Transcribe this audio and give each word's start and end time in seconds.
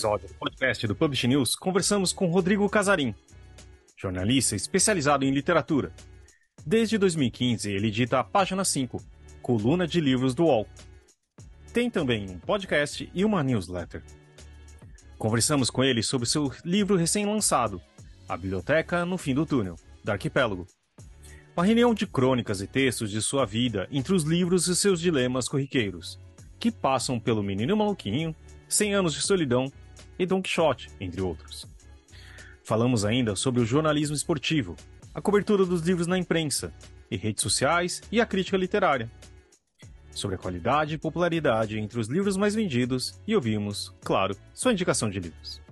episódio 0.00 0.28
do 0.28 0.34
podcast 0.34 0.86
do 0.86 0.96
Publish 0.96 1.28
News, 1.28 1.54
conversamos 1.54 2.10
com 2.10 2.24
Rodrigo 2.24 2.66
Casarim, 2.70 3.14
jornalista 3.94 4.56
especializado 4.56 5.26
em 5.26 5.30
literatura. 5.30 5.92
Desde 6.64 6.96
2015, 6.96 7.70
ele 7.70 7.88
edita 7.88 8.18
a 8.18 8.24
Página 8.24 8.64
5, 8.64 9.04
coluna 9.42 9.86
de 9.86 10.00
livros 10.00 10.34
do 10.34 10.44
UOL. 10.44 10.66
Tem 11.74 11.90
também 11.90 12.30
um 12.30 12.38
podcast 12.38 13.10
e 13.12 13.24
uma 13.26 13.42
newsletter. 13.42 14.02
Conversamos 15.18 15.68
com 15.68 15.84
ele 15.84 16.02
sobre 16.02 16.26
seu 16.26 16.50
livro 16.64 16.96
recém-lançado, 16.96 17.78
A 18.26 18.38
Biblioteca 18.38 19.04
no 19.04 19.18
Fim 19.18 19.34
do 19.34 19.44
Túnel, 19.44 19.76
da 20.02 20.14
Arquipélago. 20.14 20.66
Uma 21.54 21.66
reunião 21.66 21.92
de 21.92 22.06
crônicas 22.06 22.62
e 22.62 22.66
textos 22.66 23.10
de 23.10 23.20
sua 23.20 23.44
vida 23.44 23.86
entre 23.92 24.14
os 24.14 24.22
livros 24.22 24.66
e 24.66 24.74
seus 24.74 24.98
dilemas 24.98 25.46
corriqueiros, 25.46 26.18
que 26.58 26.70
passam 26.72 27.20
pelo 27.20 27.42
Menino 27.42 27.76
Maluquinho, 27.76 28.34
100 28.66 28.94
Anos 28.94 29.12
de 29.12 29.20
Solidão 29.20 29.70
e 30.20 30.26
Don 30.26 30.42
Quixote, 30.42 30.90
entre 31.00 31.22
outros. 31.22 31.66
Falamos 32.62 33.06
ainda 33.06 33.34
sobre 33.34 33.62
o 33.62 33.64
jornalismo 33.64 34.14
esportivo, 34.14 34.76
a 35.14 35.20
cobertura 35.20 35.64
dos 35.64 35.80
livros 35.80 36.06
na 36.06 36.18
imprensa, 36.18 36.74
e 37.10 37.16
redes 37.16 37.42
sociais 37.42 38.02
e 38.12 38.20
a 38.20 38.26
crítica 38.26 38.58
literária. 38.58 39.10
Sobre 40.12 40.36
a 40.36 40.38
qualidade 40.38 40.94
e 40.94 40.98
popularidade 40.98 41.78
entre 41.78 41.98
os 41.98 42.06
livros 42.06 42.36
mais 42.36 42.54
vendidos 42.54 43.18
e 43.26 43.34
ouvimos, 43.34 43.94
claro, 44.04 44.36
sua 44.52 44.72
indicação 44.72 45.08
de 45.08 45.18
livros. 45.18 45.62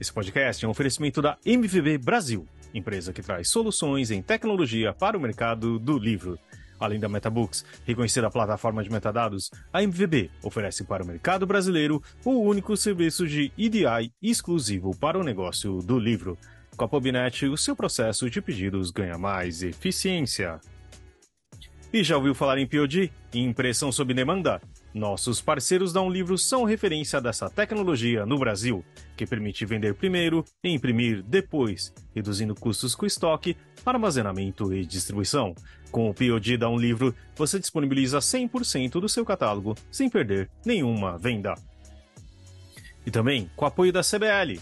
Esse 0.00 0.12
podcast 0.12 0.64
é 0.64 0.68
um 0.68 0.70
oferecimento 0.70 1.20
da 1.20 1.36
MVB 1.44 1.98
Brasil, 1.98 2.46
empresa 2.72 3.12
que 3.12 3.22
traz 3.22 3.50
soluções 3.50 4.12
em 4.12 4.22
tecnologia 4.22 4.94
para 4.94 5.18
o 5.18 5.20
mercado 5.20 5.80
do 5.80 5.98
livro. 5.98 6.38
Além 6.80 6.98
da 6.98 7.08
MetaBooks, 7.08 7.64
reconhecida 7.84 8.30
plataforma 8.30 8.82
de 8.82 8.90
metadados, 8.90 9.50
a 9.70 9.82
MVB 9.82 10.30
oferece 10.42 10.82
para 10.82 11.04
o 11.04 11.06
mercado 11.06 11.46
brasileiro 11.46 12.02
o 12.24 12.40
único 12.40 12.74
serviço 12.76 13.28
de 13.28 13.52
EDI 13.58 14.10
exclusivo 14.22 14.96
para 14.96 15.18
o 15.18 15.22
negócio 15.22 15.82
do 15.82 15.98
livro. 15.98 16.38
Com 16.76 16.84
a 16.84 16.88
Pobnet, 16.88 17.44
o 17.46 17.56
seu 17.58 17.76
processo 17.76 18.30
de 18.30 18.40
pedidos 18.40 18.90
ganha 18.90 19.18
mais 19.18 19.62
eficiência. 19.62 20.58
E 21.92 22.04
já 22.04 22.16
ouviu 22.16 22.36
falar 22.36 22.56
em 22.56 22.68
POD? 22.68 23.10
Impressão 23.34 23.90
sob 23.90 24.14
demanda? 24.14 24.62
Nossos 24.94 25.42
parceiros 25.42 25.92
da 25.92 26.00
Um 26.00 26.08
Livro 26.08 26.38
são 26.38 26.62
referência 26.62 27.20
dessa 27.20 27.50
tecnologia 27.50 28.24
no 28.24 28.38
Brasil, 28.38 28.84
que 29.16 29.26
permite 29.26 29.66
vender 29.66 29.94
primeiro 29.94 30.44
e 30.62 30.70
imprimir 30.70 31.20
depois, 31.20 31.92
reduzindo 32.14 32.54
custos 32.54 32.94
com 32.94 33.06
estoque, 33.06 33.56
armazenamento 33.84 34.72
e 34.72 34.86
distribuição. 34.86 35.52
Com 35.90 36.08
o 36.08 36.14
POD 36.14 36.58
da 36.58 36.70
Um 36.70 36.78
Livro, 36.78 37.12
você 37.34 37.58
disponibiliza 37.58 38.20
100% 38.20 39.00
do 39.00 39.08
seu 39.08 39.24
catálogo, 39.24 39.76
sem 39.90 40.08
perder 40.08 40.48
nenhuma 40.64 41.18
venda. 41.18 41.54
E 43.04 43.10
também 43.10 43.50
com 43.56 43.64
o 43.64 43.68
apoio 43.68 43.92
da 43.92 44.02
CBL, 44.02 44.60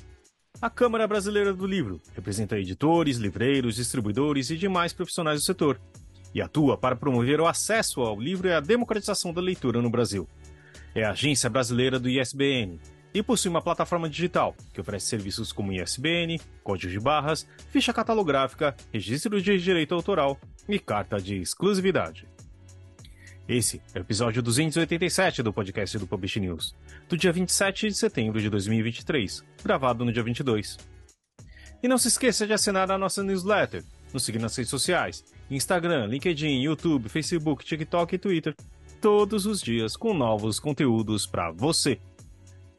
a 0.63 0.71
Câmara 0.71 1.07
Brasileira 1.07 1.53
do 1.53 1.67
Livro 1.67 2.01
representa 2.15 2.59
editores, 2.59 3.19
livreiros, 3.19 3.77
distribuidores 3.77 4.49
e 4.49 4.57
demais 4.57 4.95
profissionais 4.95 5.41
do 5.41 5.45
setor 5.45 5.79
e 6.35 6.43
atua 6.43 6.77
para 6.77 6.97
promover 6.97 7.41
o 7.41 7.47
acesso 7.47 8.01
ao 8.03 8.21
livro 8.21 8.49
e 8.49 8.53
a 8.53 8.61
democratização 8.61 9.33
da 9.33 9.41
leitura 9.41 9.83
no 9.83 9.91
Brasil. 9.91 10.29
É 10.95 11.05
a 11.05 11.11
agência 11.11 11.49
brasileira 11.49 11.99
do 11.99 12.09
ISBN 12.09 12.81
e 13.13 13.23
possui 13.23 13.51
uma 13.51 13.63
plataforma 13.63 14.09
digital 14.09 14.55
que 14.73 14.81
oferece 14.81 15.07
serviços 15.07 15.53
como 15.53 15.73
ISBN, 15.73 16.41
código 16.63 16.93
de 16.93 17.01
barras, 17.01 17.47
ficha 17.71 17.93
catalográfica, 17.93 18.77
registro 18.93 19.41
de 19.41 19.59
direito 19.59 19.95
autoral 19.95 20.39
e 20.69 20.79
carta 20.79 21.19
de 21.19 21.41
exclusividade. 21.41 22.27
Esse 23.49 23.81
é 23.95 23.99
o 23.99 24.03
episódio 24.03 24.43
287 24.43 25.43
do 25.43 25.55
podcast 25.55 25.99
do 25.99 26.07
Publish 26.07 26.39
News, 26.39 26.77
do 27.09 27.17
dia 27.17 27.33
27 27.33 27.89
de 27.89 27.95
setembro 27.95 28.41
de 28.41 28.51
2023, 28.51 29.43
gravado 29.65 30.05
no 30.05 30.13
dia 30.13 30.23
22. 30.23 30.77
E 31.83 31.89
não 31.89 31.97
se 31.97 32.09
esqueça 32.09 32.47
de 32.47 32.53
assinar 32.53 32.91
a 32.91 32.99
nossa 32.99 33.23
newsletter, 33.23 33.83
nos 34.13 34.23
seguir 34.25 34.39
nas 34.39 34.55
redes 34.55 34.69
sociais 34.69 35.25
Instagram, 35.51 36.07
LinkedIn, 36.07 36.61
YouTube, 36.61 37.09
Facebook, 37.09 37.65
TikTok 37.65 38.15
e 38.15 38.19
Twitter, 38.19 38.55
todos 39.01 39.47
os 39.47 39.61
dias 39.61 39.97
com 39.97 40.13
novos 40.13 40.61
conteúdos 40.61 41.27
para 41.27 41.51
você. 41.51 42.01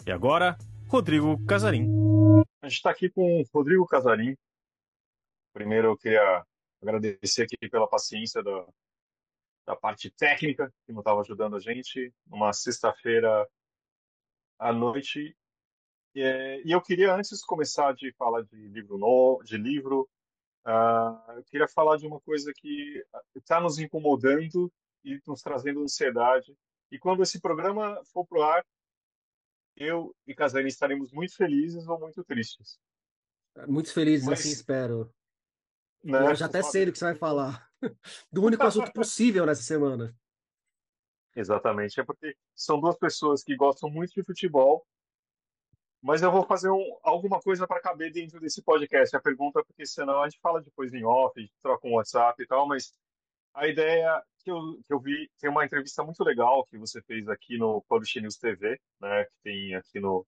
E 0.05 0.11
agora, 0.11 0.57
Rodrigo 0.87 1.43
Casarim. 1.45 1.87
A 2.61 2.67
gente 2.67 2.77
está 2.77 2.91
aqui 2.91 3.09
com 3.09 3.41
o 3.41 3.45
Rodrigo 3.53 3.85
Casarim. 3.87 4.35
Primeiro 5.53 5.87
eu 5.87 5.97
queria 5.97 6.43
agradecer 6.81 7.43
aqui 7.43 7.69
pela 7.69 7.87
paciência 7.87 8.43
da, 8.43 8.65
da 9.65 9.75
parte 9.75 10.09
técnica 10.11 10.71
que 10.85 10.91
não 10.91 10.99
estava 10.99 11.21
ajudando 11.21 11.55
a 11.55 11.59
gente 11.59 12.13
numa 12.27 12.53
sexta-feira 12.53 13.47
à 14.57 14.73
noite. 14.73 15.35
E, 16.15 16.63
e, 16.65 16.71
eu 16.71 16.81
queria 16.81 17.13
antes 17.13 17.37
de 17.37 17.45
começar 17.45 17.93
de 17.93 18.11
falar 18.13 18.41
de 18.43 18.55
livro 18.67 18.97
novo, 18.97 19.43
de 19.43 19.57
livro, 19.57 20.09
Uh, 20.65 21.31
eu 21.31 21.43
queria 21.45 21.67
falar 21.67 21.97
de 21.97 22.05
uma 22.05 22.19
coisa 22.19 22.51
que 22.55 23.03
está 23.35 23.59
nos 23.59 23.79
incomodando 23.79 24.71
e 25.03 25.19
nos 25.25 25.41
trazendo 25.41 25.81
ansiedade. 25.81 26.55
E 26.91 26.99
quando 26.99 27.23
esse 27.23 27.39
programa 27.39 28.01
for 28.05 28.25
pro 28.25 28.41
ar, 28.41 28.65
eu 29.75 30.13
e 30.27 30.35
Casarim 30.35 30.67
estaremos 30.67 31.11
muito 31.11 31.35
felizes 31.35 31.87
ou 31.87 31.99
muito 31.99 32.23
tristes. 32.23 32.79
Muito 33.67 33.93
felizes, 33.93 34.27
Mas, 34.27 34.39
assim 34.39 34.51
espero. 34.51 35.13
Né, 36.03 36.27
eu 36.27 36.35
já 36.35 36.45
até 36.45 36.61
sei 36.61 36.85
do 36.85 36.91
que 36.91 36.97
você 36.97 37.05
vai 37.05 37.15
falar. 37.15 37.69
Do 38.31 38.43
único 38.43 38.63
assunto 38.63 38.91
possível 38.93 39.45
nessa 39.45 39.63
semana. 39.63 40.15
Exatamente. 41.35 41.99
É 41.99 42.03
porque 42.03 42.35
são 42.55 42.79
duas 42.79 42.97
pessoas 42.97 43.43
que 43.43 43.55
gostam 43.55 43.89
muito 43.89 44.13
de 44.13 44.23
futebol 44.23 44.85
mas 46.01 46.21
eu 46.21 46.31
vou 46.31 46.45
fazer 46.45 46.69
um, 46.69 46.97
alguma 47.03 47.39
coisa 47.41 47.67
para 47.67 47.81
caber 47.81 48.11
dentro 48.11 48.39
desse 48.39 48.61
podcast. 48.61 49.15
A 49.15 49.21
pergunta, 49.21 49.63
porque 49.65 49.85
senão 49.85 50.21
a 50.21 50.29
gente 50.29 50.39
fala 50.41 50.61
depois 50.61 50.93
em 50.93 51.03
off, 51.03 51.37
a 51.37 51.41
gente 51.41 51.53
troca 51.61 51.87
um 51.87 51.95
WhatsApp 51.95 52.41
e 52.41 52.47
tal, 52.47 52.67
mas 52.67 52.93
a 53.53 53.67
ideia 53.67 54.23
que 54.39 54.51
eu, 54.51 54.79
que 54.85 54.93
eu 54.93 54.99
vi, 54.99 55.29
tem 55.39 55.49
uma 55.49 55.65
entrevista 55.65 56.03
muito 56.03 56.23
legal 56.23 56.65
que 56.65 56.77
você 56.77 57.01
fez 57.01 57.27
aqui 57.27 57.57
no 57.57 57.81
Publish 57.83 58.21
News 58.21 58.37
TV, 58.37 58.79
né, 59.01 59.25
que 59.25 59.33
tem 59.43 59.75
aqui 59.75 59.99
no 59.99 60.25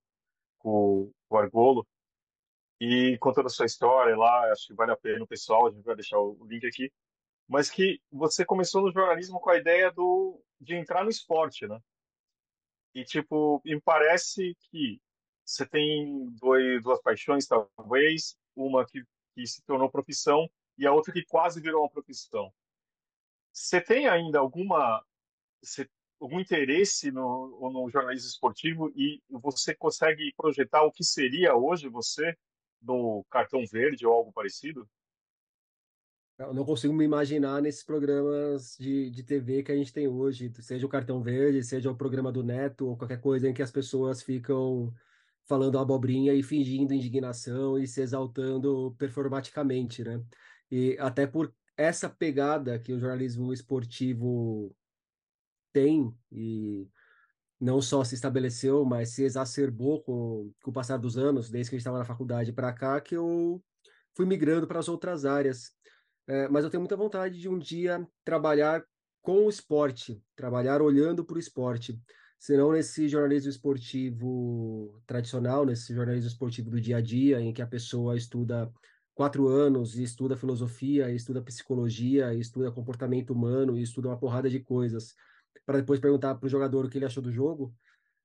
com 0.58 1.10
o 1.28 1.36
Argolo, 1.36 1.86
e 2.80 3.16
contando 3.18 3.46
a 3.46 3.50
sua 3.50 3.66
história 3.66 4.16
lá, 4.16 4.52
acho 4.52 4.68
que 4.68 4.74
vale 4.74 4.92
a 4.92 4.96
pena 4.96 5.24
o 5.24 5.26
pessoal, 5.26 5.66
a 5.66 5.70
gente 5.70 5.84
vai 5.84 5.96
deixar 5.96 6.18
o 6.18 6.38
link 6.46 6.66
aqui, 6.66 6.92
mas 7.48 7.70
que 7.70 8.00
você 8.10 8.44
começou 8.44 8.82
no 8.82 8.92
jornalismo 8.92 9.40
com 9.40 9.50
a 9.50 9.56
ideia 9.56 9.90
do, 9.90 10.40
de 10.60 10.74
entrar 10.76 11.04
no 11.04 11.10
esporte, 11.10 11.66
né? 11.66 11.78
E, 12.94 13.04
tipo, 13.04 13.60
me 13.64 13.80
parece 13.80 14.56
que 14.70 15.00
você 15.44 15.66
tem 15.66 16.30
dois, 16.40 16.82
duas 16.82 17.00
paixões, 17.02 17.46
talvez, 17.46 18.36
uma 18.54 18.86
que, 18.86 19.02
que 19.34 19.46
se 19.46 19.62
tornou 19.62 19.90
profissão 19.90 20.48
e 20.78 20.86
a 20.86 20.92
outra 20.92 21.12
que 21.12 21.24
quase 21.24 21.60
virou 21.60 21.82
uma 21.82 21.90
profissão. 21.90 22.52
Você 23.52 23.80
tem 23.80 24.08
ainda 24.08 24.38
alguma 24.38 25.04
algum 26.20 26.40
interesse 26.40 27.10
no, 27.10 27.70
no 27.72 27.90
jornalismo 27.90 28.28
esportivo 28.28 28.92
e 28.94 29.20
você 29.28 29.74
consegue 29.74 30.32
projetar 30.36 30.82
o 30.84 30.92
que 30.92 31.04
seria 31.04 31.54
hoje 31.54 31.88
você 31.88 32.36
no 32.80 33.24
cartão 33.28 33.64
verde 33.66 34.06
ou 34.06 34.12
algo 34.12 34.32
parecido? 34.32 34.88
Eu 36.38 36.54
não 36.54 36.64
consigo 36.64 36.92
me 36.92 37.04
imaginar 37.04 37.60
nesses 37.60 37.84
programas 37.84 38.76
de, 38.78 39.10
de 39.10 39.22
TV 39.22 39.62
que 39.62 39.70
a 39.70 39.76
gente 39.76 39.92
tem 39.92 40.08
hoje, 40.08 40.52
seja 40.60 40.86
o 40.86 40.88
Cartão 40.88 41.22
Verde, 41.22 41.62
seja 41.62 41.90
o 41.90 41.96
programa 41.96 42.32
do 42.32 42.42
Neto, 42.42 42.88
ou 42.88 42.96
qualquer 42.96 43.20
coisa 43.20 43.48
em 43.48 43.54
que 43.54 43.62
as 43.62 43.70
pessoas 43.70 44.22
ficam 44.22 44.92
falando 45.52 45.78
abobrinha 45.78 46.32
e 46.32 46.42
fingindo 46.42 46.94
indignação 46.94 47.78
e 47.78 47.86
se 47.86 48.00
exaltando 48.00 48.96
performaticamente, 48.96 50.02
né? 50.02 50.24
E 50.70 50.96
até 50.98 51.26
por 51.26 51.54
essa 51.76 52.08
pegada 52.08 52.78
que 52.78 52.90
o 52.90 52.98
jornalismo 52.98 53.52
esportivo 53.52 54.74
tem 55.70 56.10
e 56.30 56.88
não 57.60 57.82
só 57.82 58.02
se 58.02 58.14
estabeleceu, 58.14 58.82
mas 58.86 59.10
se 59.10 59.24
exacerbou 59.24 60.02
com, 60.02 60.50
com 60.62 60.70
o 60.70 60.72
passar 60.72 60.96
dos 60.96 61.18
anos, 61.18 61.50
desde 61.50 61.68
que 61.68 61.76
a 61.76 61.78
gente 61.78 61.82
estava 61.82 61.98
na 61.98 62.06
faculdade 62.06 62.50
para 62.50 62.72
cá, 62.72 62.98
que 62.98 63.14
eu 63.14 63.62
fui 64.16 64.24
migrando 64.24 64.66
para 64.66 64.78
as 64.78 64.88
outras 64.88 65.26
áreas. 65.26 65.70
É, 66.26 66.48
mas 66.48 66.64
eu 66.64 66.70
tenho 66.70 66.80
muita 66.80 66.96
vontade 66.96 67.38
de 67.38 67.46
um 67.46 67.58
dia 67.58 68.08
trabalhar 68.24 68.82
com 69.20 69.44
o 69.44 69.50
esporte, 69.50 70.18
trabalhar 70.34 70.80
olhando 70.80 71.22
para 71.26 71.36
o 71.36 71.38
esporte 71.38 72.00
senão 72.42 72.72
nesse 72.72 73.08
jornalismo 73.08 73.50
esportivo 73.50 75.00
tradicional, 75.06 75.64
nesse 75.64 75.94
jornalismo 75.94 76.26
esportivo 76.26 76.70
do 76.70 76.80
dia 76.80 76.96
a 76.96 77.00
dia, 77.00 77.40
em 77.40 77.52
que 77.52 77.62
a 77.62 77.66
pessoa 77.68 78.16
estuda 78.16 78.68
quatro 79.14 79.46
anos 79.46 79.96
e 79.96 80.02
estuda 80.02 80.36
filosofia, 80.36 81.08
e 81.08 81.14
estuda 81.14 81.40
psicologia, 81.40 82.34
e 82.34 82.40
estuda 82.40 82.72
comportamento 82.72 83.30
humano, 83.30 83.78
e 83.78 83.82
estuda 83.82 84.08
uma 84.08 84.18
porrada 84.18 84.50
de 84.50 84.58
coisas, 84.58 85.14
para 85.64 85.78
depois 85.78 86.00
perguntar 86.00 86.34
para 86.34 86.44
o 86.44 86.50
jogador 86.50 86.84
o 86.84 86.88
que 86.88 86.98
ele 86.98 87.04
achou 87.04 87.22
do 87.22 87.30
jogo, 87.30 87.72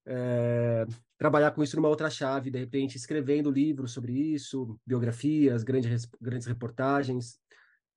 é, 0.03 0.87
trabalhar 1.15 1.51
com 1.51 1.61
isso 1.61 1.75
numa 1.75 1.87
outra 1.87 2.09
chave, 2.09 2.49
de 2.49 2.57
repente 2.57 2.97
escrevendo 2.97 3.51
livros 3.51 3.91
sobre 3.91 4.13
isso, 4.13 4.79
biografias, 4.83 5.63
grandes, 5.63 6.09
grandes 6.19 6.47
reportagens. 6.47 7.39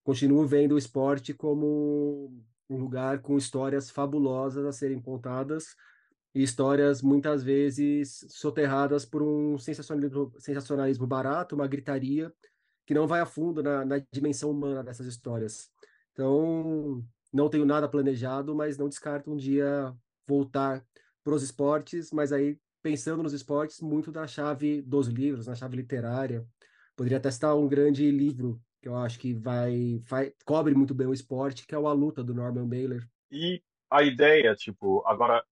Continuo 0.05 0.47
vendo 0.47 0.75
o 0.75 0.79
esporte 0.79 1.33
como 1.33 2.31
um 2.69 2.77
lugar 2.77 3.23
com 3.23 3.39
histórias 3.39 3.89
fabulosas 3.89 4.67
a 4.67 4.73
serem 4.73 5.01
contadas, 5.01 5.75
histórias 6.35 7.03
muitas 7.03 7.43
vezes 7.43 8.25
soterradas 8.29 9.05
por 9.05 9.23
um 9.23 9.59
sensacionalismo, 9.59 10.33
sensacionalismo 10.39 11.07
barato, 11.07 11.55
uma 11.55 11.67
gritaria 11.67 12.33
que 12.87 12.95
não 12.95 13.07
vai 13.07 13.21
a 13.21 13.27
fundo 13.27 13.63
na, 13.63 13.85
na 13.85 14.03
dimensão 14.13 14.51
humana 14.51 14.83
dessas 14.83 15.07
histórias. 15.07 15.71
Então, 16.13 17.05
não 17.33 17.49
tenho 17.49 17.65
nada 17.65 17.89
planejado, 17.89 18.55
mas 18.55 18.77
não 18.77 18.89
descarto 18.89 19.33
um 19.33 19.37
dia 19.37 19.95
voltar 20.27 20.85
para 21.23 21.35
os 21.35 21.43
esportes, 21.43 22.11
mas 22.13 22.33
aí 22.33 22.59
pensando 22.83 23.23
nos 23.23 23.33
esportes 23.33 23.81
muito 23.81 24.11
da 24.11 24.27
chave 24.27 24.83
dos 24.83 25.07
livros, 25.07 25.47
na 25.47 25.55
chave 25.55 25.77
literária. 25.77 26.45
Poderia 26.97 27.21
testar 27.21 27.55
um 27.55 27.69
grande 27.69 28.11
livro 28.11 28.61
que 28.81 28.89
eu 28.89 28.97
acho 28.97 29.19
que 29.19 29.35
vai, 29.35 30.01
vai 30.09 30.33
cobre 30.45 30.75
muito 30.75 30.95
bem 30.95 31.07
o 31.07 31.13
esporte, 31.13 31.67
que 31.67 31.75
é 31.75 31.79
o 31.79 31.87
A 31.87 31.93
Luta 31.93 32.25
do 32.25 32.35
Norman 32.35 32.67
Mailer. 32.67 33.07
E 33.31 33.63
a 33.91 34.03
ideia, 34.03 34.55
tipo, 34.55 35.03
agora 35.07 35.45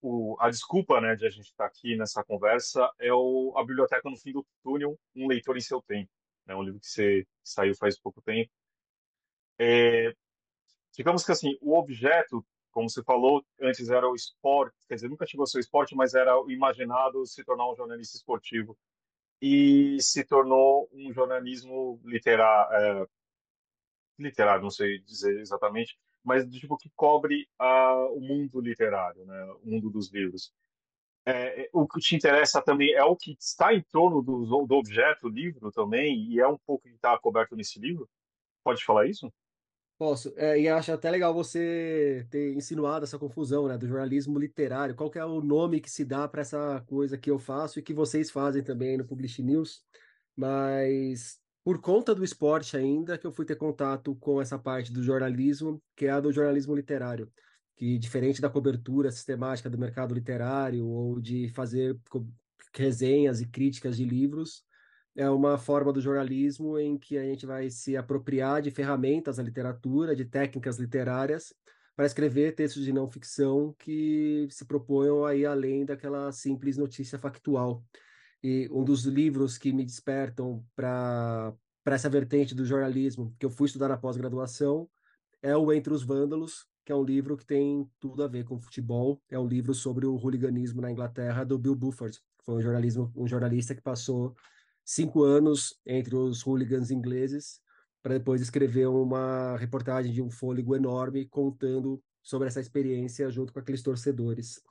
o, 0.00 0.36
a 0.40 0.48
desculpa, 0.48 1.00
né, 1.00 1.14
de 1.16 1.26
a 1.26 1.30
gente 1.30 1.46
estar 1.46 1.64
tá 1.64 1.66
aqui 1.66 1.96
nessa 1.96 2.22
conversa 2.24 2.90
é 2.98 3.12
o, 3.12 3.52
a 3.56 3.64
Biblioteca 3.64 4.08
no 4.08 4.16
Fim 4.16 4.32
do 4.32 4.46
Túnel, 4.62 4.98
um 5.14 5.26
leitor 5.26 5.56
em 5.56 5.60
seu 5.60 5.82
tempo, 5.82 6.10
né, 6.46 6.54
um 6.54 6.62
livro 6.62 6.80
que 6.80 6.86
você 6.86 7.26
saiu 7.42 7.74
faz 7.74 7.98
pouco 7.98 8.22
tempo. 8.22 8.50
É, 9.58 10.14
digamos 10.94 11.24
que 11.24 11.32
assim, 11.32 11.56
o 11.60 11.76
objeto, 11.76 12.44
como 12.70 12.88
você 12.88 13.02
falou, 13.02 13.44
antes 13.60 13.88
era 13.90 14.08
o 14.08 14.14
esporte, 14.14 14.76
quer 14.88 14.94
dizer, 14.94 15.08
nunca 15.08 15.26
chegou 15.26 15.44
a 15.44 15.46
ser 15.46 15.58
o 15.58 15.60
esporte, 15.60 15.94
mas 15.96 16.14
era 16.14 16.40
o 16.40 16.50
imaginado 16.50 17.26
se 17.26 17.44
tornar 17.44 17.70
um 17.70 17.76
jornalista 17.76 18.16
esportivo 18.16 18.78
e 19.40 19.98
se 20.00 20.24
tornou 20.24 20.88
um 20.92 21.12
jornalismo 21.12 22.00
literário, 22.04 23.02
é, 23.02 23.06
literário, 24.18 24.62
não 24.62 24.70
sei 24.70 24.98
dizer 25.00 25.40
exatamente, 25.40 25.98
mas 26.24 26.46
tipo 26.48 26.76
que 26.76 26.90
cobre 26.94 27.48
uh, 27.60 28.12
o 28.16 28.20
mundo 28.20 28.60
literário, 28.60 29.24
né, 29.24 29.44
o 29.62 29.70
mundo 29.70 29.90
dos 29.90 30.12
livros. 30.12 30.52
É, 31.26 31.64
é, 31.64 31.70
o 31.74 31.86
que 31.86 32.00
te 32.00 32.16
interessa 32.16 32.62
também 32.62 32.92
é 32.92 33.04
o 33.04 33.14
que 33.14 33.36
está 33.38 33.74
em 33.74 33.82
torno 33.90 34.22
do, 34.22 34.66
do 34.66 34.74
objeto, 34.74 35.28
livro 35.28 35.70
também, 35.70 36.26
e 36.30 36.40
é 36.40 36.48
um 36.48 36.56
pouco 36.66 36.88
que 36.88 36.94
está 36.94 37.18
coberto 37.18 37.54
nesse 37.54 37.78
livro. 37.78 38.08
Pode 38.64 38.82
falar 38.84 39.06
isso? 39.06 39.30
Posso. 39.98 40.32
É, 40.36 40.58
e 40.58 40.68
acho 40.68 40.92
até 40.92 41.10
legal 41.10 41.34
você 41.34 42.24
ter 42.30 42.54
insinuado 42.54 43.04
essa 43.04 43.18
confusão, 43.18 43.66
né, 43.66 43.76
do 43.76 43.86
jornalismo 43.86 44.38
literário. 44.38 44.94
Qual 44.94 45.10
que 45.10 45.18
é 45.18 45.24
o 45.24 45.42
nome 45.42 45.80
que 45.80 45.90
se 45.90 46.04
dá 46.04 46.28
para 46.28 46.40
essa 46.40 46.82
coisa 46.86 47.18
que 47.18 47.30
eu 47.30 47.38
faço 47.38 47.78
e 47.78 47.82
que 47.82 47.92
vocês 47.92 48.30
fazem 48.30 48.62
também 48.62 48.96
no 48.96 49.04
Publish 49.04 49.42
News? 49.42 49.84
Mas 50.36 51.40
por 51.68 51.82
conta 51.82 52.14
do 52.14 52.24
esporte 52.24 52.78
ainda 52.78 53.18
que 53.18 53.26
eu 53.26 53.30
fui 53.30 53.44
ter 53.44 53.56
contato 53.56 54.16
com 54.16 54.40
essa 54.40 54.58
parte 54.58 54.90
do 54.90 55.02
jornalismo, 55.02 55.82
que 55.94 56.06
é 56.06 56.10
a 56.10 56.18
do 56.18 56.32
jornalismo 56.32 56.74
literário, 56.74 57.30
que 57.76 57.98
diferente 57.98 58.40
da 58.40 58.48
cobertura 58.48 59.10
sistemática 59.10 59.68
do 59.68 59.76
mercado 59.76 60.14
literário 60.14 60.86
ou 60.86 61.20
de 61.20 61.50
fazer 61.50 62.00
resenhas 62.74 63.42
e 63.42 63.46
críticas 63.46 63.98
de 63.98 64.06
livros, 64.06 64.64
é 65.14 65.28
uma 65.28 65.58
forma 65.58 65.92
do 65.92 66.00
jornalismo 66.00 66.78
em 66.78 66.96
que 66.96 67.18
a 67.18 67.22
gente 67.22 67.44
vai 67.44 67.68
se 67.68 67.98
apropriar 67.98 68.62
de 68.62 68.70
ferramentas 68.70 69.36
da 69.36 69.42
literatura, 69.42 70.16
de 70.16 70.24
técnicas 70.24 70.78
literárias, 70.78 71.52
para 71.94 72.06
escrever 72.06 72.54
textos 72.54 72.82
de 72.82 72.94
não 72.94 73.10
ficção 73.10 73.74
que 73.78 74.48
se 74.50 74.64
proponham 74.64 75.26
aí 75.26 75.44
além 75.44 75.84
daquela 75.84 76.32
simples 76.32 76.78
notícia 76.78 77.18
factual. 77.18 77.84
E 78.42 78.68
um 78.70 78.84
dos 78.84 79.04
livros 79.04 79.58
que 79.58 79.72
me 79.72 79.84
despertam 79.84 80.64
para 80.76 81.54
essa 81.86 82.08
vertente 82.08 82.54
do 82.54 82.64
jornalismo 82.64 83.34
que 83.38 83.46
eu 83.46 83.50
fui 83.50 83.66
estudar 83.66 83.88
na 83.88 83.96
pós-graduação 83.96 84.88
é 85.42 85.56
o 85.56 85.72
Entre 85.72 85.92
os 85.92 86.02
Vândalos, 86.02 86.66
que 86.84 86.92
é 86.92 86.94
um 86.94 87.04
livro 87.04 87.36
que 87.36 87.44
tem 87.44 87.88
tudo 88.00 88.22
a 88.22 88.28
ver 88.28 88.44
com 88.44 88.58
futebol. 88.58 89.20
É 89.28 89.38
um 89.38 89.46
livro 89.46 89.74
sobre 89.74 90.06
o 90.06 90.14
hooliganismo 90.14 90.80
na 90.80 90.90
Inglaterra 90.90 91.44
do 91.44 91.58
Bill 91.58 91.74
Bufford. 91.74 92.18
Foi 92.44 92.56
um 92.56 92.62
jornalismo 92.62 93.12
um 93.14 93.26
jornalista 93.26 93.74
que 93.74 93.82
passou 93.82 94.34
cinco 94.84 95.22
anos 95.22 95.78
entre 95.84 96.16
os 96.16 96.42
hooligans 96.42 96.90
ingleses, 96.90 97.60
para 98.02 98.14
depois 98.14 98.40
escrever 98.40 98.86
uma 98.86 99.56
reportagem 99.56 100.12
de 100.12 100.22
um 100.22 100.30
fôlego 100.30 100.74
enorme 100.74 101.26
contando 101.26 102.02
sobre 102.22 102.48
essa 102.48 102.60
experiência 102.60 103.30
junto 103.30 103.52
com 103.52 103.58
aqueles 103.58 103.82
torcedores. 103.82 104.62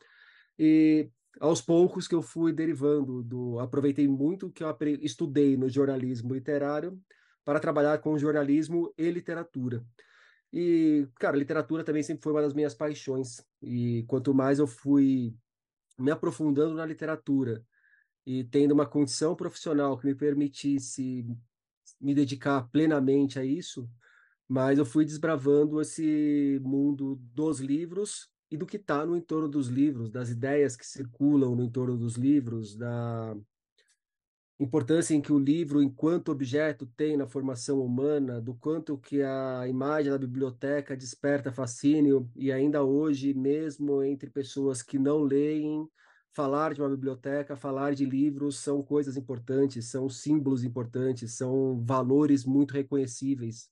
E 0.57 1.11
aos 1.39 1.61
poucos 1.61 2.07
que 2.07 2.15
eu 2.15 2.21
fui 2.21 2.51
derivando 2.51 3.23
do 3.23 3.59
aproveitei 3.59 4.07
muito 4.07 4.51
que 4.51 4.63
eu 4.63 4.77
estudei 5.01 5.57
no 5.57 5.69
jornalismo 5.69 6.33
literário 6.33 6.99
para 7.43 7.59
trabalhar 7.59 7.97
com 7.99 8.17
jornalismo 8.17 8.93
e 8.97 9.09
literatura. 9.09 9.85
E, 10.51 11.07
cara, 11.15 11.37
literatura 11.37 11.83
também 11.83 12.03
sempre 12.03 12.23
foi 12.23 12.33
uma 12.33 12.41
das 12.41 12.53
minhas 12.53 12.73
paixões. 12.73 13.41
E 13.61 14.03
quanto 14.07 14.33
mais 14.33 14.59
eu 14.59 14.67
fui 14.67 15.33
me 15.97 16.11
aprofundando 16.11 16.75
na 16.75 16.85
literatura 16.85 17.63
e 18.25 18.43
tendo 18.43 18.73
uma 18.73 18.85
condição 18.85 19.35
profissional 19.35 19.97
que 19.97 20.05
me 20.05 20.15
permitisse 20.15 21.25
me 21.99 22.13
dedicar 22.13 22.69
plenamente 22.69 23.39
a 23.39 23.45
isso, 23.45 23.89
mas 24.47 24.77
eu 24.77 24.85
fui 24.85 25.05
desbravando 25.05 25.81
esse 25.81 26.59
mundo 26.63 27.15
dos 27.33 27.59
livros 27.59 28.29
e 28.49 28.57
do 28.57 28.65
que 28.65 28.77
está 28.77 29.05
no 29.05 29.15
entorno 29.15 29.47
dos 29.47 29.67
livros, 29.67 30.09
das 30.09 30.29
ideias 30.29 30.75
que 30.75 30.85
circulam 30.85 31.55
no 31.55 31.63
entorno 31.63 31.97
dos 31.97 32.15
livros, 32.15 32.75
da 32.75 33.35
importância 34.59 35.13
em 35.13 35.21
que 35.21 35.31
o 35.31 35.37
livro, 35.37 35.81
enquanto 35.81 36.31
objeto, 36.31 36.87
tem 36.97 37.15
na 37.15 37.27
formação 37.27 37.79
humana, 37.79 38.41
do 38.41 38.55
quanto 38.55 38.97
que 38.97 39.21
a 39.21 39.67
imagem 39.67 40.11
da 40.11 40.17
biblioteca 40.17 40.97
desperta 40.97 41.51
fascínio 41.51 42.29
e 42.35 42.51
ainda 42.51 42.83
hoje, 42.83 43.33
mesmo 43.33 44.01
entre 44.01 44.29
pessoas 44.29 44.81
que 44.81 44.97
não 44.97 45.19
leem, 45.21 45.87
falar 46.33 46.73
de 46.73 46.81
uma 46.81 46.89
biblioteca, 46.89 47.55
falar 47.55 47.93
de 47.93 48.05
livros 48.05 48.59
são 48.59 48.81
coisas 48.83 49.17
importantes, 49.17 49.89
são 49.89 50.09
símbolos 50.09 50.63
importantes, 50.63 51.33
são 51.33 51.83
valores 51.83 52.45
muito 52.45 52.73
reconhecíveis. 52.73 53.69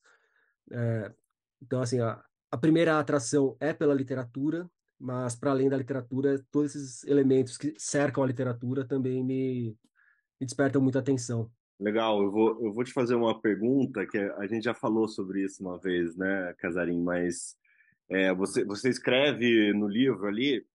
É, 0.72 1.13
então, 1.62 1.81
assim, 1.81 2.00
a, 2.00 2.24
a 2.56 2.57
primeira 2.57 2.98
atração 2.98 3.57
é 3.60 3.74
pela 3.74 3.94
literatura, 3.94 4.66
mas 4.98 5.36
para 5.36 5.52
além 5.52 5.68
da 5.68 5.75
literatura, 5.75 6.42
todos 6.50 6.74
esses 6.74 7.04
elementos 7.04 7.57
que 7.57 7.74
cercam 7.78 8.24
a 8.24 8.28
literatura 8.28 8.88
também 8.88 9.22
me, 9.22 9.78
me 10.40 10.46
despertam 10.46 10.81
muita 10.81 11.00
atenção. 11.00 11.52
Legal, 11.78 12.24
eu 12.24 12.31
vou, 12.31 12.66
eu 12.66 12.72
vou 12.72 12.86
te 12.86 12.94
fazer 12.94 13.13
uma 13.16 13.42
pergunta 13.42 14.07
que 14.07 14.18
a 14.18 14.48
gente 14.48 14.63
já 14.63 14.74
falou 14.74 15.06
sobre 15.06 15.44
isso 15.44 15.62
uma 15.62 15.78
vez, 15.78 16.16
né, 16.16 16.56
Casarim, 16.57 17.03
mas 17.03 17.58
é, 18.10 18.34
você, 18.34 18.63
você 18.63 18.88
escreve 18.88 19.74
no 19.74 19.89
livro 19.89 20.25
ali 20.25 20.65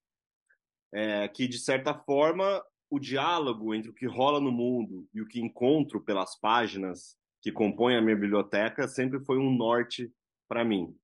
é, 0.93 1.26
que, 1.28 1.49
de 1.49 1.59
certa 1.59 1.95
forma, 1.95 2.62
o 2.90 2.99
diálogo 2.99 3.75
entre 3.75 3.88
o 3.88 3.95
que 3.95 4.07
rola 4.07 4.38
no 4.38 4.52
mundo 4.52 5.09
e 5.14 5.23
o 5.23 5.26
que 5.26 5.40
encontro 5.40 5.99
pelas 5.99 6.38
páginas 6.38 7.16
que 7.40 7.50
compõem 7.50 7.97
a 7.97 8.02
minha 8.02 8.16
biblioteca 8.16 8.87
sempre 8.87 9.19
foi 9.21 9.38
um 9.38 9.50
norte 9.50 10.12
para 10.47 10.62
mim. 10.62 10.95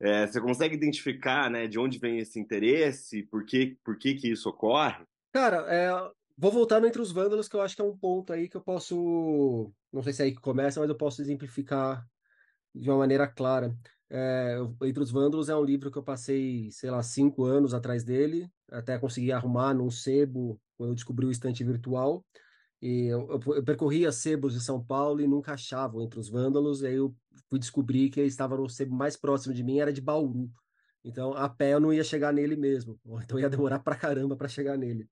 É, 0.00 0.26
você 0.26 0.40
consegue 0.40 0.74
identificar 0.74 1.50
né, 1.50 1.66
de 1.66 1.78
onde 1.78 1.98
vem 1.98 2.18
esse 2.18 2.38
interesse, 2.38 3.22
por 3.24 3.44
que, 3.44 3.78
por 3.84 3.96
que, 3.96 4.14
que 4.14 4.30
isso 4.30 4.48
ocorre? 4.48 5.04
Cara, 5.32 5.64
é, 5.68 5.90
vou 6.36 6.50
voltar 6.50 6.80
no 6.80 6.86
Entre 6.86 7.00
os 7.00 7.12
Vândalos, 7.12 7.48
que 7.48 7.56
eu 7.56 7.62
acho 7.62 7.74
que 7.74 7.82
é 7.82 7.84
um 7.84 7.96
ponto 7.96 8.32
aí 8.32 8.48
que 8.48 8.56
eu 8.56 8.60
posso. 8.60 9.72
Não 9.92 10.02
sei 10.02 10.12
se 10.12 10.22
é 10.22 10.24
aí 10.26 10.32
que 10.32 10.40
começa, 10.40 10.80
mas 10.80 10.88
eu 10.88 10.96
posso 10.96 11.22
exemplificar 11.22 12.06
de 12.74 12.90
uma 12.90 12.98
maneira 12.98 13.26
clara. 13.26 13.74
É, 14.10 14.58
Entre 14.82 15.02
os 15.02 15.10
Vândalos 15.10 15.48
é 15.48 15.56
um 15.56 15.64
livro 15.64 15.90
que 15.90 15.98
eu 15.98 16.02
passei, 16.02 16.70
sei 16.70 16.90
lá, 16.90 17.02
cinco 17.02 17.44
anos 17.44 17.72
atrás 17.72 18.04
dele, 18.04 18.48
até 18.70 18.98
consegui 18.98 19.32
arrumar 19.32 19.74
num 19.74 19.90
sebo 19.90 20.60
quando 20.76 20.90
eu 20.90 20.94
descobri 20.94 21.26
o 21.26 21.30
estante 21.30 21.64
virtual. 21.64 22.24
E 22.82 23.06
eu, 23.06 23.40
eu, 23.56 23.64
percorria 23.64 24.12
sebos 24.12 24.52
de 24.52 24.60
São 24.60 24.84
Paulo 24.84 25.20
e 25.20 25.26
nunca 25.26 25.54
achava 25.54 26.02
entre 26.02 26.20
os 26.20 26.28
vândalos. 26.28 26.84
Aí 26.84 26.94
eu 26.94 27.14
fui 27.48 27.58
descobrir 27.58 28.10
que 28.10 28.20
ele 28.20 28.28
estava 28.28 28.56
no 28.56 28.68
sebo 28.68 28.94
mais 28.94 29.16
próximo 29.16 29.54
de 29.54 29.62
mim, 29.62 29.78
era 29.80 29.92
de 29.92 30.00
Bauru. 30.00 30.50
Então, 31.04 31.32
a 31.34 31.48
pé 31.48 31.74
eu 31.74 31.80
não 31.80 31.92
ia 31.92 32.02
chegar 32.02 32.32
nele 32.32 32.56
mesmo. 32.56 32.98
Então, 33.22 33.38
ia 33.38 33.50
demorar 33.50 33.80
pra 33.80 33.94
caramba 33.96 34.36
para 34.36 34.48
chegar 34.48 34.76
nele. 34.76 35.08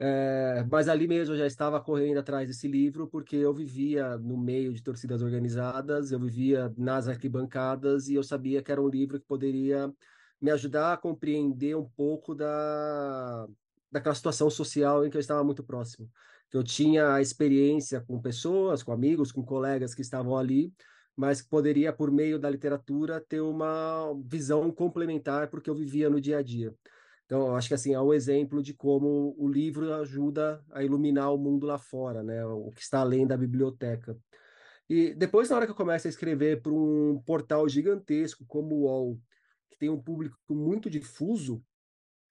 É, 0.00 0.64
mas 0.70 0.88
ali 0.88 1.08
mesmo 1.08 1.34
eu 1.34 1.38
já 1.38 1.46
estava 1.46 1.80
correndo 1.80 2.18
atrás 2.18 2.46
desse 2.46 2.68
livro, 2.68 3.08
porque 3.08 3.34
eu 3.34 3.52
vivia 3.52 4.16
no 4.16 4.38
meio 4.38 4.72
de 4.72 4.80
torcidas 4.80 5.22
organizadas, 5.22 6.12
eu 6.12 6.20
vivia 6.20 6.72
nas 6.78 7.08
arquibancadas 7.08 8.08
e 8.08 8.14
eu 8.14 8.22
sabia 8.22 8.62
que 8.62 8.70
era 8.70 8.80
um 8.80 8.88
livro 8.88 9.18
que 9.18 9.26
poderia 9.26 9.92
me 10.40 10.52
ajudar 10.52 10.92
a 10.92 10.96
compreender 10.96 11.76
um 11.76 11.84
pouco 11.84 12.32
da, 12.32 13.48
daquela 13.90 14.14
situação 14.14 14.48
social 14.48 15.04
em 15.04 15.10
que 15.10 15.16
eu 15.16 15.20
estava 15.20 15.42
muito 15.42 15.64
próximo. 15.64 16.08
Eu 16.52 16.62
tinha 16.62 17.14
a 17.14 17.20
experiência 17.20 18.00
com 18.00 18.22
pessoas, 18.22 18.84
com 18.84 18.92
amigos, 18.92 19.32
com 19.32 19.44
colegas 19.44 19.96
que 19.96 20.00
estavam 20.00 20.36
ali, 20.36 20.72
mas 21.18 21.42
poderia, 21.42 21.92
por 21.92 22.12
meio 22.12 22.38
da 22.38 22.48
literatura, 22.48 23.20
ter 23.20 23.40
uma 23.40 24.14
visão 24.24 24.70
complementar 24.70 25.50
porque 25.50 25.68
eu 25.68 25.74
vivia 25.74 26.08
no 26.08 26.20
dia 26.20 26.38
a 26.38 26.42
dia. 26.42 26.72
Então, 27.26 27.56
acho 27.56 27.66
que 27.66 27.74
assim 27.74 27.92
é 27.92 28.00
um 28.00 28.14
exemplo 28.14 28.62
de 28.62 28.72
como 28.72 29.34
o 29.36 29.48
livro 29.48 29.92
ajuda 29.94 30.64
a 30.70 30.80
iluminar 30.84 31.34
o 31.34 31.36
mundo 31.36 31.66
lá 31.66 31.76
fora, 31.76 32.22
né? 32.22 32.46
O 32.46 32.70
que 32.70 32.80
está 32.80 33.00
além 33.00 33.26
da 33.26 33.36
biblioteca. 33.36 34.16
E 34.88 35.12
depois, 35.12 35.50
na 35.50 35.56
hora 35.56 35.66
que 35.66 35.72
eu 35.72 35.76
começo 35.76 36.06
a 36.06 36.10
escrever 36.10 36.62
para 36.62 36.72
um 36.72 37.20
portal 37.26 37.68
gigantesco 37.68 38.44
como 38.46 38.76
o 38.76 38.80
UOL, 38.82 39.20
que 39.72 39.76
tem 39.76 39.90
um 39.90 40.00
público 40.00 40.38
muito 40.48 40.88
difuso, 40.88 41.60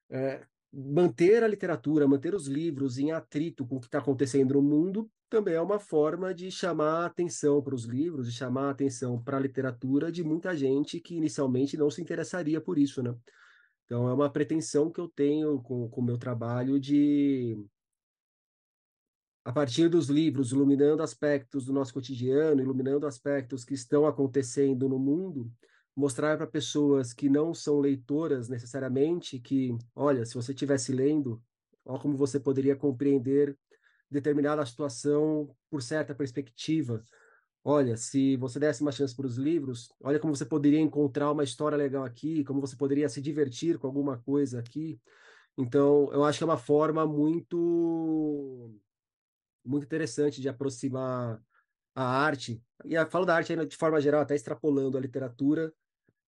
é, 0.10 0.46
manter 0.72 1.44
a 1.44 1.48
literatura, 1.48 2.08
manter 2.08 2.34
os 2.34 2.48
livros 2.48 2.98
em 2.98 3.12
atrito 3.12 3.68
com 3.68 3.76
o 3.76 3.80
que 3.82 3.88
está 3.88 4.00
acontecendo 4.00 4.54
no 4.54 4.62
mundo 4.62 5.12
também 5.30 5.56
é 5.56 5.62
uma 5.62 5.80
forma 5.80 6.34
de 6.34 6.50
chamar 6.50 7.06
atenção 7.06 7.62
para 7.62 7.76
os 7.76 7.86
livros, 7.86 8.28
de 8.28 8.38
chamar 8.38 8.70
atenção 8.70 9.22
para 9.22 9.38
a 9.38 9.40
literatura 9.40 10.12
de 10.12 10.24
muita 10.24 10.56
gente 10.56 11.00
que 11.00 11.16
inicialmente 11.16 11.78
não 11.78 11.90
se 11.90 12.02
interessaria 12.02 12.62
por 12.62 12.78
isso, 12.78 13.04
né? 13.04 13.16
Então 13.86 14.08
é 14.08 14.14
uma 14.14 14.30
pretensão 14.30 14.92
que 14.92 15.00
eu 15.00 15.08
tenho 15.08 15.62
com 15.62 15.90
o 15.90 16.02
meu 16.02 16.18
trabalho 16.18 16.80
de 16.80 17.58
a 19.46 19.52
partir 19.54 19.88
dos 19.88 20.10
livros, 20.10 20.52
iluminando 20.52 21.02
aspectos 21.02 21.64
do 21.64 21.72
nosso 21.72 21.94
cotidiano, 21.94 22.62
iluminando 22.62 23.08
aspectos 23.08 23.64
que 23.64 23.74
estão 23.74 24.06
acontecendo 24.06 24.90
no 24.90 25.00
mundo, 25.00 25.50
mostrar 25.96 26.36
para 26.36 26.46
pessoas 26.46 27.14
que 27.14 27.30
não 27.30 27.54
são 27.54 27.80
leitoras 27.80 28.50
necessariamente 28.50 29.40
que, 29.40 29.74
olha, 29.96 30.26
se 30.26 30.36
você 30.36 30.52
estivesse 30.52 30.92
lendo, 30.92 31.42
olha 31.86 31.98
como 32.02 32.18
você 32.18 32.42
poderia 32.42 32.76
compreender 32.76 33.58
determinada 34.10 34.66
situação 34.66 35.56
por 35.70 35.82
certa 35.82 36.16
perspectiva. 36.16 37.04
Olha, 37.64 37.98
se 37.98 38.38
você 38.38 38.60
desse 38.60 38.82
uma 38.82 38.92
chance 38.92 39.16
para 39.16 39.26
os 39.28 39.38
livros, 39.38 39.92
olha 40.02 40.20
como 40.20 40.36
você 40.36 40.46
poderia 40.46 40.80
encontrar 40.80 41.32
uma 41.32 41.44
história 41.44 41.78
legal 41.78 42.04
aqui, 42.04 42.44
como 42.46 42.62
você 42.62 42.78
poderia 42.78 43.10
se 43.10 43.22
divertir 43.22 43.78
com 43.78 43.88
alguma 43.88 44.18
coisa 44.20 44.60
aqui. 44.60 45.00
Então, 45.58 46.10
eu 46.14 46.24
acho 46.24 46.38
que 46.38 46.44
é 46.44 46.48
uma 46.48 46.58
forma 46.58 47.06
muito 47.06 48.74
muito 49.66 49.84
interessante 49.84 50.40
de 50.40 50.48
aproximar 50.48 51.42
a 51.94 52.04
arte. 52.04 52.64
E 52.86 52.94
eu 52.94 53.10
falo 53.10 53.26
da 53.26 53.36
arte 53.36 53.54
de 53.66 53.76
forma 53.76 54.00
geral, 54.00 54.22
até 54.22 54.36
extrapolando 54.36 54.98
a 54.98 55.02
literatura, 55.02 55.74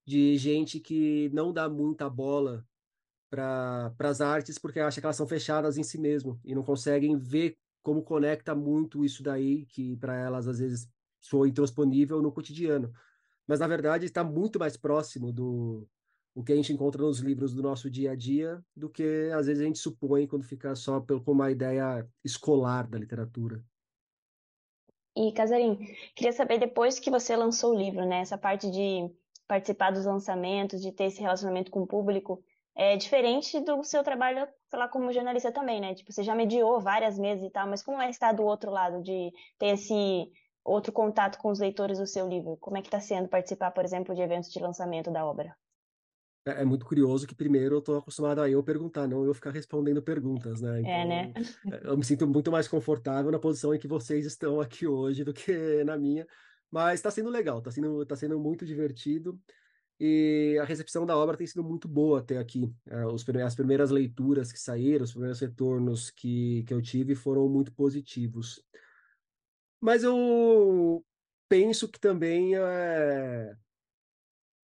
de 0.06 0.36
gente 0.38 0.80
que 0.80 1.30
não 1.32 1.54
dá 1.54 1.70
muita 1.70 2.10
bola 2.10 2.66
para 3.30 3.94
as 4.00 4.22
artes 4.22 4.58
porque 4.58 4.80
acha 4.80 5.00
que 5.00 5.06
elas 5.06 5.16
são 5.16 5.28
fechadas 5.28 5.78
em 5.78 5.84
si 5.84 6.00
mesmo 6.00 6.40
e 6.44 6.56
não 6.56 6.64
conseguem 6.64 7.18
ver 7.18 7.56
como 7.90 8.04
conecta 8.04 8.54
muito 8.54 9.04
isso 9.04 9.24
daí, 9.24 9.66
que 9.66 9.98
para 9.98 10.16
elas 10.16 10.48
às 10.48 10.60
vezes 10.60 10.88
soa 11.20 11.50
intransponível 11.50 12.22
no 12.22 12.32
cotidiano. 12.32 12.94
Mas 13.48 13.60
na 13.60 13.68
verdade 13.68 14.06
está 14.06 14.24
muito 14.24 14.60
mais 14.60 14.78
próximo 14.78 15.34
do 15.34 15.88
o 16.36 16.44
que 16.44 16.54
a 16.54 16.56
gente 16.56 16.72
encontra 16.72 17.02
nos 17.02 17.18
livros 17.18 17.52
do 17.52 17.64
nosso 17.64 17.90
dia 17.90 18.12
a 18.12 18.16
dia 18.16 18.64
do 18.76 18.88
que 18.92 19.32
às 19.34 19.48
vezes 19.48 19.64
a 19.64 19.66
gente 19.66 19.80
supõe 19.80 20.28
quando 20.28 20.44
fica 20.44 20.76
só 20.76 21.00
pelo, 21.00 21.20
com 21.24 21.32
uma 21.32 21.50
ideia 21.50 22.08
escolar 22.24 22.88
da 22.88 23.00
literatura. 23.00 23.60
E 25.18 25.32
Casarim, 25.32 25.80
queria 26.16 26.32
saber 26.32 26.60
depois 26.60 27.00
que 27.00 27.10
você 27.10 27.36
lançou 27.36 27.74
o 27.74 27.78
livro, 27.78 28.06
né, 28.06 28.20
essa 28.20 28.38
parte 28.38 28.70
de 28.70 29.10
participar 29.48 29.90
dos 29.90 30.06
lançamentos, 30.06 30.80
de 30.80 30.92
ter 30.92 31.06
esse 31.06 31.22
relacionamento 31.22 31.72
com 31.72 31.82
o 31.82 31.88
público, 31.88 32.44
é 32.80 32.96
diferente 32.96 33.60
do 33.60 33.84
seu 33.84 34.02
trabalho, 34.06 34.48
sei 34.70 34.80
lá, 34.80 34.88
como 34.88 35.12
jornalista 35.12 35.52
também, 35.52 35.82
né? 35.82 35.94
Tipo, 35.94 36.14
você 36.14 36.24
já 36.24 36.34
mediou 36.34 36.80
várias 36.80 37.18
vezes 37.18 37.44
e 37.44 37.50
tal, 37.50 37.68
mas 37.68 37.84
como 37.84 38.02
é 38.02 38.10
estar 38.10 38.32
do 38.32 38.44
outro 38.44 38.72
lado, 38.72 39.04
de 39.04 39.34
ter 39.58 39.74
esse 39.74 40.32
outro 40.64 40.94
contato 40.94 41.38
com 41.40 41.52
os 41.52 41.60
leitores 41.60 42.00
do 42.00 42.08
seu 42.08 42.26
livro? 42.26 42.56
Como 42.56 42.78
é 42.78 42.82
que 42.82 42.88
está 42.88 43.02
sendo 43.02 43.28
participar, 43.28 43.72
por 43.72 43.84
exemplo, 43.84 44.16
de 44.16 44.22
eventos 44.22 44.50
de 44.50 44.60
lançamento 44.60 45.12
da 45.12 45.26
obra? 45.26 45.54
É, 46.48 46.62
é 46.62 46.64
muito 46.64 46.86
curioso 46.86 47.28
que 47.28 47.36
primeiro 47.36 47.76
eu 47.76 47.80
estou 47.80 47.98
acostumado 47.98 48.40
a 48.40 48.50
eu 48.50 48.64
perguntar, 48.64 49.10
não 49.10 49.26
eu 49.26 49.34
ficar 49.34 49.52
respondendo 49.52 50.02
perguntas, 50.02 50.62
né? 50.62 50.80
Então, 50.80 50.90
é, 50.90 51.06
né? 51.06 51.34
Então, 51.36 51.80
é, 51.80 51.82
eu 51.84 51.98
me 51.98 52.06
sinto 52.06 52.26
muito 52.26 52.50
mais 52.50 52.70
confortável 52.70 53.30
na 53.30 53.40
posição 53.40 53.76
em 53.76 53.80
que 53.80 53.90
vocês 53.90 54.26
estão 54.26 54.62
aqui 54.62 54.88
hoje 54.88 55.26
do 55.26 55.34
que 55.34 55.84
na 55.84 55.98
minha. 55.98 56.26
Mas 56.72 57.00
está 57.00 57.12
sendo 57.12 57.30
legal, 57.30 57.58
está 57.58 57.72
sendo, 57.72 58.06
tá 58.06 58.16
sendo 58.16 58.40
muito 58.40 58.66
divertido 58.66 59.38
e 60.00 60.58
a 60.62 60.64
recepção 60.64 61.06
da 61.06 61.18
obra 61.18 61.36
tem 61.36 61.46
sido 61.46 61.64
muito 61.64 61.88
boa 61.88 62.20
até 62.20 62.38
aqui. 62.38 62.74
É, 62.88 63.44
as 63.44 63.56
primeiras 63.56 63.92
leituras 63.92 64.52
que 64.52 64.60
saíram, 64.60 65.04
os 65.04 65.12
primeiros 65.12 65.40
retornos 65.40 66.10
que, 66.10 66.64
que 66.64 66.74
eu 66.74 66.82
tive 66.82 67.16
foram 67.16 67.50
muito 67.50 67.74
positivos. 67.74 68.64
Mas 69.82 70.04
eu 70.04 71.06
penso 71.50 71.90
que 71.90 72.00
também 72.00 72.56
é, 72.56 73.56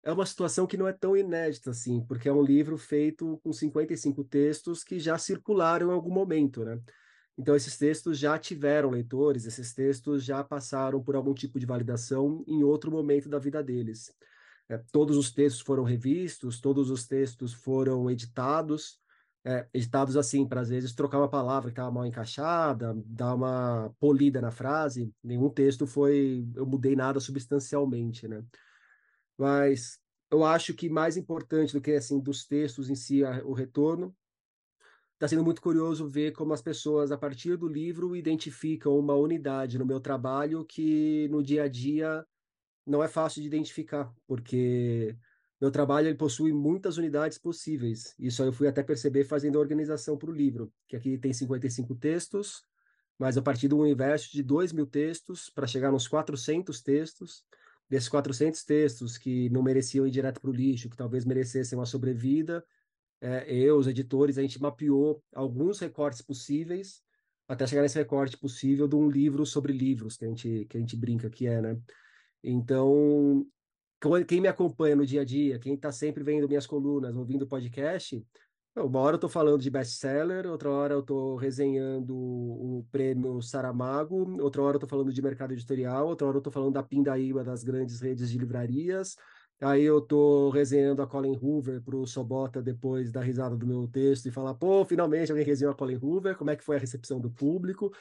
é 0.03 0.11
uma 0.11 0.25
situação 0.25 0.67
que 0.67 0.77
não 0.77 0.87
é 0.87 0.93
tão 0.93 1.15
inédita 1.15 1.69
assim, 1.71 2.03
porque 2.05 2.27
é 2.27 2.33
um 2.33 2.43
livro 2.43 2.77
feito 2.77 3.39
com 3.43 3.53
55 3.53 4.23
textos 4.25 4.83
que 4.83 4.99
já 4.99 5.17
circularam 5.17 5.89
em 5.89 5.93
algum 5.93 6.11
momento, 6.11 6.65
né? 6.65 6.81
Então, 7.37 7.55
esses 7.55 7.77
textos 7.77 8.19
já 8.19 8.37
tiveram 8.37 8.89
leitores, 8.89 9.45
esses 9.45 9.73
textos 9.73 10.23
já 10.23 10.43
passaram 10.43 11.01
por 11.01 11.15
algum 11.15 11.33
tipo 11.33 11.59
de 11.59 11.65
validação 11.65 12.43
em 12.47 12.63
outro 12.63 12.91
momento 12.91 13.29
da 13.29 13.39
vida 13.39 13.63
deles. 13.63 14.13
É, 14.71 14.77
todos 14.89 15.17
os 15.17 15.33
textos 15.33 15.61
foram 15.61 15.83
revistos, 15.83 16.61
todos 16.61 16.89
os 16.89 17.05
textos 17.05 17.53
foram 17.53 18.09
editados, 18.09 19.01
é, 19.43 19.67
editados 19.73 20.15
assim, 20.15 20.47
para 20.47 20.61
às 20.61 20.69
vezes 20.69 20.95
trocar 20.95 21.17
uma 21.17 21.29
palavra 21.29 21.69
que 21.69 21.73
estava 21.73 21.91
mal 21.91 22.05
encaixada, 22.05 22.93
dar 23.05 23.35
uma 23.35 23.93
polida 23.99 24.39
na 24.39 24.49
frase. 24.49 25.13
Nenhum 25.21 25.49
texto 25.49 25.85
foi, 25.85 26.47
eu 26.55 26.65
mudei 26.65 26.95
nada 26.95 27.19
substancialmente, 27.19 28.29
né? 28.29 28.41
Mas 29.37 29.99
eu 30.31 30.45
acho 30.45 30.73
que 30.73 30.89
mais 30.89 31.17
importante 31.17 31.73
do 31.73 31.81
que 31.81 31.91
assim 31.91 32.17
dos 32.21 32.45
textos 32.45 32.89
em 32.89 32.95
si, 32.95 33.21
o 33.43 33.51
retorno 33.51 34.15
está 35.15 35.27
sendo 35.27 35.43
muito 35.43 35.61
curioso 35.61 36.07
ver 36.07 36.31
como 36.31 36.53
as 36.53 36.61
pessoas, 36.61 37.11
a 37.11 37.17
partir 37.17 37.57
do 37.57 37.67
livro, 37.67 38.15
identificam 38.15 38.97
uma 38.97 39.15
unidade 39.15 39.77
no 39.77 39.85
meu 39.85 39.99
trabalho 39.99 40.63
que 40.63 41.27
no 41.29 41.43
dia 41.43 41.63
a 41.63 41.67
dia 41.67 42.25
não 42.85 43.03
é 43.03 43.07
fácil 43.07 43.41
de 43.41 43.47
identificar, 43.47 44.13
porque 44.27 45.15
meu 45.59 45.69
trabalho 45.71 46.07
ele 46.07 46.17
possui 46.17 46.51
muitas 46.51 46.97
unidades 46.97 47.37
possíveis. 47.37 48.15
Isso 48.17 48.43
eu 48.43 48.51
fui 48.51 48.67
até 48.67 48.81
perceber 48.81 49.23
fazendo 49.23 49.57
a 49.57 49.61
organização 49.61 50.17
para 50.17 50.29
o 50.29 50.33
livro, 50.33 50.73
que 50.87 50.95
aqui 50.95 51.17
tem 51.17 51.31
55 51.31 51.95
textos, 51.95 52.63
mas 53.17 53.37
a 53.37 53.41
partir 53.41 53.67
do 53.67 53.77
universo 53.77 54.31
de 54.31 54.41
2 54.41 54.73
mil 54.73 54.87
textos, 54.87 55.49
para 55.49 55.67
chegar 55.67 55.91
nos 55.91 56.07
400 56.07 56.81
textos, 56.81 57.43
desses 57.87 58.09
400 58.09 58.63
textos 58.63 59.17
que 59.17 59.49
não 59.49 59.61
mereciam 59.61 60.07
ir 60.07 60.11
direto 60.11 60.41
para 60.41 60.49
o 60.49 60.53
lixo, 60.53 60.89
que 60.89 60.97
talvez 60.97 61.25
merecessem 61.25 61.77
uma 61.77 61.85
sobrevida, 61.85 62.65
é, 63.21 63.53
eu, 63.53 63.77
os 63.77 63.85
editores, 63.85 64.39
a 64.39 64.41
gente 64.41 64.59
mapeou 64.59 65.23
alguns 65.35 65.79
recortes 65.79 66.21
possíveis 66.21 67.03
até 67.47 67.67
chegar 67.67 67.81
nesse 67.81 67.99
recorte 67.99 68.37
possível 68.37 68.87
de 68.87 68.95
um 68.95 69.09
livro 69.09 69.45
sobre 69.45 69.73
livros, 69.73 70.15
que 70.15 70.25
a 70.25 70.27
gente, 70.29 70.65
que 70.69 70.77
a 70.77 70.79
gente 70.79 70.95
brinca 70.95 71.29
que 71.29 71.45
é, 71.45 71.61
né? 71.61 71.77
Então, 72.43 73.45
quem 74.27 74.41
me 74.41 74.47
acompanha 74.47 74.95
no 74.95 75.05
dia 75.05 75.21
a 75.21 75.25
dia, 75.25 75.59
quem 75.59 75.75
está 75.75 75.91
sempre 75.91 76.23
vendo 76.23 76.47
minhas 76.47 76.65
colunas, 76.65 77.15
ouvindo 77.15 77.47
podcast, 77.47 78.25
uma 78.75 78.99
hora 78.99 79.15
eu 79.15 79.17
estou 79.17 79.29
falando 79.29 79.61
de 79.61 79.69
best-seller, 79.69 80.47
outra 80.47 80.69
hora 80.69 80.93
eu 80.93 81.01
estou 81.01 81.35
resenhando 81.35 82.15
o 82.15 82.85
prêmio 82.91 83.41
Saramago, 83.41 84.41
outra 84.41 84.61
hora 84.61 84.75
eu 84.75 84.77
estou 84.77 84.89
falando 84.89 85.11
de 85.11 85.21
mercado 85.21 85.51
editorial, 85.51 86.07
outra 86.07 86.27
hora 86.27 86.37
eu 86.37 86.39
estou 86.39 86.53
falando 86.53 86.73
da 86.73 86.83
Pindaíba 86.83 87.43
das 87.43 87.63
grandes 87.63 87.99
redes 87.99 88.31
de 88.31 88.37
livrarias, 88.37 89.15
Aí 89.61 89.83
eu 89.83 90.01
tô 90.01 90.49
resenhando 90.49 91.03
a 91.03 91.07
Colin 91.07 91.37
Hoover 91.39 91.83
pro 91.83 92.07
Sobota 92.07 92.63
depois 92.63 93.11
da 93.11 93.21
risada 93.21 93.55
do 93.55 93.67
meu 93.67 93.87
texto 93.87 94.25
e 94.25 94.31
falar, 94.31 94.55
pô, 94.55 94.83
finalmente 94.83 95.31
alguém 95.31 95.45
resenhou 95.45 95.71
a 95.71 95.75
Colin 95.75 95.99
Hoover, 96.01 96.35
como 96.35 96.49
é 96.49 96.55
que 96.55 96.63
foi 96.63 96.77
a 96.77 96.79
recepção 96.79 97.19
do 97.19 97.29
público? 97.29 97.91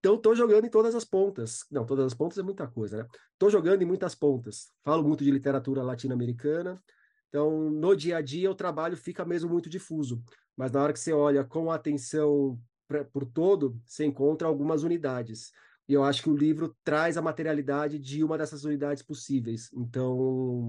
Então 0.00 0.16
tô 0.16 0.34
jogando 0.34 0.64
em 0.64 0.70
todas 0.70 0.94
as 0.94 1.04
pontas. 1.04 1.64
Não, 1.70 1.84
todas 1.84 2.06
as 2.06 2.14
pontas 2.14 2.38
é 2.38 2.42
muita 2.42 2.66
coisa, 2.66 2.98
né? 3.02 3.08
Tô 3.38 3.50
jogando 3.50 3.82
em 3.82 3.86
muitas 3.86 4.14
pontas. 4.14 4.68
Falo 4.82 5.06
muito 5.06 5.22
de 5.22 5.30
literatura 5.30 5.82
latino-americana. 5.82 6.82
Então, 7.28 7.70
no 7.70 7.94
dia 7.94 8.16
a 8.16 8.20
dia, 8.22 8.50
o 8.50 8.54
trabalho 8.54 8.96
fica 8.96 9.24
mesmo 9.24 9.50
muito 9.50 9.68
difuso. 9.68 10.22
Mas 10.56 10.72
na 10.72 10.82
hora 10.82 10.92
que 10.92 10.98
você 10.98 11.12
olha 11.12 11.44
com 11.44 11.70
atenção 11.70 12.58
pra, 12.88 13.04
por 13.04 13.24
todo, 13.24 13.80
você 13.84 14.04
encontra 14.04 14.48
algumas 14.48 14.82
unidades. 14.82 15.52
E 15.86 15.92
eu 15.92 16.02
acho 16.02 16.22
que 16.22 16.30
o 16.30 16.36
livro 16.36 16.74
traz 16.82 17.16
a 17.16 17.22
materialidade 17.22 17.98
de 17.98 18.24
uma 18.24 18.38
dessas 18.38 18.64
unidades 18.64 19.02
possíveis. 19.02 19.70
Então, 19.74 20.68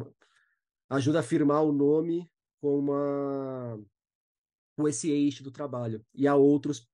ajuda 0.90 1.22
a 1.22 1.24
firmar 1.24 1.64
o 1.64 1.72
nome 1.72 2.30
com, 2.60 2.78
uma, 2.78 3.82
com 4.76 4.88
esse 4.88 5.10
eixo 5.10 5.42
do 5.42 5.52
trabalho. 5.52 6.06
E 6.14 6.28
há 6.28 6.36
outros 6.36 6.88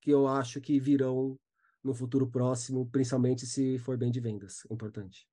que 0.00 0.10
eu 0.10 0.26
acho 0.26 0.60
que 0.60 0.80
virão 0.80 1.38
no 1.84 1.94
futuro 1.94 2.26
próximo, 2.26 2.88
principalmente 2.90 3.46
se 3.46 3.78
for 3.78 3.96
bem 3.96 4.10
de 4.10 4.20
vendas. 4.20 4.66
É 4.70 4.74
importante. 4.74 5.28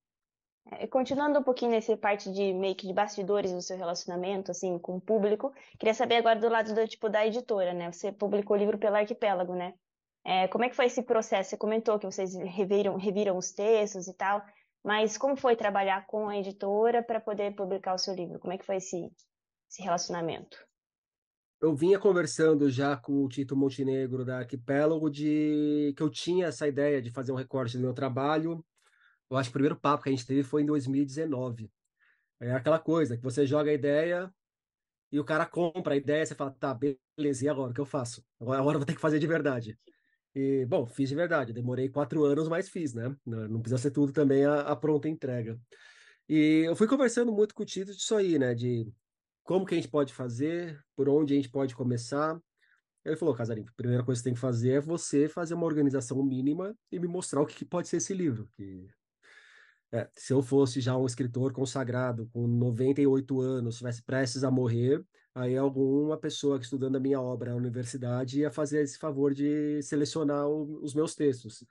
É, 0.70 0.86
continuando 0.86 1.40
um 1.40 1.44
pouquinho 1.44 1.72
nessa 1.72 1.98
parte 1.98 2.32
de 2.32 2.54
que 2.76 2.86
de 2.86 2.94
bastidores 2.94 3.52
do 3.52 3.62
seu 3.62 3.78
relacionamento, 3.78 4.52
assim, 4.52 4.78
com 4.78 4.98
o 4.98 5.02
público, 5.02 5.52
queria 5.80 5.94
saber 5.94 6.16
agora 6.16 6.40
do 6.40 6.50
lado 6.50 6.74
do 6.74 6.88
tipo 6.88 7.10
da 7.10 7.26
editora, 7.26 7.74
né? 7.74 7.92
Você 7.92 8.12
publicou 8.12 8.56
o 8.56 8.60
livro 8.60 8.78
pela 8.78 9.00
Arquipélago, 9.00 9.56
né? 9.56 9.74
É, 10.24 10.48
como 10.50 10.64
é 10.64 10.70
que 10.70 10.76
foi 10.76 10.86
esse 10.86 11.02
processo? 11.02 11.50
Você 11.50 11.58
comentou 11.58 11.98
que 11.98 12.06
vocês 12.06 12.36
reviram, 12.36 12.96
reviram 12.96 13.38
os 13.38 13.52
textos 13.52 14.08
e 14.08 14.14
tal. 14.14 14.44
Mas 14.84 15.18
como 15.18 15.36
foi 15.36 15.56
trabalhar 15.56 16.06
com 16.08 16.28
a 16.28 16.38
editora 16.38 17.04
para 17.04 17.20
poder 17.20 17.56
publicar 17.56 17.94
o 17.94 17.98
seu 17.98 18.14
livro? 18.14 18.40
Como 18.40 18.54
é 18.54 18.58
que 18.58 18.66
foi 18.66 18.78
esse, 18.78 19.12
esse 19.70 19.82
relacionamento? 19.82 20.58
Eu 21.62 21.76
vinha 21.76 22.00
conversando 22.00 22.72
já 22.72 22.98
com 22.98 23.24
o 23.24 23.30
Tito 23.30 23.56
Montenegro 23.56 24.26
da 24.26 24.40
Arquipélago 24.40 25.12
de 25.12 25.94
que 25.96 26.02
eu 26.02 26.10
tinha 26.10 26.48
essa 26.48 26.68
ideia 26.68 27.00
de 27.00 27.12
fazer 27.12 27.32
um 27.32 27.36
recorte 27.36 27.78
do 27.78 27.84
meu 27.84 27.94
trabalho. 27.94 28.66
Eu 29.30 29.38
acho 29.38 29.50
que 29.50 29.52
o 29.52 29.60
primeiro 29.60 29.80
papo 29.80 30.04
que 30.04 30.10
a 30.10 30.12
gente 30.12 30.26
teve 30.26 30.42
foi 30.42 30.64
em 30.64 30.66
2019. 30.66 31.72
É 32.40 32.52
aquela 32.54 32.80
coisa 32.80 33.16
que 33.16 33.22
você 33.22 33.46
joga 33.46 33.70
a 33.70 33.74
ideia 33.76 34.34
e 35.12 35.20
o 35.20 35.24
cara 35.24 35.46
compra 35.46 35.94
a 35.94 35.98
ideia, 35.98 36.26
você 36.26 36.34
fala, 36.34 36.50
tá, 36.52 36.74
beleza, 36.74 37.46
e 37.46 37.50
agora 37.50 37.72
o 37.72 37.74
que 37.74 37.82
eu 37.82 37.86
faço? 37.86 38.26
Agora, 38.40 38.60
eu 38.60 38.64
vou 38.64 38.86
ter 38.86 38.96
que 38.96 39.02
fazer 39.02 39.20
de 39.20 39.28
verdade. 39.28 39.78
E, 40.34 40.66
bom, 40.66 40.88
fiz 40.88 41.10
de 41.10 41.16
verdade, 41.16 41.54
demorei 41.54 41.90
quatro 41.90 42.24
anos, 42.24 42.48
mas 42.48 42.70
fiz, 42.70 42.94
né? 42.94 43.16
Não 43.26 43.62
precisa 43.62 43.78
ser 43.78 43.92
tudo 43.92 44.12
também 44.12 44.46
a, 44.46 44.62
a 44.62 44.76
pronta 44.76 45.10
entrega. 45.10 45.60
E 46.28 46.64
eu 46.66 46.76
fui 46.76 46.88
conversando 46.88 47.32
muito 47.32 47.54
com 47.54 47.62
o 47.62 47.66
Tito 47.66 47.94
disso 47.94 48.16
aí, 48.16 48.40
né? 48.40 48.56
De 48.56 48.92
como 49.44 49.66
que 49.66 49.74
a 49.74 49.78
gente 49.78 49.90
pode 49.90 50.14
fazer, 50.14 50.80
por 50.96 51.10
onde 51.10 51.34
a 51.34 51.36
gente 51.36 51.50
pode 51.50 51.76
começar. 51.76 52.40
Ele 53.04 53.16
falou, 53.16 53.34
Casarinho, 53.34 53.68
a 53.68 53.76
primeira 53.76 54.04
coisa 54.04 54.20
que 54.20 54.24
você 54.24 54.30
tem 54.30 54.34
que 54.34 54.40
fazer 54.40 54.72
é 54.74 54.82
você 54.82 55.28
fazer 55.28 55.54
uma 55.54 55.66
organização 55.66 56.24
mínima 56.24 56.76
e 56.92 57.00
me 57.00 57.08
mostrar 57.08 57.42
o 57.42 57.46
que 57.46 57.66
pode 57.66 57.88
ser 57.88 57.98
esse 57.98 58.14
livro. 58.14 58.48
Que, 58.56 58.88
é, 59.92 60.08
se 60.14 60.32
eu 60.32 60.42
fosse 60.42 60.80
já 60.80 60.96
um 60.96 61.06
escritor 61.06 61.52
consagrado, 61.52 62.30
com 62.32 62.48
98 62.48 63.42
anos, 63.42 63.76
estivesse 63.76 64.04
prestes 64.04 64.44
a 64.44 64.52
morrer, 64.52 65.04
aí 65.36 65.58
alguma 65.58 66.18
pessoa 66.18 66.58
que 66.58 66.66
estudando 66.66 66.96
a 66.96 67.00
minha 67.00 67.20
obra 67.20 67.52
na 67.52 67.58
universidade 67.58 68.40
ia 68.40 68.52
fazer 68.52 68.84
esse 68.84 68.98
favor 68.98 69.34
de 69.34 69.82
selecionar 69.82 70.48
o, 70.48 70.82
os 70.82 70.94
meus 70.94 71.14
textos. 71.16 71.66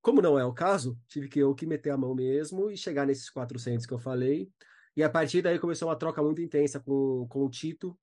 Como 0.00 0.22
não 0.22 0.38
é 0.38 0.44
o 0.44 0.54
caso, 0.54 0.98
tive 1.06 1.28
que 1.28 1.38
eu 1.38 1.54
que 1.54 1.66
meter 1.66 1.90
a 1.90 1.96
mão 1.96 2.14
mesmo 2.14 2.70
e 2.70 2.76
chegar 2.76 3.06
nesses 3.06 3.28
400 3.28 3.84
que 3.84 3.92
eu 3.92 3.98
falei. 3.98 4.48
E 5.00 5.02
a 5.02 5.08
partir 5.08 5.40
daí 5.40 5.58
começou 5.58 5.88
uma 5.88 5.96
troca 5.96 6.22
muito 6.22 6.42
intensa 6.42 6.78
com, 6.78 7.26
com 7.30 7.46
o 7.46 7.48
Tito, 7.48 7.98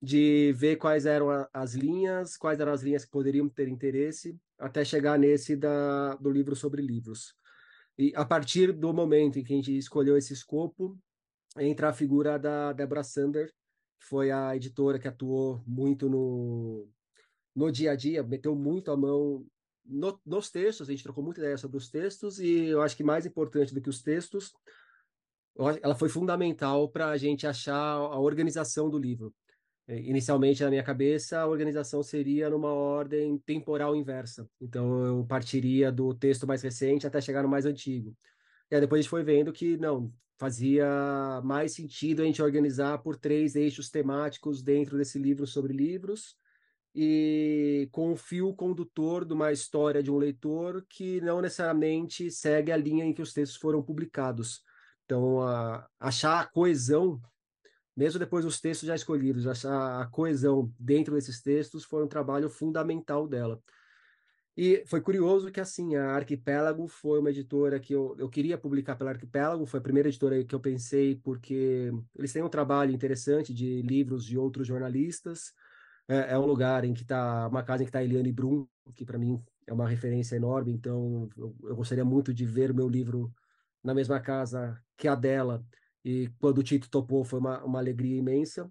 de 0.00 0.50
ver 0.56 0.76
quais 0.76 1.04
eram 1.04 1.28
a, 1.28 1.46
as 1.52 1.74
linhas, 1.74 2.38
quais 2.38 2.58
eram 2.58 2.72
as 2.72 2.82
linhas 2.82 3.04
que 3.04 3.10
poderiam 3.10 3.46
ter 3.50 3.68
interesse, 3.68 4.34
até 4.58 4.82
chegar 4.82 5.18
nesse 5.18 5.54
da, 5.54 6.14
do 6.14 6.30
livro 6.30 6.56
sobre 6.56 6.80
livros. 6.80 7.34
E 7.98 8.14
a 8.16 8.24
partir 8.24 8.72
do 8.72 8.94
momento 8.94 9.38
em 9.38 9.44
que 9.44 9.52
a 9.52 9.56
gente 9.56 9.76
escolheu 9.76 10.16
esse 10.16 10.32
escopo, 10.32 10.98
entra 11.58 11.90
a 11.90 11.92
figura 11.92 12.38
da 12.38 12.72
Deborah 12.72 13.04
Sander, 13.04 13.48
que 14.00 14.06
foi 14.06 14.30
a 14.30 14.56
editora 14.56 14.98
que 14.98 15.06
atuou 15.06 15.62
muito 15.66 16.08
no, 16.08 16.88
no 17.54 17.70
dia 17.70 17.90
a 17.90 17.94
dia, 17.94 18.22
meteu 18.22 18.56
muito 18.56 18.90
a 18.90 18.96
mão 18.96 19.44
no, 19.84 20.18
nos 20.24 20.50
textos, 20.50 20.88
a 20.88 20.92
gente 20.92 21.04
trocou 21.04 21.22
muita 21.22 21.42
ideia 21.42 21.58
sobre 21.58 21.76
os 21.76 21.90
textos, 21.90 22.40
e 22.40 22.68
eu 22.68 22.80
acho 22.80 22.96
que 22.96 23.04
mais 23.04 23.26
importante 23.26 23.74
do 23.74 23.82
que 23.82 23.90
os 23.90 24.00
textos, 24.00 24.54
ela 25.82 25.94
foi 25.94 26.08
fundamental 26.08 26.88
para 26.88 27.08
a 27.08 27.16
gente 27.16 27.46
achar 27.46 27.74
a 27.74 28.18
organização 28.18 28.88
do 28.88 28.98
livro. 28.98 29.34
É, 29.86 29.98
inicialmente, 30.00 30.62
na 30.62 30.70
minha 30.70 30.82
cabeça, 30.82 31.40
a 31.40 31.46
organização 31.46 32.02
seria 32.02 32.50
numa 32.50 32.72
ordem 32.72 33.38
temporal 33.38 33.96
inversa. 33.96 34.48
Então, 34.60 35.04
eu 35.04 35.24
partiria 35.26 35.90
do 35.90 36.14
texto 36.14 36.46
mais 36.46 36.62
recente 36.62 37.06
até 37.06 37.20
chegar 37.20 37.42
no 37.42 37.48
mais 37.48 37.64
antigo. 37.64 38.14
E 38.70 38.74
aí 38.74 38.80
depois 38.80 39.00
a 39.00 39.02
gente 39.02 39.10
foi 39.10 39.24
vendo 39.24 39.52
que, 39.52 39.78
não, 39.78 40.12
fazia 40.38 41.40
mais 41.42 41.72
sentido 41.72 42.22
a 42.22 42.24
gente 42.24 42.42
organizar 42.42 42.98
por 42.98 43.16
três 43.16 43.56
eixos 43.56 43.90
temáticos 43.90 44.62
dentro 44.62 44.96
desse 44.96 45.18
livro 45.18 45.46
sobre 45.46 45.72
livros 45.72 46.36
e 46.94 47.88
com 47.92 48.12
o 48.12 48.16
fio 48.16 48.54
condutor 48.54 49.24
de 49.24 49.32
uma 49.32 49.52
história 49.52 50.02
de 50.02 50.10
um 50.10 50.16
leitor 50.16 50.84
que 50.88 51.20
não 51.20 51.40
necessariamente 51.40 52.30
segue 52.30 52.72
a 52.72 52.76
linha 52.76 53.04
em 53.04 53.12
que 53.12 53.22
os 53.22 53.32
textos 53.32 53.58
foram 53.58 53.82
publicados. 53.82 54.62
Então, 55.08 55.40
a, 55.40 55.88
achar 55.98 56.38
a 56.38 56.46
coesão 56.46 57.18
mesmo 57.96 58.20
depois 58.20 58.44
dos 58.44 58.60
textos 58.60 58.86
já 58.86 58.94
escolhidos, 58.94 59.64
a, 59.64 60.02
a 60.02 60.06
coesão 60.06 60.72
dentro 60.78 61.16
desses 61.16 61.42
textos 61.42 61.82
foi 61.82 62.04
um 62.04 62.06
trabalho 62.06 62.48
fundamental 62.48 63.26
dela. 63.26 63.60
E 64.56 64.84
foi 64.86 65.00
curioso 65.00 65.50
que, 65.50 65.60
assim, 65.60 65.96
a 65.96 66.12
Arquipélago 66.12 66.86
foi 66.86 67.18
uma 67.18 67.30
editora 67.30 67.80
que 67.80 67.92
eu, 67.92 68.14
eu 68.16 68.28
queria 68.28 68.56
publicar 68.56 68.94
pela 68.94 69.10
Arquipélago, 69.10 69.66
foi 69.66 69.80
a 69.80 69.82
primeira 69.82 70.08
editora 70.08 70.44
que 70.44 70.54
eu 70.54 70.60
pensei, 70.60 71.16
porque 71.16 71.90
eles 72.16 72.32
têm 72.32 72.42
um 72.42 72.48
trabalho 72.48 72.92
interessante 72.92 73.52
de 73.52 73.82
livros 73.82 74.24
de 74.24 74.38
outros 74.38 74.68
jornalistas. 74.68 75.52
É, 76.06 76.34
é 76.34 76.38
um 76.38 76.46
lugar 76.46 76.84
em 76.84 76.94
que 76.94 77.02
está, 77.02 77.48
uma 77.48 77.64
casa 77.64 77.82
em 77.82 77.86
que 77.86 77.90
está 77.90 78.02
Eliane 78.02 78.30
Brum, 78.30 78.64
que 78.94 79.04
para 79.04 79.18
mim 79.18 79.42
é 79.66 79.72
uma 79.72 79.88
referência 79.88 80.36
enorme, 80.36 80.72
então 80.72 81.28
eu, 81.36 81.54
eu 81.64 81.74
gostaria 81.74 82.04
muito 82.04 82.32
de 82.32 82.46
ver 82.46 82.70
o 82.70 82.74
meu 82.74 82.88
livro 82.88 83.32
na 83.82 83.94
mesma 83.94 84.20
casa 84.20 84.80
que 84.96 85.08
a 85.08 85.14
dela 85.14 85.64
e 86.04 86.30
quando 86.40 86.58
o 86.58 86.62
Tito 86.62 86.88
topou, 86.90 87.24
foi 87.24 87.38
uma, 87.38 87.62
uma 87.64 87.78
alegria 87.78 88.16
imensa. 88.16 88.70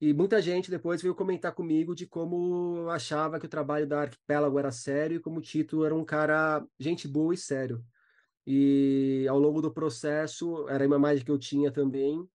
E 0.00 0.12
muita 0.12 0.42
gente 0.42 0.70
depois 0.70 1.00
veio 1.00 1.14
comentar 1.14 1.52
comigo 1.54 1.94
de 1.94 2.06
como 2.06 2.88
achava 2.90 3.40
que 3.40 3.46
o 3.46 3.48
trabalho 3.48 3.86
da 3.86 4.02
Arquipélago 4.02 4.58
era 4.58 4.70
sério 4.70 5.16
e 5.16 5.20
como 5.20 5.38
o 5.38 5.42
Tito 5.42 5.84
era 5.84 5.94
um 5.94 6.04
cara 6.04 6.64
gente 6.78 7.08
boa 7.08 7.32
e 7.34 7.36
sério. 7.36 7.84
E 8.46 9.26
ao 9.28 9.38
longo 9.38 9.60
do 9.60 9.72
processo, 9.72 10.68
era 10.68 10.86
uma 10.86 10.96
imagem 10.96 11.24
que 11.24 11.30
eu 11.30 11.38
tinha 11.38 11.72
também, 11.72 12.28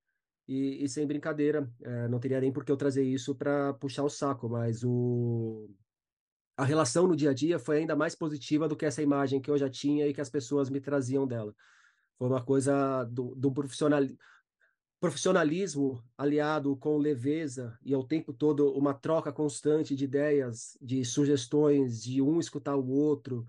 e, 0.48 0.84
e 0.84 0.90
sem 0.90 1.08
brincadeira, 1.08 1.72
é, 1.82 2.08
não 2.10 2.20
teria 2.20 2.42
nem 2.42 2.52
por 2.52 2.66
que 2.66 2.72
eu 2.72 2.76
trazer 2.76 3.04
isso 3.04 3.34
para 3.34 3.74
puxar 3.76 4.04
o 4.04 4.10
saco, 4.10 4.50
mas 4.50 4.84
o... 4.84 5.70
a 6.58 6.66
relação 6.66 7.08
no 7.08 7.16
dia 7.16 7.30
a 7.30 7.34
dia 7.34 7.58
foi 7.58 7.78
ainda 7.78 7.96
mais 7.96 8.16
positiva 8.16 8.68
do 8.68 8.76
que 8.76 8.86
essa 8.86 9.02
imagem 9.02 9.40
que 9.40 9.50
eu 9.50 9.58
já 9.58 9.70
tinha 9.70 10.08
e 10.08 10.14
que 10.14 10.20
as 10.20 10.30
pessoas 10.30 10.70
me 10.70 10.82
traziam 10.82 11.26
dela. 11.26 11.56
Foi 12.22 12.30
uma 12.30 12.46
coisa 12.46 13.04
do, 13.06 13.34
do 13.34 13.52
profissional, 13.52 14.00
profissionalismo 15.00 16.04
aliado 16.16 16.78
com 16.78 16.96
leveza 17.00 17.76
e 17.84 17.96
ao 17.96 18.04
tempo 18.04 18.32
todo 18.32 18.72
uma 18.78 18.94
troca 18.94 19.34
constante 19.34 19.96
de 19.96 20.04
ideias, 20.04 20.78
de 20.80 21.04
sugestões, 21.04 22.04
de 22.04 22.22
um 22.22 22.40
escutar 22.40 22.76
o 22.76 22.88
outro, 22.88 23.44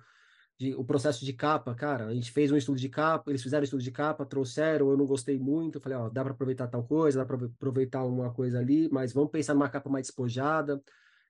de, 0.59 0.75
o 0.75 0.83
processo 0.83 1.23
de 1.23 1.35
capa, 1.35 1.75
cara, 1.75 2.07
a 2.07 2.15
gente 2.15 2.33
fez 2.33 2.51
um 2.51 2.57
estudo 2.57 2.79
de 2.79 2.89
capa, 2.89 3.31
eles 3.31 3.43
fizeram 3.43 3.61
um 3.61 3.65
estudo 3.65 3.83
de 3.83 3.91
capa, 3.91 4.25
trouxeram, 4.25 4.91
eu 4.91 4.97
não 4.97 5.05
gostei 5.05 5.39
muito, 5.39 5.79
falei, 5.79 5.99
ó, 5.99 6.09
dá 6.09 6.23
para 6.25 6.33
aproveitar 6.33 6.67
tal 6.67 6.83
coisa, 6.83 7.19
dá 7.19 7.27
para 7.27 7.45
aproveitar 7.45 8.07
uma 8.07 8.33
coisa 8.33 8.59
ali, 8.59 8.89
mas 8.91 9.13
vamos 9.13 9.31
pensar 9.31 9.53
numa 9.53 9.69
capa 9.69 9.91
mais 9.91 10.07
despojada. 10.07 10.83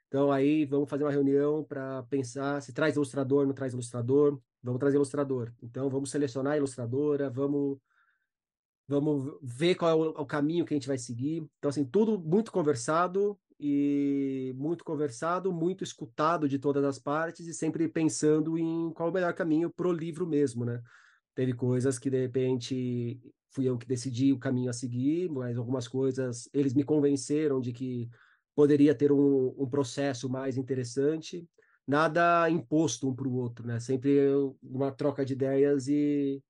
Então 0.07 0.31
aí 0.31 0.64
vamos 0.64 0.88
fazer 0.88 1.02
uma 1.02 1.11
reunião 1.11 1.64
para 1.64 2.05
pensar 2.05 2.62
se 2.62 2.72
traz 2.72 2.94
ilustrador, 2.94 3.44
não 3.48 3.52
traz 3.52 3.72
ilustrador, 3.72 4.40
vamos 4.62 4.79
trazer 4.79 4.96
ilustrador. 4.96 5.53
Então 5.62 5.88
vamos 5.90 6.11
selecionar 6.11 6.55
a 6.55 6.57
ilustradora, 6.57 7.29
vamos 7.31 7.79
vamos 8.87 9.38
ver 9.42 9.75
qual 9.75 9.90
é 9.90 9.94
o, 9.94 10.22
o, 10.22 10.27
caminho 10.27 10.64
que 10.64 10.75
a 10.75 10.77
gente 10.77 10.88
vai 10.88 10.98
seguir. 10.98 11.46
Então, 11.59 11.68
assim, 11.68 11.85
tudo 11.85 12.18
muito 12.18 12.53
conversado 12.53 13.38
e 13.59 14.53
muito 14.57 14.85
conversado, 14.85 15.53
muito 15.53 15.85
escutado 15.85 16.48
de 16.48 16.59
todas 16.59 16.85
as 16.85 16.98
partes 16.98 17.46
e 17.46 17.55
sempre 17.55 17.88
pensando 17.88 18.59
em 18.59 18.92
qual 18.92 19.09
é 19.09 19.11
o 19.11 19.14
melhor 19.14 19.33
caminho 19.35 19.70
para 19.70 19.88
o 19.88 19.92
livro 19.92 20.27
mesmo, 20.27 20.64
né? 20.64 20.83
Teve 21.35 21.55
coisas 21.55 21.98
que, 21.98 22.11
de 22.11 22.20
repente, 22.20 23.20
fui 23.51 23.66
eu 23.66 23.79
que 23.79 23.87
decidi 23.87 24.33
o 24.33 24.38
caminho 24.38 24.68
a 24.68 24.75
seguir, 24.75 25.31
mas 25.31 25.57
algumas 25.57 25.88
coisas 25.88 26.48
eles 26.53 26.75
me 26.75 26.85
convenceram 26.85 27.61
de 27.61 27.72
que 27.72 28.11
poderia 28.55 28.94
ter 28.94 29.12
um, 29.12 29.55
um 29.57 29.68
processo 29.68 30.29
mais 30.29 30.57
interessante. 30.59 31.46
Nada 31.86 32.48
imposto 32.48 33.08
um 33.08 33.14
para 33.14 33.26
o 33.26 33.34
outro, 33.34 33.66
né? 33.66 33.80
Sempre 33.80 34.18
uma 34.62 34.92
troca 34.92 35.24
de 35.24 35.32
ideias 35.32 35.88
e 35.88 36.42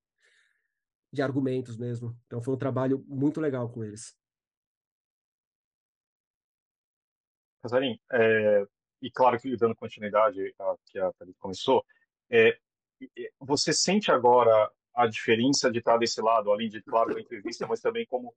de 1.12 1.22
argumentos 1.22 1.76
mesmo. 1.76 2.16
Então 2.26 2.42
foi 2.42 2.54
um 2.54 2.58
trabalho 2.58 3.04
muito 3.06 3.40
legal 3.40 3.68
com 3.70 3.82
eles. 3.82 4.16
Casarim, 7.62 7.98
é, 8.12 8.66
e 9.00 9.10
claro 9.10 9.38
que 9.38 9.56
dando 9.56 9.76
continuidade 9.76 10.54
a 10.58 10.76
que 10.86 10.98
a 10.98 11.12
Thalita 11.12 11.38
começou, 11.38 11.84
é, 12.28 12.58
você 13.38 13.72
sente 13.72 14.10
agora 14.10 14.70
a 14.94 15.06
diferença 15.06 15.70
de 15.70 15.78
estar 15.78 15.96
desse 15.96 16.20
lado, 16.20 16.50
além 16.50 16.68
de, 16.68 16.82
claro, 16.82 17.14
da 17.14 17.20
entrevista, 17.20 17.66
mas 17.66 17.80
também 17.80 18.06
como 18.06 18.34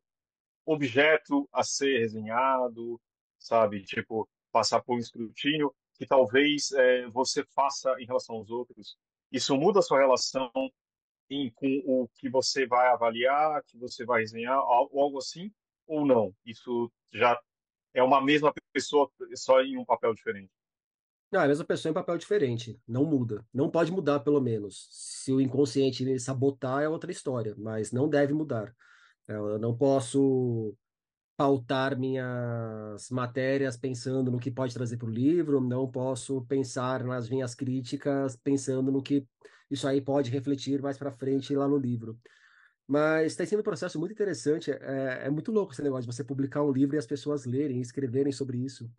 objeto 0.65 1.47
a 1.51 1.63
ser 1.63 1.99
resenhado, 1.99 2.99
sabe? 3.37 3.83
Tipo, 3.83 4.27
passar 4.51 4.81
por 4.81 4.95
um 4.95 4.99
escrutínio 4.99 5.73
que 5.97 6.05
talvez 6.05 6.71
é, 6.71 7.07
você 7.07 7.43
faça 7.55 7.95
em 7.99 8.05
relação 8.05 8.35
aos 8.35 8.49
outros. 8.49 8.97
Isso 9.31 9.55
muda 9.55 9.79
a 9.79 9.81
sua 9.81 9.99
relação 9.99 10.51
em, 11.29 11.51
com 11.51 11.81
o 11.85 12.07
que 12.15 12.29
você 12.29 12.67
vai 12.67 12.87
avaliar, 12.87 13.63
que 13.63 13.77
você 13.77 14.05
vai 14.05 14.21
resenhar, 14.21 14.57
algo 14.57 15.17
assim, 15.17 15.51
ou 15.87 16.05
não? 16.05 16.33
Isso 16.45 16.91
já 17.11 17.39
é 17.93 18.03
uma 18.03 18.21
mesma 18.21 18.53
pessoa, 18.73 19.09
só 19.35 19.61
em 19.61 19.77
um 19.77 19.85
papel 19.85 20.13
diferente? 20.13 20.51
Não, 21.31 21.41
é 21.41 21.45
a 21.45 21.47
mesma 21.47 21.65
pessoa 21.65 21.89
em 21.89 21.93
papel 21.93 22.17
diferente. 22.17 22.79
Não 22.87 23.03
muda. 23.05 23.45
Não 23.53 23.69
pode 23.69 23.91
mudar, 23.91 24.19
pelo 24.19 24.39
menos. 24.39 24.87
Se 24.91 25.33
o 25.33 25.41
inconsciente 25.41 26.19
sabotar, 26.19 26.83
é 26.83 26.89
outra 26.89 27.11
história, 27.11 27.55
mas 27.57 27.91
não 27.91 28.07
deve 28.07 28.33
mudar. 28.33 28.73
Eu 29.27 29.57
não 29.57 29.75
posso 29.75 30.75
pautar 31.37 31.97
minhas 31.97 33.09
matérias 33.09 33.75
pensando 33.75 34.31
no 34.31 34.39
que 34.39 34.49
pode 34.49 34.73
trazer 34.73 34.97
para 34.97 35.07
o 35.07 35.11
livro, 35.11 35.59
não 35.59 35.89
posso 35.89 36.41
pensar 36.45 37.03
nas 37.03 37.29
minhas 37.29 37.53
críticas 37.53 38.35
pensando 38.37 38.91
no 38.91 39.03
que 39.03 39.27
isso 39.69 39.87
aí 39.87 40.01
pode 40.01 40.31
refletir 40.31 40.81
mais 40.81 40.97
para 40.97 41.11
frente 41.11 41.55
lá 41.55 41.67
no 41.67 41.77
livro. 41.77 42.17
Mas 42.87 43.31
está 43.31 43.45
sendo 43.45 43.61
um 43.61 43.63
processo 43.63 43.99
muito 43.99 44.11
interessante, 44.13 44.71
é, 44.71 45.23
é, 45.25 45.29
muito 45.29 45.51
louco 45.51 45.73
esse 45.73 45.81
negócio 45.81 46.09
de 46.09 46.15
você 46.15 46.23
publicar 46.23 46.63
um 46.63 46.71
livro 46.71 46.95
e 46.95 46.99
as 46.99 47.07
pessoas 47.07 47.45
lerem, 47.45 47.81
escreverem 47.81 48.31
sobre 48.31 48.59
isso. 48.59 48.89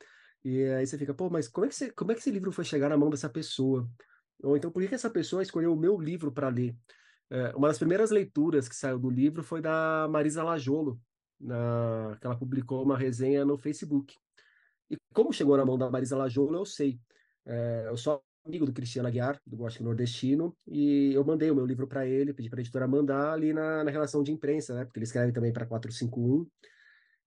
E 0.44 0.64
aí 0.64 0.86
você 0.86 0.98
fica, 0.98 1.14
pô, 1.14 1.30
mas 1.30 1.48
como 1.48 1.66
é 1.66 1.68
que, 1.68 1.74
você, 1.74 1.90
como 1.92 2.12
é 2.12 2.14
que 2.14 2.20
esse 2.20 2.30
livro 2.30 2.52
foi 2.52 2.64
chegar 2.64 2.88
na 2.88 2.96
mão 2.96 3.10
dessa 3.10 3.28
pessoa? 3.28 3.88
Ou 4.42 4.56
então, 4.56 4.70
por 4.70 4.82
que, 4.82 4.88
que 4.88 4.94
essa 4.94 5.10
pessoa 5.10 5.42
escolheu 5.42 5.72
o 5.72 5.76
meu 5.76 5.98
livro 6.00 6.32
para 6.32 6.48
ler? 6.48 6.76
É, 7.30 7.54
uma 7.56 7.68
das 7.68 7.78
primeiras 7.78 8.10
leituras 8.10 8.68
que 8.68 8.76
saiu 8.76 8.98
do 8.98 9.10
livro 9.10 9.42
foi 9.42 9.60
da 9.60 10.08
Marisa 10.10 10.42
Lajolo, 10.42 11.00
na, 11.40 12.16
que 12.20 12.26
ela 12.26 12.36
publicou 12.36 12.82
uma 12.82 12.96
resenha 12.96 13.44
no 13.44 13.56
Facebook. 13.58 14.14
E 14.90 14.96
como 15.12 15.32
chegou 15.32 15.56
na 15.56 15.64
mão 15.64 15.76
da 15.78 15.90
Marisa 15.90 16.16
Lajolo, 16.16 16.56
eu 16.56 16.64
sei. 16.64 16.98
É, 17.44 17.86
eu 17.88 17.96
sou 17.96 18.22
amigo 18.46 18.64
do 18.64 18.72
Cristiano 18.72 19.08
Aguiar, 19.08 19.40
do 19.44 19.56
Gótico 19.56 19.84
Nordestino, 19.84 20.56
e 20.66 21.12
eu 21.12 21.24
mandei 21.24 21.50
o 21.50 21.54
meu 21.54 21.66
livro 21.66 21.86
para 21.86 22.06
ele, 22.06 22.32
pedi 22.32 22.48
para 22.48 22.60
a 22.60 22.62
editora 22.62 22.86
mandar 22.86 23.32
ali 23.32 23.52
na, 23.52 23.82
na 23.82 23.90
relação 23.90 24.22
de 24.22 24.30
imprensa, 24.32 24.74
né? 24.74 24.84
Porque 24.84 24.98
ele 24.98 25.04
escreve 25.04 25.32
também 25.32 25.52
para 25.52 25.66
451. 25.66 26.46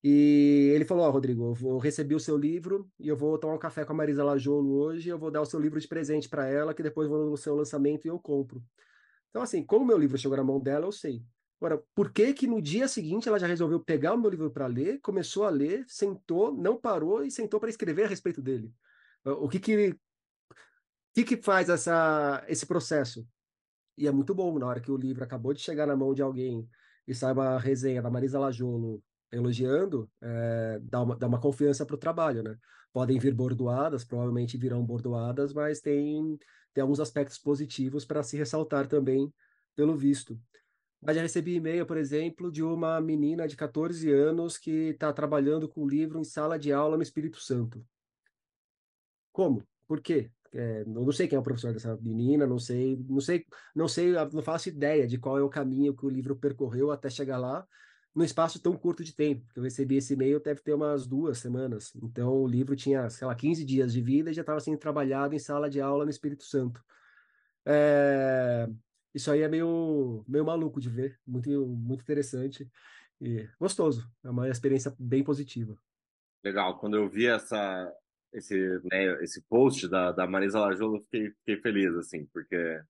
E 0.02 0.72
ele 0.74 0.86
falou: 0.86 1.04
Ó, 1.04 1.10
oh, 1.10 1.12
Rodrigo, 1.12 1.58
eu 1.62 1.78
recebi 1.78 2.16
o 2.16 2.20
seu 2.20 2.38
livro 2.38 2.90
e 2.98 3.08
eu 3.10 3.18
vou 3.18 3.38
tomar 3.38 3.56
um 3.56 3.60
café 3.60 3.84
com 3.84 3.92
a 3.92 3.96
Marisa 3.96 4.24
Lajolo 4.24 4.72
hoje. 4.76 5.10
Eu 5.10 5.20
vou 5.20 5.30
dar 5.30 5.42
o 5.42 5.46
seu 5.46 5.60
livro 5.60 5.80
de 5.80 5.88
presente 5.88 6.30
para 6.30 6.48
ela, 6.48 6.74
que 6.74 6.82
depois 6.82 7.10
vou 7.10 7.30
no 7.30 7.38
seu 7.38 7.56
lançamento 7.56 8.06
e 8.06 8.08
eu 8.08 8.18
compro. 8.18 8.64
Então, 9.30 9.42
assim, 9.42 9.64
como 9.64 9.84
o 9.84 9.88
meu 9.88 9.98
livro 9.98 10.18
chegou 10.18 10.38
na 10.38 10.44
mão 10.44 10.60
dela, 10.60 10.86
eu 10.86 10.92
sei. 10.92 11.22
Agora, 11.60 11.84
por 11.94 12.12
que 12.12 12.34
que 12.34 12.48
no 12.48 12.62
dia 12.62 12.88
seguinte 12.88 13.28
ela 13.28 13.38
já 13.38 13.46
resolveu 13.46 13.82
pegar 13.82 14.14
o 14.14 14.18
meu 14.18 14.30
livro 14.30 14.50
para 14.50 14.66
ler, 14.66 15.00
começou 15.02 15.44
a 15.44 15.50
ler, 15.50 15.84
sentou, 15.88 16.54
não 16.54 16.80
parou 16.80 17.24
e 17.24 17.30
sentou 17.30 17.60
para 17.60 17.70
escrever 17.70 18.06
a 18.06 18.08
respeito 18.08 18.42
dele? 18.42 18.74
O 19.26 19.50
que 19.50 19.60
que, 19.60 19.96
que, 21.14 21.24
que 21.26 21.38
faz 21.38 21.68
essa, 21.68 22.46
esse 22.48 22.66
processo? 22.66 23.28
E 23.98 24.08
é 24.08 24.12
muito 24.12 24.34
bom, 24.34 24.58
na 24.58 24.68
hora 24.68 24.80
que 24.80 24.90
o 24.90 24.96
livro 24.96 25.22
acabou 25.22 25.54
de 25.54 25.60
chegar 25.60 25.86
na 25.86 25.98
mão 25.98 26.14
de 26.14 26.22
alguém 26.22 26.66
e 27.06 27.14
saiba 27.14 27.50
a 27.50 27.60
resenha 27.60 28.02
da 28.02 28.10
Marisa 28.10 28.40
Lajolo 28.40 29.04
elogiando, 29.30 30.10
é, 30.22 30.80
dá, 30.82 31.02
uma, 31.02 31.18
dá 31.18 31.28
uma 31.28 31.42
confiança 31.42 31.86
para 31.86 31.96
o 31.96 32.00
trabalho, 32.00 32.42
né? 32.42 32.58
Podem 32.94 33.20
vir 33.20 33.34
bordoadas, 33.34 34.06
provavelmente 34.06 34.58
virão 34.58 34.84
bordoadas, 34.84 35.54
mas 35.54 35.82
tem, 35.82 36.40
tem 36.74 36.82
alguns 36.82 37.02
aspectos 37.02 37.38
positivos 37.38 38.06
para 38.06 38.24
se 38.24 38.38
ressaltar 38.38 38.88
também, 38.88 39.32
pelo 39.76 39.96
visto. 39.96 40.40
Mas 41.02 41.16
já 41.16 41.22
recebi 41.22 41.56
e-mail, 41.56 41.86
por 41.86 41.98
exemplo, 41.98 42.52
de 42.52 42.62
uma 42.62 43.00
menina 43.00 43.48
de 43.48 43.56
14 43.56 44.12
anos 44.12 44.58
que 44.58 44.90
está 44.90 45.14
trabalhando 45.14 45.70
com 45.70 45.84
o 45.84 45.90
livro 45.90 46.20
em 46.20 46.24
sala 46.24 46.60
de 46.60 46.74
aula 46.74 46.98
no 46.98 47.04
Espírito 47.04 47.40
Santo. 47.40 47.86
Como? 49.32 49.64
Por 49.88 50.02
quê? 50.02 50.30
É, 50.52 50.84
não 50.86 51.12
sei 51.12 51.28
quem 51.28 51.38
é 51.38 51.40
o 51.40 51.44
professor 51.44 51.72
dessa 51.72 51.96
menina, 51.98 52.46
não 52.46 52.58
sei, 52.58 52.98
não 53.08 53.22
sei, 53.22 53.46
não 53.76 53.88
sei, 53.88 54.14
não 54.34 54.42
faço 54.42 54.70
ideia 54.70 55.08
de 55.08 55.18
qual 55.18 55.38
é 55.38 55.42
o 55.44 55.50
caminho 55.50 55.96
que 55.96 56.06
o 56.06 56.10
livro 56.10 56.36
percorreu 56.36 56.92
até 56.92 57.10
chegar 57.10 57.38
lá, 57.38 57.66
num 58.14 58.24
espaço 58.24 58.60
tão 58.60 58.76
curto 58.76 59.04
de 59.04 59.16
tempo. 59.16 59.46
Eu 59.56 59.64
recebi 59.64 59.98
esse 59.98 60.14
e-mail 60.14 60.42
deve 60.42 60.62
ter 60.62 60.74
umas 60.74 61.08
duas 61.08 61.38
semanas. 61.38 61.94
Então 61.96 62.42
o 62.42 62.48
livro 62.48 62.76
tinha, 62.76 63.10
sei 63.10 63.28
lá, 63.28 63.36
15 63.36 63.64
dias 63.64 63.94
de 63.94 64.02
vida 64.02 64.32
e 64.32 64.34
já 64.34 64.42
estava 64.42 64.60
sendo 64.60 64.78
trabalhado 64.78 65.36
em 65.36 65.40
sala 65.40 65.70
de 65.70 65.80
aula 65.80 66.04
no 66.04 66.10
Espírito 66.10 66.44
Santo. 66.44 66.84
É... 67.66 68.68
Isso 69.14 69.32
aí 69.32 69.42
é 69.42 69.48
meio, 69.48 70.24
meio 70.28 70.46
maluco 70.46 70.80
de 70.80 70.90
ver, 70.90 71.20
muito, 71.26 71.50
muito 71.68 72.02
interessante 72.02 72.70
e 73.20 73.48
gostoso. 73.60 74.10
É 74.24 74.30
uma 74.30 74.50
experiência 74.50 74.96
bem 75.00 75.24
positiva. 75.24 75.78
Legal. 76.44 76.80
Quando 76.80 76.96
eu 76.96 77.10
vi 77.10 77.26
essa, 77.26 77.94
esse, 78.34 78.56
né, 78.92 79.24
esse 79.24 79.42
post 79.50 79.88
da, 79.88 80.12
da 80.12 80.28
Marisa 80.28 80.60
Lajolo, 80.60 80.98
eu 80.98 81.02
fiquei, 81.02 81.32
fiquei 81.32 81.58
feliz, 81.62 81.96
assim, 81.96 82.26
porque 82.28 82.82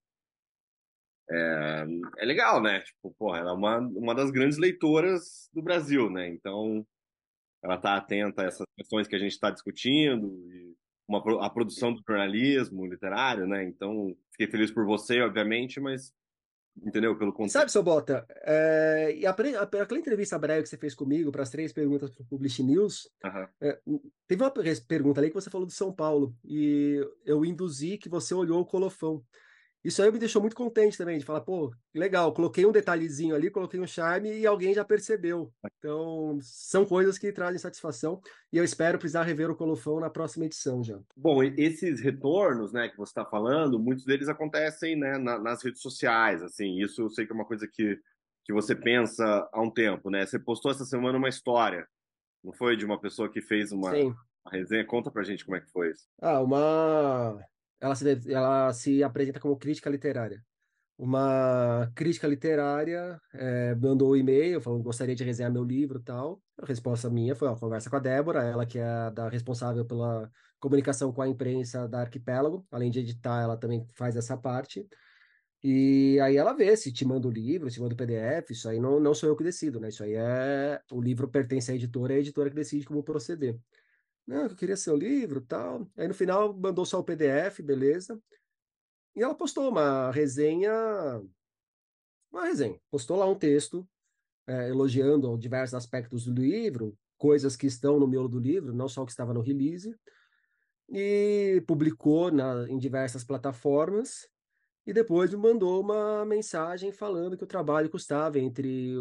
é, 1.32 1.86
é 2.18 2.26
legal, 2.26 2.62
né? 2.62 2.82
Tipo, 2.82 3.14
porra, 3.18 3.40
ela 3.40 3.52
é 3.52 3.54
uma, 3.54 3.78
uma 3.80 4.16
das 4.16 4.32
grandes 4.32 4.58
leitoras 4.58 5.50
do 5.54 5.62
Brasil, 5.62 6.10
né? 6.10 6.28
Então, 6.28 6.86
ela 7.64 7.76
está 7.76 7.96
atenta 7.96 8.42
a 8.42 8.46
essas 8.46 8.66
questões 8.76 9.08
que 9.08 9.16
a 9.16 9.20
gente 9.20 9.32
está 9.32 9.52
discutindo, 9.52 10.32
uma, 11.08 11.46
a 11.46 11.50
produção 11.50 11.94
do 11.94 12.02
jornalismo 12.08 12.86
literário, 12.86 13.48
né? 13.48 13.64
Então, 13.64 14.16
fiquei 14.40 14.48
feliz 14.48 14.72
por 14.72 14.86
você, 14.86 15.20
obviamente, 15.22 15.82
mas 15.82 16.14
entendeu? 16.82 17.18
Pelo 17.18 17.34
contexto. 17.34 17.54
Sabe, 17.54 17.72
seu 17.72 17.84
Bota, 17.84 18.26
é, 18.44 19.14
e 19.18 19.26
aquela 19.26 20.00
entrevista 20.00 20.40
breve 20.40 20.64
que 20.64 20.70
você 20.70 20.78
fez 20.78 20.96
comigo 20.96 21.30
para 21.30 21.44
as 21.44 21.50
três 21.50 21.74
perguntas 21.74 22.10
para 22.10 22.22
o 22.22 22.26
Publish 22.26 22.64
News, 22.64 23.10
uhum. 23.26 23.48
é, 23.60 23.80
teve 24.26 24.42
uma 24.42 24.52
pergunta 24.88 25.20
ali 25.20 25.30
que 25.30 25.36
você 25.36 25.50
falou 25.50 25.68
do 25.68 25.74
São 25.74 25.92
Paulo, 25.92 26.34
e 26.44 27.06
eu 27.26 27.44
induzi 27.44 27.98
que 27.98 28.08
você 28.08 28.34
olhou 28.34 28.62
o 28.62 28.66
colofão. 28.66 29.22
Isso 29.84 30.02
aí 30.04 30.12
me 30.12 30.20
deixou 30.20 30.42
muito 30.42 30.56
contente 30.56 30.98
também, 30.98 31.18
de 31.18 31.26
falar, 31.26 31.42
pô, 31.42 31.72
legal, 31.94 32.34
coloquei 32.34 32.66
um 32.66 32.72
detalhezinho 32.72 33.34
ali, 33.34 33.50
coloquei 33.50 33.80
um 33.80 33.88
charme 33.88 34.38
e 34.38 34.46
alguém 34.46 34.74
já 34.74 34.84
percebeu. 34.84 35.54
Então, 35.78 36.38
são 36.42 36.86
coisas 36.86 37.18
que 37.18 37.32
trazem 37.32 37.58
satisfação 37.58 38.22
e 38.52 38.58
eu 38.58 38.64
espero 38.64 39.00
precisar 39.00 39.24
rever 39.24 39.50
o 39.50 39.56
colofão 39.56 40.00
na 40.00 40.10
próxima 40.10 40.46
edição 40.46 40.84
já. 40.84 41.00
Bom, 41.16 41.42
esses 41.44 42.02
retornos, 42.02 42.74
né, 42.74 42.90
que 42.90 42.98
você 42.98 43.12
está 43.12 43.26
falando, 43.26 43.80
muitos 43.80 44.04
deles 44.04 44.28
acontecem, 44.28 44.98
né, 44.98 45.18
na, 45.18 45.40
nas 45.40 45.64
redes 45.64 45.82
sociais, 45.82 46.44
assim, 46.44 46.82
isso 46.82 47.02
eu 47.02 47.10
sei 47.10 47.26
que 47.26 47.32
é 47.32 47.36
uma 47.36 47.46
coisa 47.46 47.66
que, 47.66 47.98
que 48.44 48.52
você 48.52 48.76
pensa 48.76 49.50
há 49.54 49.62
um 49.62 49.72
tempo, 49.72 50.10
né? 50.10 50.26
Você 50.26 50.38
postou 50.38 50.72
essa 50.72 50.84
semana 50.84 51.18
uma 51.18 51.30
história, 51.30 51.88
não 52.44 52.52
foi? 52.52 52.76
De 52.76 52.86
uma 52.86 53.00
pessoa 53.00 53.30
que 53.30 53.42
fez 53.42 53.72
uma, 53.72 53.92
uma 53.94 54.52
resenha. 54.52 54.86
Conta 54.86 55.10
pra 55.12 55.24
gente 55.24 55.46
como 55.46 55.56
é 55.56 55.62
que 55.62 55.72
foi 55.72 55.92
isso. 55.92 56.06
Ah, 56.22 56.42
uma 56.42 57.40
ela 57.80 57.96
se, 57.96 58.32
ela 58.32 58.74
se 58.74 59.04
apresenta 59.04 59.40
como 59.40 59.58
crítica 59.58 59.90
literária. 59.90 60.44
Uma 60.98 61.90
crítica 61.96 62.28
literária 62.28 63.22
é, 63.34 63.74
mandou 63.76 64.12
um 64.12 64.16
e-mail 64.18 64.60
falando 64.60 64.84
gostaria 64.84 65.16
de 65.16 65.24
resenhar 65.24 65.52
meu 65.52 65.64
livro 65.64 66.02
tal. 66.02 66.42
A 66.58 66.66
resposta 66.66 67.10
minha 67.10 67.34
foi: 67.36 67.48
ó, 67.48 67.56
conversa 67.56 67.90
com 67.90 67.96
a 67.96 68.00
Débora, 68.00 68.44
ela 68.44 68.66
que 68.66 68.78
é 68.80 69.10
da 69.12 69.30
responsável 69.30 69.86
pela 69.86 70.30
comunicação 70.60 71.14
com 71.14 71.22
a 71.22 71.28
imprensa 71.28 71.88
da 71.88 72.02
Arquipélago. 72.02 72.68
Além 72.70 72.92
de 72.92 73.00
editar, 73.00 73.42
ela 73.42 73.56
também 73.56 73.88
faz 73.94 74.18
essa 74.18 74.38
parte. 74.38 74.86
E 75.64 76.20
aí 76.22 76.38
ela 76.38 76.54
vê 76.54 76.76
se 76.76 76.92
te 76.92 77.06
manda 77.06 77.28
o 77.28 77.32
livro, 77.32 77.70
se 77.70 77.82
manda 77.82 77.94
o 77.94 77.98
PDF, 77.98 78.52
isso 78.52 78.70
aí 78.70 78.80
não, 78.80 79.00
não 79.00 79.14
sou 79.14 79.28
eu 79.30 79.36
que 79.36 79.44
decido, 79.44 79.80
né? 79.80 79.90
Isso 79.90 80.04
aí 80.04 80.14
é. 80.16 80.82
O 80.92 81.02
livro 81.02 81.30
pertence 81.30 81.72
à 81.72 81.76
editora, 81.76 82.14
é 82.14 82.18
a 82.18 82.20
editora 82.20 82.50
que 82.50 82.56
decide 82.56 82.86
como 82.86 83.04
proceder. 83.04 83.58
Não, 84.30 84.44
eu 84.44 84.56
queria 84.56 84.78
seu 84.78 84.96
livro 84.96 85.42
tal. 85.42 85.90
Aí 85.98 86.08
no 86.08 86.14
final 86.14 86.54
mandou 86.54 86.86
só 86.86 87.00
o 87.00 87.04
PDF, 87.04 87.64
beleza. 87.64 88.22
E 89.16 89.24
ela 89.24 89.34
postou 89.34 89.68
uma 89.68 90.12
resenha, 90.12 90.72
uma 92.32 92.46
resenha. 92.46 92.80
Postou 92.92 93.18
lá 93.18 93.26
um 93.26 93.34
texto 93.34 93.90
é, 94.46 94.70
elogiando 94.70 95.36
diversos 95.36 95.74
aspectos 95.74 96.26
do 96.26 96.32
livro, 96.32 96.96
coisas 97.18 97.56
que 97.56 97.66
estão 97.66 98.00
no 98.00 98.08
miolo 98.08 98.30
do 98.30 98.40
livro, 98.40 98.72
não 98.72 98.88
só 98.88 99.02
o 99.02 99.06
que 99.08 99.12
estava 99.12 99.34
no 99.34 99.42
release. 99.42 99.96
E 100.88 101.64
publicou 101.66 102.32
na, 102.32 102.70
em 102.70 102.78
diversas 102.78 103.24
plataformas. 103.24 104.30
E 104.86 104.94
depois 104.94 105.32
me 105.32 105.38
mandou 105.38 105.82
uma 105.82 106.24
mensagem 106.24 106.92
falando 106.92 107.36
que 107.36 107.44
o 107.44 107.48
trabalho 107.48 107.90
custava 107.90 108.38
entre 108.38 108.94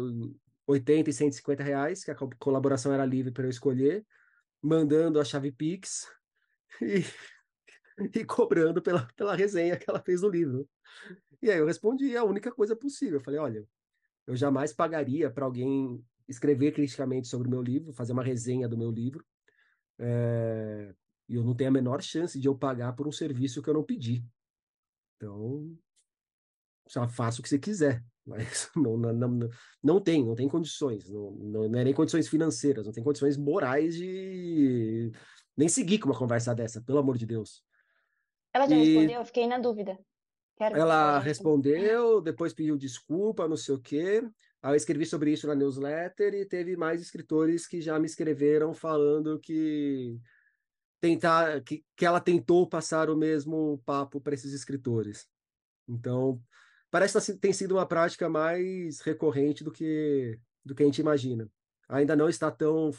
80 0.65 1.11
e 1.11 1.13
150 1.13 1.63
reais, 1.63 2.03
que 2.03 2.09
a 2.09 2.15
colaboração 2.39 2.91
era 2.91 3.05
livre 3.05 3.31
para 3.31 3.45
eu 3.45 3.51
escolher 3.51 4.03
mandando 4.61 5.19
a 5.19 5.25
chave 5.25 5.51
Pix 5.51 6.07
e, 6.81 7.03
e 8.19 8.25
cobrando 8.25 8.81
pela, 8.81 9.07
pela 9.15 9.35
resenha 9.35 9.77
que 9.77 9.89
ela 9.89 10.01
fez 10.01 10.21
do 10.21 10.29
livro. 10.29 10.69
E 11.41 11.49
aí 11.49 11.57
eu 11.57 11.65
respondi 11.65 12.15
a 12.17 12.23
única 12.23 12.51
coisa 12.51 12.75
possível. 12.75 13.19
Eu 13.19 13.23
falei, 13.23 13.39
olha, 13.39 13.67
eu 14.27 14.35
jamais 14.35 14.73
pagaria 14.73 15.29
para 15.29 15.45
alguém 15.45 16.03
escrever 16.27 16.71
criticamente 16.73 17.27
sobre 17.27 17.47
o 17.47 17.51
meu 17.51 17.61
livro, 17.61 17.93
fazer 17.93 18.13
uma 18.13 18.23
resenha 18.23 18.67
do 18.67 18.77
meu 18.77 18.91
livro. 18.91 19.25
É... 19.97 20.93
E 21.27 21.35
eu 21.35 21.43
não 21.43 21.55
tenho 21.55 21.69
a 21.69 21.73
menor 21.73 22.01
chance 22.01 22.39
de 22.39 22.47
eu 22.47 22.57
pagar 22.57 22.93
por 22.93 23.07
um 23.07 23.11
serviço 23.11 23.61
que 23.61 23.69
eu 23.69 23.73
não 23.73 23.83
pedi. 23.83 24.25
Então, 25.15 25.77
faça 27.09 27.39
o 27.39 27.43
que 27.43 27.49
você 27.49 27.59
quiser. 27.59 28.03
Mas 28.29 28.69
não, 28.75 28.95
não, 28.95 29.13
não, 29.13 29.49
não 29.83 29.99
tem, 29.99 30.23
não 30.23 30.35
tem 30.35 30.47
condições, 30.47 31.09
não, 31.09 31.31
não, 31.31 31.79
é 31.79 31.83
nem 31.83 31.93
condições 31.93 32.27
financeiras, 32.27 32.85
não 32.85 32.93
tem 32.93 33.03
condições 33.03 33.35
morais 33.37 33.95
de 33.95 35.11
nem 35.57 35.67
seguir 35.67 35.97
com 35.97 36.09
uma 36.09 36.17
conversa 36.17 36.53
dessa, 36.53 36.81
pelo 36.81 36.99
amor 36.99 37.17
de 37.17 37.25
Deus. 37.25 37.63
Ela 38.53 38.67
já 38.67 38.75
e... 38.75 38.85
respondeu, 38.85 39.19
eu 39.19 39.25
fiquei 39.25 39.47
na 39.47 39.57
dúvida. 39.57 39.99
Quero 40.57 40.77
ela 40.77 41.19
respondeu, 41.19 42.21
depois 42.21 42.53
pediu 42.53 42.77
desculpa, 42.77 43.47
não 43.47 43.57
sei 43.57 43.75
o 43.75 43.81
quê. 43.81 44.21
Aí 44.61 44.73
eu 44.73 44.75
escrevi 44.75 45.05
sobre 45.05 45.31
isso 45.31 45.47
na 45.47 45.55
newsletter 45.55 46.33
e 46.33 46.45
teve 46.45 46.75
mais 46.75 47.01
escritores 47.01 47.65
que 47.65 47.81
já 47.81 47.97
me 47.97 48.05
escreveram 48.05 48.73
falando 48.73 49.39
que 49.39 50.19
tentar 50.99 51.61
que, 51.63 51.83
que 51.95 52.05
ela 52.05 52.19
tentou 52.19 52.67
passar 52.67 53.09
o 53.09 53.15
mesmo 53.15 53.81
papo 53.85 54.19
para 54.19 54.33
esses 54.33 54.51
escritores. 54.51 55.25
Então, 55.87 56.41
parece 56.91 57.19
que 57.19 57.33
tá 57.33 57.39
tem 57.39 57.53
sido 57.53 57.75
uma 57.75 57.85
prática 57.85 58.29
mais 58.29 58.99
recorrente 59.01 59.63
do 59.63 59.71
que, 59.71 60.39
do 60.63 60.75
que 60.75 60.83
a 60.83 60.85
gente 60.85 61.01
imagina. 61.01 61.49
Ainda 61.87 62.15
não 62.15 62.29
está 62.29 62.51
tão 62.51 62.91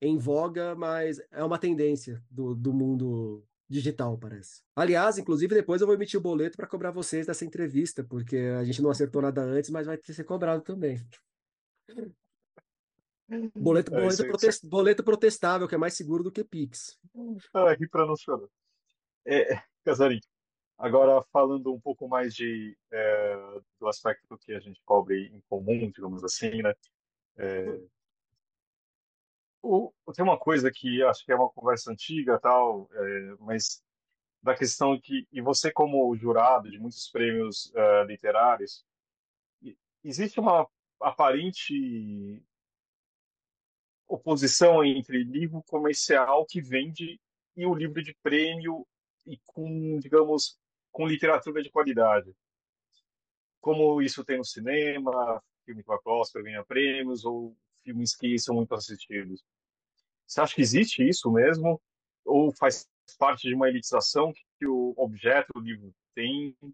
em 0.00 0.18
voga, 0.18 0.74
mas 0.74 1.20
é 1.30 1.42
uma 1.42 1.58
tendência 1.58 2.22
do, 2.30 2.54
do 2.54 2.72
mundo 2.72 3.44
digital, 3.68 4.18
parece. 4.18 4.62
Aliás, 4.76 5.18
inclusive, 5.18 5.54
depois 5.54 5.80
eu 5.80 5.86
vou 5.86 5.96
emitir 5.96 6.18
o 6.18 6.22
boleto 6.22 6.56
para 6.56 6.66
cobrar 6.66 6.90
vocês 6.90 7.26
dessa 7.26 7.44
entrevista, 7.44 8.04
porque 8.04 8.36
a 8.36 8.64
gente 8.64 8.82
não 8.82 8.90
acertou 8.90 9.22
nada 9.22 9.42
antes, 9.42 9.70
mas 9.70 9.86
vai 9.86 9.96
ter 9.96 10.04
que 10.04 10.14
ser 10.14 10.24
cobrado 10.24 10.62
também. 10.62 11.00
Boleto, 13.54 13.94
é, 13.94 14.00
boleto, 14.00 14.22
é, 14.22 14.28
protest, 14.28 14.66
boleto 14.66 15.02
protestável, 15.02 15.66
que 15.66 15.74
é 15.74 15.78
mais 15.78 15.94
seguro 15.94 16.22
do 16.22 16.30
que 16.30 16.44
Pix. 16.44 16.98
Ah. 17.54 17.74
É, 19.26 19.62
Casarim, 19.82 20.20
Agora, 20.76 21.22
falando 21.32 21.72
um 21.72 21.80
pouco 21.80 22.08
mais 22.08 22.34
de, 22.34 22.76
é, 22.90 23.36
do 23.78 23.88
aspecto 23.88 24.36
que 24.38 24.52
a 24.52 24.60
gente 24.60 24.80
cobre 24.84 25.28
em 25.28 25.40
comum, 25.48 25.90
digamos 25.90 26.24
assim, 26.24 26.62
né? 26.62 26.74
É, 27.36 27.80
O, 29.62 29.92
tem 30.14 30.24
uma 30.24 30.38
coisa 30.38 30.70
que 30.70 31.02
acho 31.04 31.24
que 31.24 31.32
é 31.32 31.34
uma 31.36 31.50
conversa 31.50 31.90
antiga, 31.90 32.38
tal, 32.38 32.88
é, 32.92 33.36
mas 33.40 33.82
da 34.42 34.54
questão 34.54 35.00
que 35.00 35.26
e 35.32 35.40
você 35.40 35.72
como 35.72 36.14
jurado 36.16 36.70
de 36.70 36.78
muitos 36.78 37.08
prêmios 37.08 37.72
literários, 38.06 38.84
existe 40.04 40.38
uma 40.38 40.68
aparente 41.00 42.42
oposição 44.06 44.84
entre 44.84 45.24
livro 45.24 45.62
comercial 45.66 46.44
que 46.46 46.60
vende 46.60 47.18
e 47.56 47.64
o 47.64 47.74
livro 47.74 48.02
de 48.02 48.14
prêmio 48.22 48.86
e 49.26 49.38
com, 49.46 49.98
digamos, 49.98 50.58
com 50.94 51.08
literatura 51.08 51.60
de 51.60 51.70
qualidade. 51.70 52.32
Como 53.60 54.00
isso 54.00 54.24
tem 54.24 54.38
no 54.38 54.44
cinema, 54.44 55.42
filme 55.64 55.82
vai 55.82 55.98
para 55.98 56.12
Oscar 56.12 56.42
ganha 56.42 56.64
prêmios, 56.64 57.24
ou 57.24 57.56
filmes 57.82 58.14
que 58.14 58.38
são 58.38 58.54
muito 58.54 58.72
assistidos. 58.74 59.44
Você 60.24 60.40
acha 60.40 60.54
que 60.54 60.62
existe 60.62 61.06
isso 61.06 61.30
mesmo? 61.32 61.82
Ou 62.24 62.54
faz 62.54 62.88
parte 63.18 63.48
de 63.48 63.54
uma 63.54 63.68
elitização 63.68 64.32
que 64.56 64.66
o 64.66 64.94
objeto 64.96 65.52
do 65.52 65.60
livro 65.60 65.92
tem? 66.14 66.56
O 66.62 66.72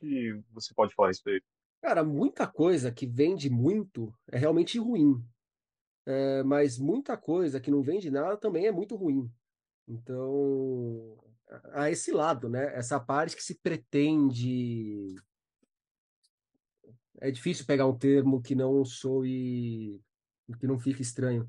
que 0.00 0.42
você 0.50 0.72
pode 0.72 0.94
falar 0.94 1.08
a 1.08 1.10
respeito? 1.10 1.44
Cara, 1.82 2.02
muita 2.02 2.46
coisa 2.46 2.90
que 2.90 3.06
vende 3.06 3.50
muito 3.50 4.12
é 4.32 4.38
realmente 4.38 4.78
ruim. 4.78 5.22
É, 6.06 6.42
mas 6.42 6.78
muita 6.78 7.18
coisa 7.18 7.60
que 7.60 7.70
não 7.70 7.82
vende 7.82 8.10
nada 8.10 8.36
também 8.38 8.66
é 8.66 8.72
muito 8.72 8.96
ruim. 8.96 9.30
Então, 9.86 11.18
a 11.72 11.90
esse 11.90 12.12
lado, 12.12 12.48
né? 12.48 12.74
Essa 12.74 13.00
parte 13.00 13.36
que 13.36 13.42
se 13.42 13.54
pretende. 13.54 15.14
É 17.20 17.30
difícil 17.30 17.66
pegar 17.66 17.86
um 17.86 17.96
termo 17.96 18.40
que 18.40 18.54
não 18.54 18.84
soe. 18.84 20.00
que 20.58 20.66
não 20.66 20.78
fique 20.78 21.02
estranho. 21.02 21.46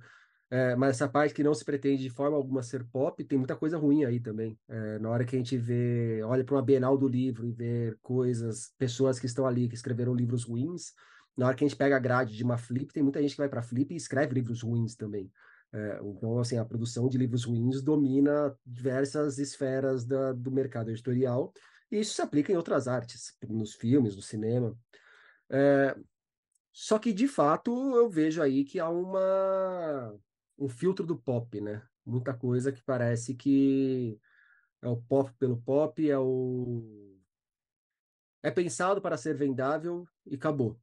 É, 0.51 0.75
mas 0.75 0.95
essa 0.95 1.07
parte 1.07 1.33
que 1.33 1.43
não 1.43 1.53
se 1.53 1.63
pretende 1.63 2.01
de 2.01 2.09
forma 2.09 2.35
alguma 2.35 2.63
ser 2.63 2.83
pop, 2.85 3.23
tem 3.23 3.38
muita 3.38 3.55
coisa 3.55 3.77
ruim 3.77 4.03
aí 4.03 4.19
também. 4.19 4.57
É, 4.67 4.97
na 4.97 5.09
hora 5.09 5.23
que 5.23 5.35
a 5.35 5.39
gente 5.39 5.55
vê, 5.55 6.23
olha 6.23 6.43
para 6.43 6.55
uma 6.55 6.63
Bienal 6.63 6.97
do 6.97 7.07
livro 7.07 7.45
e 7.47 7.51
vê 7.51 7.95
coisas, 8.01 8.73
pessoas 8.77 9.19
que 9.19 9.27
estão 9.27 9.45
ali 9.45 9.69
que 9.69 9.75
escreveram 9.75 10.15
livros 10.15 10.45
ruins, 10.45 10.93
na 11.38 11.45
hora 11.45 11.55
que 11.55 11.63
a 11.63 11.67
gente 11.67 11.77
pega 11.77 11.97
a 11.97 11.99
grade 11.99 12.35
de 12.35 12.43
uma 12.43 12.57
Flip, 12.57 12.91
tem 12.91 13.03
muita 13.03 13.21
gente 13.21 13.31
que 13.31 13.38
vai 13.38 13.47
para 13.47 13.62
Flip 13.62 13.93
e 13.93 13.97
escreve 13.97 14.33
livros 14.33 14.63
ruins 14.63 14.95
também. 14.95 15.31
É, 15.71 15.99
então, 16.03 16.39
assim, 16.39 16.58
a 16.58 16.65
produção 16.65 17.08
de 17.08 17.17
livros 17.17 17.43
ruins 17.43 17.82
domina 17.82 18.58
diversas 18.65 19.38
esferas 19.38 20.03
da, 20.03 20.34
do 20.34 20.51
mercado 20.51 20.89
editorial, 20.89 21.53
e 21.91 21.99
isso 21.99 22.13
se 22.13 22.21
aplica 22.21 22.51
em 22.51 22.55
outras 22.58 22.88
artes, 22.88 23.36
nos 23.47 23.75
filmes, 23.75 24.15
no 24.15 24.21
cinema. 24.21 24.77
É, 25.49 25.95
só 26.71 26.97
que, 26.97 27.13
de 27.13 27.27
fato, 27.27 27.95
eu 27.95 28.10
vejo 28.10 28.41
aí 28.41 28.63
que 28.63 28.79
há 28.79 28.89
uma 28.89 30.15
um 30.58 30.67
filtro 30.67 31.05
do 31.05 31.17
pop, 31.17 31.60
né? 31.62 31.82
Muita 32.05 32.34
coisa 32.34 32.71
que 32.71 32.84
parece 32.84 33.34
que 33.34 34.19
é 34.82 34.88
o 34.88 34.97
pop 34.97 35.32
pelo 35.39 35.62
pop, 35.62 36.10
é 36.10 36.17
o 36.17 37.17
é 38.41 38.51
pensado 38.51 39.01
para 39.01 39.17
ser 39.17 39.36
vendável 39.36 40.08
e 40.25 40.36
acabou. 40.36 40.79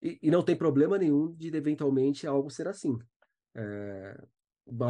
E, 0.00 0.18
e 0.22 0.30
não 0.30 0.42
tem 0.42 0.56
problema 0.56 0.98
nenhum 0.98 1.32
de 1.34 1.54
eventualmente 1.56 2.26
algo 2.26 2.50
ser 2.50 2.66
assim. 2.66 2.98
É, 3.54 4.16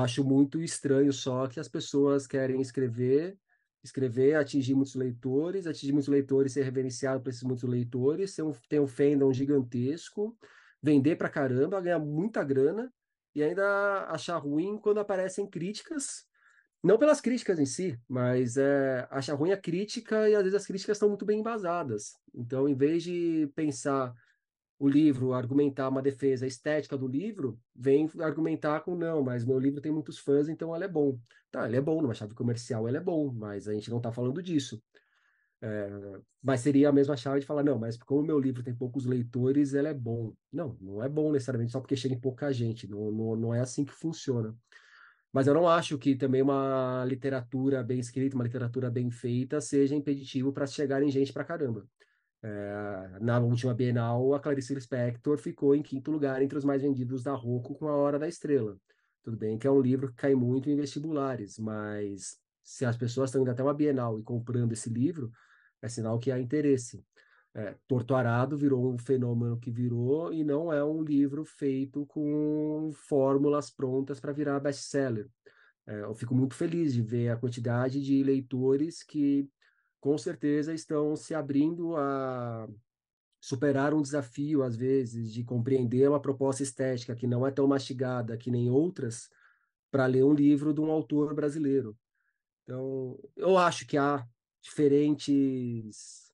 acho 0.03 0.25
muito 0.25 0.61
estranho 0.61 1.13
só 1.13 1.47
que 1.47 1.59
as 1.59 1.69
pessoas 1.69 2.27
querem 2.27 2.61
escrever, 2.61 3.39
escrever, 3.83 4.37
atingir 4.37 4.75
muitos 4.75 4.95
leitores, 4.95 5.67
atingir 5.67 5.93
muitos 5.93 6.09
leitores, 6.09 6.53
ser 6.53 6.63
reverenciado 6.63 7.23
por 7.23 7.31
esses 7.31 7.43
muitos 7.43 7.65
leitores, 7.65 8.39
um, 8.39 8.53
ter 8.69 8.81
um 8.81 8.87
fandom 8.87 9.33
gigantesco, 9.33 10.37
vender 10.83 11.17
pra 11.17 11.29
caramba, 11.29 11.81
ganhar 11.81 11.99
muita 11.99 12.45
grana 12.45 12.93
e 13.35 13.43
ainda 13.43 14.07
achar 14.09 14.37
ruim 14.39 14.79
quando 14.79 15.01
aparecem 15.01 15.47
críticas, 15.49 16.27
não 16.83 16.99
pelas 16.99 17.21
críticas 17.21 17.59
em 17.59 17.67
si, 17.67 17.99
mas 18.09 18.57
é, 18.57 19.07
achar 19.11 19.35
ruim 19.35 19.53
a 19.53 19.57
crítica 19.57 20.29
e 20.29 20.35
às 20.35 20.43
vezes 20.43 20.57
as 20.61 20.67
críticas 20.67 20.97
estão 20.97 21.09
muito 21.09 21.25
bem 21.25 21.41
embasadas. 21.41 22.15
Então, 22.35 22.69
em 22.69 22.75
vez 22.75 23.03
de 23.05 23.51
pensar 23.55 24.15
o 24.83 24.89
livro, 24.89 25.33
argumentar 25.33 25.89
uma 25.89 26.03
defesa 26.03 26.45
estética 26.45 26.99
do 26.99 27.07
livro, 27.07 27.57
vem 27.73 28.11
argumentar 28.19 28.81
com 28.81 28.97
não, 28.97 29.23
mas 29.23 29.45
meu 29.45 29.57
livro 29.57 29.81
tem 29.81 29.93
muitos 29.93 30.19
fãs, 30.19 30.49
então 30.49 30.75
ele 30.75 30.85
é 30.85 30.89
bom. 30.89 31.21
Tá, 31.53 31.69
ele 31.69 31.77
é 31.77 31.81
bom, 31.81 32.03
numa 32.03 32.15
chave 32.15 32.35
comercial 32.35 32.89
ele 32.89 32.97
é 32.97 33.01
bom, 33.01 33.33
mas 33.33 33.69
a 33.69 33.73
gente 33.73 33.89
não 33.89 33.99
está 33.99 34.11
falando 34.11 34.43
disso. 34.43 34.83
É, 35.61 35.89
mas 36.43 36.63
seria 36.63 36.89
a 36.89 36.93
mesma 36.93 37.17
chave 37.17 37.39
de 37.39 37.47
falar, 37.47 37.63
não, 37.63 37.79
mas 37.79 37.97
como 37.97 38.25
meu 38.27 38.41
livro 38.41 38.61
tem 38.65 38.75
poucos 38.75 39.07
leitores, 39.07 39.73
ele 39.73 39.87
é 39.87 39.95
bom. 39.95 40.35
Não, 40.53 40.77
não 40.81 41.01
é 41.01 41.09
bom 41.09 41.31
necessariamente 41.31 41.71
só 41.71 41.79
porque 41.79 41.95
chega 41.95 42.17
em 42.17 42.21
pouca 42.21 42.53
gente, 42.53 42.89
não, 42.91 43.13
não, 43.13 43.37
não 43.37 43.55
é 43.55 43.61
assim 43.61 43.85
que 43.85 43.93
funciona. 43.93 44.53
Mas 45.33 45.47
eu 45.47 45.55
não 45.55 45.69
acho 45.69 45.97
que 45.97 46.17
também 46.17 46.43
uma 46.43 47.05
literatura 47.07 47.85
bem 47.85 48.01
escrita, 48.01 48.35
uma 48.35 48.43
literatura 48.45 48.91
bem 48.91 49.13
feita, 49.13 49.61
seja 49.61 49.95
impeditivo 49.95 50.53
para 50.53 50.67
chegar 50.67 51.05
em 51.05 51.11
gente 51.11 51.33
pra 51.33 51.45
caramba. 51.45 51.87
É, 52.45 53.19
na 53.21 53.39
última 53.39 53.73
Bienal, 53.73 54.35
a 54.35 54.41
Clarice 54.41 54.75
Lispector 54.75 55.39
ficou 55.39 55.75
em 55.75 55.83
quinto 55.83 56.11
lugar 56.11 56.43
entre 56.43 56.59
os 56.59 56.65
mais 56.65 56.83
vendidos 56.83 57.23
da 57.23 57.33
Rocco 57.33 57.75
com 57.75 57.87
A 57.87 57.97
Hora 57.97 58.19
da 58.19 58.27
Estrela. 58.27 58.77
Tudo 59.23 59.37
bem 59.37 59.57
que 59.59 59.67
é 59.67 59.71
um 59.71 59.81
livro 59.81 60.09
que 60.09 60.17
cai 60.17 60.35
muito 60.35 60.69
em 60.69 60.77
vestibulares, 60.77 61.57
mas 61.59 62.37
se 62.63 62.85
as 62.85 62.97
pessoas 62.97 63.31
estão 63.31 63.43
indo 63.43 63.51
até 63.51 63.63
uma 63.63 63.75
Bienal 63.75 64.19
e 64.19 64.23
comprando 64.23 64.73
esse 64.73 64.91
livro, 64.91 65.31
é 65.81 65.89
sinal 65.89 66.19
que 66.19 66.31
há 66.33 66.39
interesse. 66.39 67.05
É, 67.55 67.77
Arado 68.15 68.57
virou 68.57 68.93
um 68.93 68.97
fenômeno 68.99 69.59
que 69.59 69.71
virou 69.71 70.33
e 70.33 70.43
não 70.43 70.73
é 70.73 70.83
um 70.83 71.03
livro 71.03 71.45
feito 71.45 72.07
com 72.07 72.91
fórmulas 72.95 73.71
prontas 73.71 74.19
para 74.19 74.33
virar 74.33 74.59
best-seller. 74.59 75.29
É, 75.87 76.03
eu 76.03 76.15
fico 76.15 76.35
muito 76.35 76.55
feliz 76.55 76.95
de 76.95 77.03
ver 77.03 77.29
a 77.29 77.37
quantidade 77.37 78.01
de 78.01 78.23
leitores 78.23 79.03
que, 79.03 79.49
com 80.03 80.19
certeza, 80.19 80.75
estão 80.75 81.15
se 81.15 81.33
abrindo 81.33 81.97
a 81.97 82.69
superar 83.41 83.95
um 83.95 84.03
desafio, 84.03 84.65
às 84.65 84.75
vezes, 84.75 85.33
de 85.33 85.45
compreender 85.45 86.09
uma 86.09 86.21
proposta 86.21 86.61
estética 86.61 87.15
que 87.15 87.25
não 87.25 87.47
é 87.47 87.53
tão 87.53 87.69
mastigada 87.69 88.37
que 88.37 88.51
nem 88.51 88.69
outras, 88.69 89.31
para 89.93 90.05
ler 90.07 90.25
um 90.25 90.35
livro 90.35 90.75
de 90.75 90.81
um 90.81 90.91
autor 90.91 91.33
brasileiro. 91.35 91.97
Então, 92.65 93.17
eu 93.37 93.57
acho 93.57 93.87
que 93.87 93.97
há 93.97 94.27
diferentes 94.61 96.33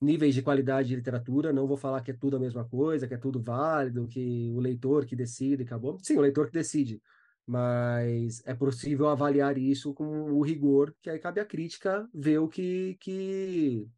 níveis 0.00 0.34
de 0.34 0.40
qualidade 0.40 0.88
de 0.88 0.96
literatura. 0.96 1.52
Não 1.52 1.66
vou 1.66 1.76
falar 1.76 2.00
que 2.00 2.12
é 2.12 2.14
tudo 2.14 2.38
a 2.38 2.40
mesma 2.40 2.64
coisa, 2.64 3.06
que 3.06 3.12
é 3.12 3.18
tudo 3.18 3.42
válido, 3.42 4.08
que 4.08 4.50
o 4.54 4.58
leitor 4.58 5.04
que 5.04 5.14
decide, 5.14 5.64
acabou. 5.64 5.98
Sim, 6.02 6.16
o 6.16 6.22
leitor 6.22 6.46
que 6.46 6.54
decide. 6.54 7.02
Mas 7.50 8.46
é 8.46 8.54
possível 8.54 9.08
avaliar 9.08 9.58
isso 9.58 9.92
com 9.92 10.30
o 10.30 10.40
rigor, 10.40 10.94
que 11.02 11.10
aí 11.10 11.18
cabe 11.18 11.40
a 11.40 11.44
crítica 11.44 12.08
ver 12.14 12.38
o 12.38 12.46
que, 12.46 12.96
que 13.00 13.88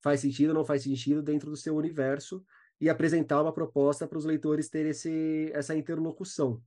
faz 0.00 0.20
sentido 0.20 0.50
ou 0.50 0.54
não 0.54 0.64
faz 0.64 0.84
sentido 0.84 1.20
dentro 1.20 1.50
do 1.50 1.56
seu 1.56 1.74
universo 1.74 2.44
e 2.80 2.88
apresentar 2.88 3.42
uma 3.42 3.52
proposta 3.52 4.06
para 4.06 4.16
os 4.16 4.24
leitores 4.24 4.68
terem 4.68 4.92
esse, 4.92 5.50
essa 5.52 5.74
interlocução. 5.74 6.62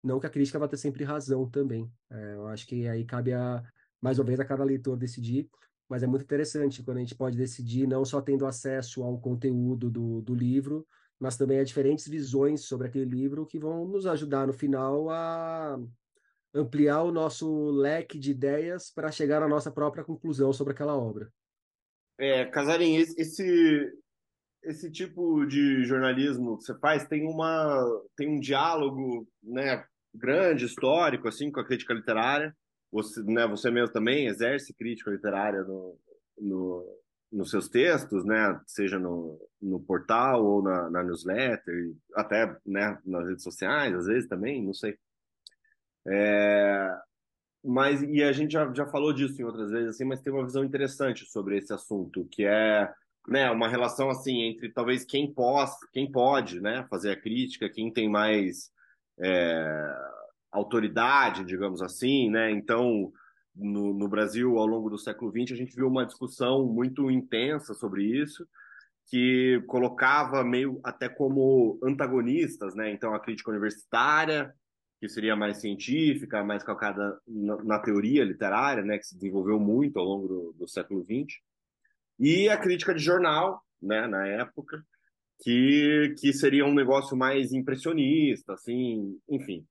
Não 0.00 0.20
que 0.20 0.28
a 0.28 0.30
crítica 0.30 0.60
vá 0.60 0.68
ter 0.68 0.76
sempre 0.76 1.02
razão 1.02 1.50
também. 1.50 1.90
É, 2.08 2.34
eu 2.34 2.46
acho 2.46 2.64
que 2.64 2.86
aí 2.86 3.04
cabe 3.04 3.32
a, 3.32 3.60
mais 4.00 4.20
uma 4.20 4.26
vez 4.26 4.38
a 4.38 4.44
cada 4.44 4.62
leitor 4.62 4.96
decidir, 4.96 5.50
mas 5.88 6.04
é 6.04 6.06
muito 6.06 6.22
interessante 6.22 6.84
quando 6.84 6.98
a 6.98 7.00
gente 7.00 7.16
pode 7.16 7.36
decidir 7.36 7.84
não 7.88 8.04
só 8.04 8.20
tendo 8.20 8.46
acesso 8.46 9.02
ao 9.02 9.18
conteúdo 9.18 9.90
do, 9.90 10.22
do 10.22 10.36
livro, 10.36 10.86
mas 11.20 11.36
também 11.36 11.58
a 11.60 11.64
diferentes 11.64 12.06
visões 12.06 12.64
sobre 12.64 12.88
aquele 12.88 13.04
livro 13.04 13.46
que 13.46 13.58
vão 13.58 13.86
nos 13.86 14.06
ajudar 14.06 14.46
no 14.46 14.52
final 14.52 15.10
a 15.10 15.78
ampliar 16.54 17.02
o 17.02 17.12
nosso 17.12 17.70
leque 17.70 18.18
de 18.18 18.30
ideias 18.30 18.90
para 18.90 19.10
chegar 19.10 19.42
à 19.42 19.48
nossa 19.48 19.70
própria 19.70 20.04
conclusão 20.04 20.52
sobre 20.52 20.72
aquela 20.72 20.96
obra. 20.96 21.30
É, 22.18 22.44
Casarim, 22.46 22.96
esse, 22.96 23.92
esse 24.62 24.90
tipo 24.90 25.44
de 25.46 25.84
jornalismo 25.84 26.58
que 26.58 26.64
você 26.64 26.78
faz 26.78 27.06
tem 27.06 27.26
uma 27.26 27.84
tem 28.16 28.28
um 28.28 28.40
diálogo, 28.40 29.28
né, 29.42 29.84
grande, 30.14 30.64
histórico 30.64 31.28
assim 31.28 31.50
com 31.50 31.60
a 31.60 31.66
crítica 31.66 31.94
literária 31.94 32.56
você, 32.90 33.22
né, 33.22 33.46
você 33.46 33.70
mesmo 33.70 33.92
também 33.92 34.26
exerce 34.26 34.74
crítica 34.74 35.10
literária 35.10 35.62
no, 35.62 35.98
no, 36.38 37.00
nos 37.30 37.50
seus 37.50 37.68
textos, 37.68 38.24
né, 38.24 38.58
seja 38.66 38.98
no, 38.98 39.38
no 39.60 39.78
portal 39.80 40.44
ou 40.44 40.62
na, 40.62 40.88
na 40.90 41.04
newsletter, 41.04 41.92
até 42.14 42.56
né, 42.64 42.98
nas 43.04 43.26
redes 43.26 43.42
sociais, 43.42 43.94
às 43.94 44.06
vezes 44.06 44.28
também, 44.28 44.64
não 44.64 44.72
sei. 44.72 44.98
É, 46.06 46.98
mas 47.62 48.02
e 48.02 48.22
a 48.22 48.32
gente 48.32 48.52
já, 48.52 48.72
já 48.72 48.86
falou 48.86 49.12
disso 49.12 49.40
em 49.40 49.44
outras 49.44 49.70
vezes, 49.70 49.90
assim, 49.90 50.04
mas 50.04 50.20
tem 50.20 50.32
uma 50.32 50.44
visão 50.44 50.64
interessante 50.64 51.26
sobre 51.26 51.58
esse 51.58 51.72
assunto, 51.72 52.26
que 52.30 52.44
é 52.44 52.90
né, 53.26 53.50
uma 53.50 53.68
relação 53.68 54.08
assim 54.08 54.42
entre 54.42 54.70
talvez 54.70 55.04
quem 55.04 55.32
pode, 55.32 55.72
quem 55.92 56.10
pode, 56.10 56.60
né, 56.60 56.86
fazer 56.88 57.10
a 57.10 57.20
crítica, 57.20 57.68
quem 57.68 57.92
tem 57.92 58.08
mais 58.08 58.70
é, 59.20 59.94
autoridade, 60.50 61.44
digamos 61.44 61.82
assim, 61.82 62.30
né? 62.30 62.50
Então, 62.50 63.12
no, 63.58 63.92
no, 63.92 64.08
Brasil, 64.08 64.56
ao 64.56 64.66
longo 64.66 64.88
do 64.88 64.98
século 64.98 65.30
XX, 65.30 65.52
a 65.52 65.56
gente 65.56 65.74
viu 65.74 65.88
uma 65.88 66.06
discussão 66.06 66.64
muito 66.64 67.10
intensa 67.10 67.74
sobre 67.74 68.04
isso, 68.04 68.46
que 69.06 69.62
colocava 69.66 70.44
meio 70.44 70.80
até 70.84 71.08
como 71.08 71.78
antagonistas, 71.82 72.74
né? 72.74 72.92
Então, 72.92 73.14
a 73.14 73.20
crítica 73.20 73.50
universitária 73.50 74.54
que 75.00 75.08
seria 75.08 75.36
mais 75.36 75.60
científica, 75.60 76.42
mais 76.42 76.62
calcada 76.62 77.18
na, 77.26 77.62
na 77.62 77.78
teoria 77.78 78.24
literária, 78.24 78.82
né, 78.82 78.98
que 78.98 79.06
se 79.06 79.14
desenvolveu 79.14 79.58
muito 79.58 79.98
ao 79.98 80.04
longo 80.04 80.28
do, 80.28 80.52
do 80.58 80.68
século 80.68 81.04
XX, 81.04 81.38
e 82.18 82.48
a 82.48 82.56
crítica 82.58 82.94
de 82.94 83.02
jornal, 83.02 83.62
né, 83.80 84.08
na 84.08 84.26
época, 84.26 84.84
que, 85.40 86.14
que 86.18 86.32
seria 86.32 86.64
um 86.64 86.74
negócio 86.74 87.16
mais 87.16 87.52
impressionista, 87.52 88.54
assim, 88.54 89.16
enfim. 89.28 89.64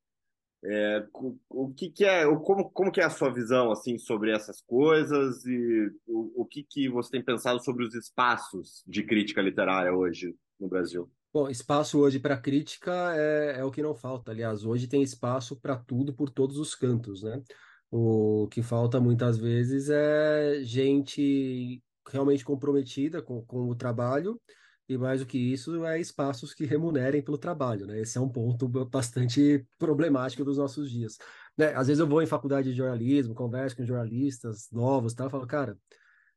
É, 0.63 1.05
o, 1.49 1.71
que, 1.73 1.89
que 1.89 2.03
é, 2.03 2.25
como, 2.39 2.69
como 2.71 2.91
que 2.91 2.99
é 2.99 3.03
a 3.03 3.09
sua 3.09 3.31
visão 3.31 3.71
assim 3.71 3.97
sobre 3.97 4.31
essas 4.31 4.59
coisas 4.61 5.45
e 5.45 5.91
o, 6.07 6.41
o 6.41 6.45
que, 6.45 6.63
que 6.63 6.89
você 6.89 7.11
tem 7.11 7.23
pensado 7.23 7.63
sobre 7.63 7.85
os 7.85 7.93
espaços 7.93 8.83
de 8.87 9.03
crítica 9.03 9.41
literária 9.41 9.93
hoje 9.93 10.35
no 10.59 10.67
Brasil? 10.67 11.09
Bom, 11.31 11.47
espaço 11.49 11.99
hoje 11.99 12.19
para 12.19 12.37
crítica 12.37 13.13
é, 13.15 13.59
é 13.59 13.63
o 13.63 13.71
que 13.71 13.83
não 13.83 13.93
falta. 13.93 14.31
Aliás, 14.31 14.65
hoje 14.65 14.87
tem 14.87 15.03
espaço 15.03 15.59
para 15.59 15.77
tudo 15.77 16.13
por 16.13 16.29
todos 16.29 16.57
os 16.57 16.73
cantos, 16.73 17.21
né? 17.21 17.41
O 17.91 18.47
que 18.49 18.63
falta 18.63 18.99
muitas 18.99 19.37
vezes 19.37 19.89
é 19.89 20.61
gente 20.63 21.81
realmente 22.09 22.43
comprometida 22.43 23.21
com, 23.21 23.45
com 23.45 23.69
o 23.69 23.75
trabalho 23.75 24.41
e 24.89 24.97
mais 24.97 25.19
do 25.19 25.25
que 25.25 25.37
isso 25.37 25.83
é 25.85 25.99
espaços 25.99 26.53
que 26.53 26.65
remunerem 26.65 27.21
pelo 27.21 27.37
trabalho, 27.37 27.85
né? 27.85 27.99
Esse 27.99 28.17
é 28.17 28.21
um 28.21 28.29
ponto 28.29 28.67
bastante 28.67 29.65
problemático 29.77 30.45
dos 30.45 30.57
nossos 30.57 30.89
dias. 30.89 31.17
Né? 31.57 31.73
Às 31.73 31.87
vezes 31.87 31.99
eu 31.99 32.07
vou 32.07 32.21
em 32.21 32.27
faculdade 32.27 32.69
de 32.71 32.77
jornalismo, 32.77 33.35
converso 33.35 33.75
com 33.75 33.85
jornalistas 33.85 34.69
novos? 34.71 35.17
Eu 35.17 35.29
falo, 35.29 35.45
cara, 35.45 35.77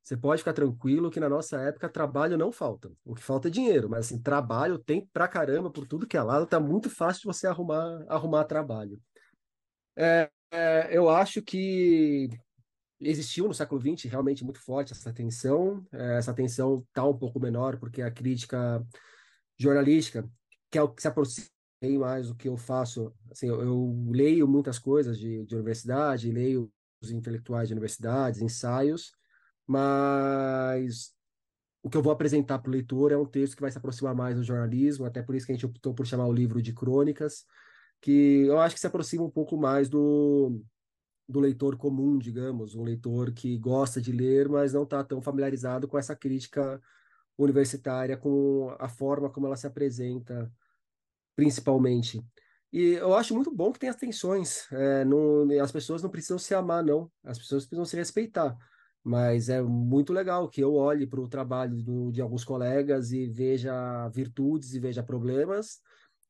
você 0.03 0.17
pode 0.17 0.41
ficar 0.41 0.53
tranquilo 0.53 1.11
que 1.11 1.21
na 1.21 1.29
nossa 1.29 1.61
época 1.61 1.89
trabalho 1.89 2.37
não 2.37 2.51
falta. 2.51 2.91
O 3.05 3.15
que 3.15 3.23
falta 3.23 3.49
é 3.49 3.51
dinheiro, 3.51 3.89
mas 3.89 4.07
assim, 4.07 4.21
trabalho 4.21 4.79
tem 4.79 5.07
pra 5.13 5.29
caramba 5.29 5.71
por 5.71 5.87
tudo 5.87 6.07
que 6.07 6.17
é 6.17 6.23
lado, 6.23 6.47
tá 6.47 6.59
muito 6.59 6.91
fácil 6.91 7.23
de 7.23 7.27
você 7.27 7.47
arrumar, 7.47 8.05
arrumar 8.09 8.45
trabalho. 8.45 9.01
É, 9.97 10.31
é, 10.51 10.89
eu 10.91 11.09
acho 11.09 11.43
que 11.43 12.29
existiu 13.01 13.49
no 13.49 13.55
século 13.55 13.81
XX 13.81 14.11
realmente 14.11 14.45
muito 14.45 14.61
forte 14.61 14.93
essa 14.93 15.13
tensão. 15.13 15.85
É, 15.93 16.19
essa 16.19 16.35
tensão 16.35 16.85
está 16.89 17.05
um 17.05 17.17
pouco 17.17 17.41
menor 17.41 17.79
porque 17.79 18.03
a 18.03 18.11
crítica 18.11 18.85
jornalística, 19.59 20.29
que 20.71 20.79
é 20.79 20.83
o 20.83 20.89
que 20.89 21.03
se 21.03 21.09
aproxima 21.09 21.49
mais 21.99 22.29
do 22.29 22.35
que 22.35 22.49
eu 22.49 22.57
faço. 22.57 23.13
Assim, 23.31 23.49
eu, 23.49 23.63
eu 23.63 24.05
leio 24.11 24.47
muitas 24.47 24.79
coisas 24.79 25.19
de, 25.19 25.45
de 25.47 25.55
universidade, 25.55 26.31
leio 26.31 26.71
os 27.03 27.11
intelectuais 27.11 27.69
de 27.69 27.75
universidades, 27.75 28.43
ensaios, 28.43 29.13
mas 29.67 31.15
o 31.83 31.89
que 31.89 31.97
eu 31.97 32.03
vou 32.03 32.13
apresentar 32.13 32.59
para 32.59 32.69
o 32.69 32.73
leitor 32.73 33.11
é 33.13 33.17
um 33.17 33.25
texto 33.25 33.55
que 33.55 33.63
vai 33.63 33.71
se 33.71 33.79
aproximar 33.79 34.15
mais 34.15 34.37
do 34.37 34.43
jornalismo, 34.43 35.07
até 35.07 35.23
por 35.23 35.35
isso 35.35 35.47
que 35.47 35.53
a 35.53 35.55
gente 35.55 35.65
optou 35.65 35.95
por 35.95 36.07
chamar 36.07 36.27
o 36.27 36.33
livro 36.33 36.61
de 36.61 36.75
crônicas, 36.75 37.47
que 38.03 38.45
eu 38.47 38.61
acho 38.61 38.75
que 38.75 38.81
se 38.81 38.87
aproxima 38.87 39.25
um 39.25 39.31
pouco 39.31 39.57
mais 39.57 39.89
do, 39.89 40.63
do 41.31 41.41
leitor 41.41 41.77
comum, 41.77 42.19
digamos, 42.19 42.75
um 42.75 42.83
leitor 42.83 43.33
que 43.33 43.57
gosta 43.59 44.01
de 44.01 44.13
ler, 44.13 44.49
mas 44.49 44.73
não 44.73 44.83
está 44.83 45.03
tão 45.05 45.23
familiarizado 45.23 45.89
com 45.89 45.99
essa 45.99 46.17
crítica 46.17 46.81
universitária, 47.39 48.17
com 48.17 48.75
a 48.79 48.89
forma 48.89 49.31
como 49.31 49.47
ela 49.47 49.57
se 49.57 49.67
apresenta, 49.67 50.53
principalmente. 51.35 52.23
E 52.73 52.93
eu 52.95 53.15
acho 53.15 53.35
muito 53.35 53.51
bom 53.51 53.73
que 53.73 53.79
tem 53.79 53.89
as 53.89 53.97
tensões. 53.97 54.71
É, 54.73 55.05
não, 55.05 55.49
as 55.61 55.73
pessoas 55.73 56.03
não 56.03 56.11
precisam 56.11 56.39
se 56.39 56.55
amar, 56.55 56.85
não. 56.85 57.11
As 57.25 57.39
pessoas 57.39 57.65
precisam 57.65 57.85
se 57.85 57.97
respeitar. 57.97 58.57
Mas 59.03 59.49
é 59.49 59.63
muito 59.63 60.13
legal 60.13 60.49
que 60.49 60.61
eu 60.61 60.75
olhe 60.75 61.07
para 61.07 61.21
o 61.21 61.29
trabalho 61.29 61.83
do, 61.83 62.13
de 62.13 62.21
alguns 62.21 62.45
colegas 62.45 63.13
e 63.13 63.27
veja 63.27 64.09
virtudes 64.11 64.75
e 64.75 64.79
veja 64.79 65.03
problemas, 65.03 65.81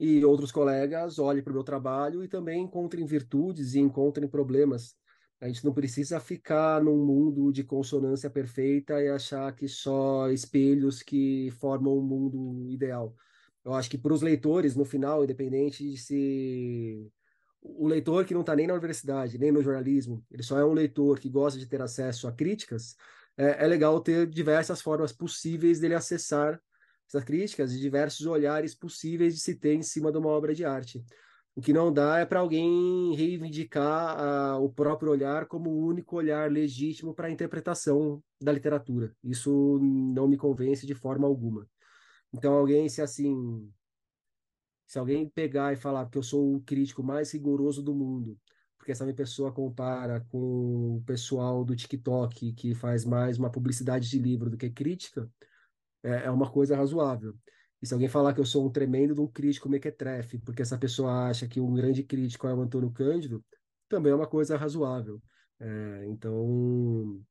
e 0.01 0.25
outros 0.25 0.51
colegas 0.51 1.19
olhem 1.19 1.43
para 1.43 1.51
o 1.51 1.55
meu 1.55 1.63
trabalho 1.63 2.25
e 2.25 2.29
também 2.29 2.63
encontrem 2.63 3.05
virtudes 3.05 3.75
e 3.75 3.81
encontrem 3.81 4.27
problemas. 4.27 4.97
A 5.39 5.47
gente 5.47 5.63
não 5.63 5.75
precisa 5.75 6.19
ficar 6.19 6.83
num 6.83 7.05
mundo 7.05 7.53
de 7.53 7.63
consonância 7.63 8.31
perfeita 8.31 9.03
e 9.03 9.09
achar 9.09 9.55
que 9.55 9.69
só 9.69 10.31
espelhos 10.31 11.03
que 11.03 11.51
formam 11.61 11.99
um 11.99 12.03
mundo 12.03 12.71
ideal. 12.71 13.15
Eu 13.63 13.75
acho 13.75 13.91
que 13.91 13.99
para 13.99 14.15
os 14.15 14.23
leitores, 14.23 14.75
no 14.75 14.87
final, 14.87 15.23
independente 15.23 15.87
de 15.87 15.99
se 15.99 17.07
o 17.61 17.87
leitor 17.87 18.25
que 18.25 18.33
não 18.33 18.41
está 18.41 18.57
nem 18.57 18.67
na 18.67 18.73
universidade, 18.73 19.39
nem 19.39 19.53
no 19.53 19.63
jornalismo, 19.63 20.25
ele 20.31 20.43
só 20.43 20.59
é 20.59 20.65
um 20.65 20.73
leitor 20.73 21.21
que 21.21 21.29
gosta 21.29 21.59
de 21.59 21.67
ter 21.67 21.83
acesso 21.83 22.27
a 22.27 22.33
críticas, 22.33 22.97
é, 23.37 23.65
é 23.65 23.67
legal 23.67 24.01
ter 24.01 24.27
diversas 24.27 24.81
formas 24.81 25.13
possíveis 25.13 25.79
dele 25.79 25.95
acessar 25.95 26.59
essas 27.11 27.25
críticas 27.25 27.73
e 27.73 27.81
diversos 27.81 28.25
olhares 28.25 28.73
possíveis 28.73 29.35
de 29.35 29.41
se 29.41 29.57
ter 29.57 29.75
em 29.75 29.83
cima 29.83 30.13
de 30.13 30.19
uma 30.19 30.29
obra 30.29 30.55
de 30.55 30.65
arte. 30.65 31.05
O 31.57 31.61
que 31.61 31.73
não 31.73 31.93
dá 31.93 32.19
é 32.19 32.25
para 32.25 32.39
alguém 32.39 33.13
reivindicar 33.17 34.57
uh, 34.57 34.65
o 34.65 34.73
próprio 34.73 35.11
olhar 35.11 35.47
como 35.47 35.71
o 35.71 35.85
único 35.85 36.15
olhar 36.15 36.51
legítimo 36.51 37.13
para 37.13 37.27
a 37.27 37.31
interpretação 37.31 38.23
da 38.41 38.53
literatura. 38.53 39.13
Isso 39.25 39.81
não 39.81 40.29
me 40.29 40.37
convence 40.37 40.87
de 40.87 40.95
forma 40.95 41.27
alguma. 41.27 41.69
Então, 42.33 42.53
alguém, 42.53 42.89
se 42.89 43.03
assim, 43.03 43.69
se 44.87 44.97
alguém 44.97 45.29
pegar 45.29 45.73
e 45.73 45.77
falar 45.77 46.09
que 46.09 46.17
eu 46.17 46.23
sou 46.23 46.55
o 46.55 46.61
crítico 46.61 47.03
mais 47.03 47.33
rigoroso 47.33 47.83
do 47.83 47.93
mundo, 47.93 48.39
porque 48.79 48.93
essa 48.93 49.13
pessoa 49.13 49.53
compara 49.53 50.21
com 50.31 50.97
o 50.99 51.03
pessoal 51.05 51.65
do 51.65 51.75
TikTok 51.75 52.53
que 52.53 52.73
faz 52.73 53.05
mais 53.05 53.37
uma 53.37 53.51
publicidade 53.51 54.09
de 54.09 54.19
livro 54.21 54.49
do 54.49 54.57
que 54.57 54.71
crítica, 54.71 55.29
é, 56.03 56.25
é 56.27 56.31
uma 56.31 56.51
coisa 56.51 56.77
razoável. 56.77 57.35
E 57.83 57.87
se 57.87 57.95
alguém 57.95 58.09
falar 58.09 58.35
que 58.35 58.41
eu 58.41 58.47
sou 58.47 58.67
um 58.67 58.71
tremendo 58.71 59.15
de 59.15 59.21
um 59.21 59.27
crítico 59.27 59.69
mequetrefe, 59.69 60.39
porque 60.39 60.63
essa 60.63 60.77
pessoa 60.79 61.29
acha 61.29 61.49
que 61.49 61.61
um 61.61 61.73
grande 61.73 62.03
crítico 62.03 62.47
é 62.47 62.55
o 62.55 62.61
Antônio 62.61 62.91
Cândido, 62.91 63.45
também 63.89 64.13
é 64.13 64.15
uma 64.15 64.27
coisa 64.27 64.57
razoável. 64.57 65.21
É, 65.59 66.07
então, 66.07 67.23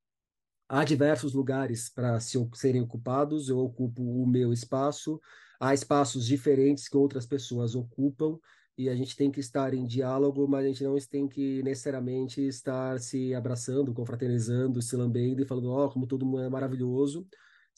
há 0.67 0.83
diversos 0.83 1.33
lugares 1.33 1.89
para 1.89 2.19
se, 2.19 2.37
serem 2.53 2.81
ocupados, 2.81 3.49
eu 3.49 3.59
ocupo 3.59 4.01
o 4.01 4.25
meu 4.27 4.51
espaço, 4.51 5.19
há 5.59 5.73
espaços 5.73 6.25
diferentes 6.25 6.87
que 6.87 6.97
outras 6.97 7.25
pessoas 7.25 7.75
ocupam, 7.75 8.39
e 8.77 8.87
a 8.87 8.95
gente 8.95 9.15
tem 9.15 9.29
que 9.29 9.41
estar 9.41 9.73
em 9.73 9.85
diálogo, 9.85 10.47
mas 10.47 10.63
a 10.63 10.67
gente 10.69 10.83
não 10.85 10.95
tem 11.11 11.27
que 11.27 11.61
necessariamente 11.63 12.41
estar 12.47 12.97
se 12.97 13.35
abraçando, 13.35 13.93
confraternizando, 13.93 14.81
se 14.81 14.95
lambendo 14.95 15.41
e 15.41 15.45
falando, 15.45 15.69
ó, 15.69 15.85
oh, 15.85 15.89
como 15.89 16.07
todo 16.07 16.25
mundo 16.25 16.43
é 16.43 16.49
maravilhoso, 16.49 17.27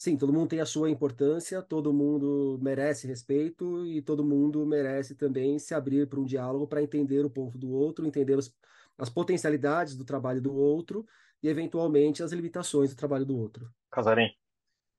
sim, 0.02 0.16
todo 0.16 0.32
mundo 0.32 0.48
tem 0.48 0.58
a 0.58 0.66
sua 0.66 0.90
importância, 0.90 1.62
todo 1.62 1.92
mundo 1.92 2.58
merece 2.60 3.06
respeito 3.06 3.86
e 3.86 4.02
todo 4.02 4.24
mundo 4.24 4.66
merece 4.66 5.14
também 5.14 5.60
se 5.60 5.76
abrir 5.76 6.08
para 6.08 6.18
um 6.18 6.24
diálogo 6.24 6.66
para 6.66 6.82
entender 6.82 7.24
o 7.24 7.30
ponto 7.30 7.56
do 7.56 7.70
outro, 7.70 8.04
entender 8.04 8.36
os, 8.36 8.52
as 8.98 9.08
potencialidades 9.08 9.96
do 9.96 10.04
trabalho 10.04 10.42
do 10.42 10.52
outro 10.52 11.06
e, 11.40 11.48
eventualmente, 11.48 12.20
as 12.20 12.32
limitações 12.32 12.90
do 12.90 12.96
trabalho 12.96 13.24
do 13.24 13.38
outro. 13.38 13.72
Casarim, 13.92 14.28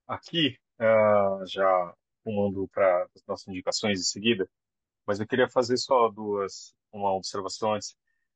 aqui, 0.08 0.58
uh, 0.80 1.46
já 1.48 1.94
rumando 2.26 2.66
para 2.70 3.06
as 3.14 3.26
nossas 3.28 3.50
indicações 3.50 4.00
em 4.00 4.04
seguida, 4.04 4.50
mas 5.06 5.20
eu 5.20 5.28
queria 5.28 5.50
fazer 5.50 5.76
só 5.76 6.08
duas, 6.08 6.74
uma 6.94 7.14
observação 7.14 7.74
antes. 7.74 7.94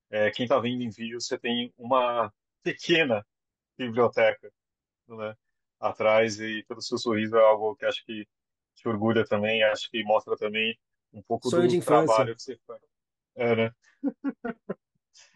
É, 0.10 0.30
quem 0.32 0.44
está 0.44 0.60
vendo 0.60 0.84
em 0.84 0.90
vídeo, 0.90 1.22
você 1.22 1.38
tem 1.38 1.74
uma 1.78 2.30
pequena 2.62 3.26
biblioteca, 3.78 4.52
né? 5.08 5.34
Atrás 5.80 6.40
e 6.40 6.64
todo 6.68 6.80
o 6.80 6.82
seu 6.82 6.98
sorriso 6.98 7.38
é 7.38 7.42
algo 7.42 7.76
que 7.76 7.86
acho 7.86 8.06
que 8.06 8.28
te 8.76 8.88
orgulha 8.88 9.26
também, 9.26 9.64
acho 9.64 9.90
que 9.90 10.04
mostra 10.04 10.36
também 10.36 10.78
um 11.14 11.22
pouco 11.22 11.50
Sonho 11.50 11.68
do 11.68 11.86
trabalho 11.86 12.36
que 12.36 12.42
você 12.42 12.60
faz. 12.66 12.82
É, 13.36 13.56
né? 13.56 13.72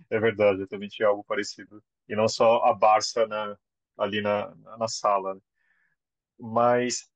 é 0.10 0.20
verdade, 0.20 0.62
eu 0.62 0.68
também 0.68 0.90
tinha 0.90 1.08
algo 1.08 1.24
parecido. 1.24 1.84
E 2.08 2.16
não 2.16 2.28
só 2.28 2.64
a 2.66 2.74
Barça 2.74 3.26
na, 3.28 3.58
ali 3.98 4.22
na, 4.22 4.54
na 4.78 4.88
sala. 4.88 5.36
Né? 5.36 5.42
Mas 6.40 7.11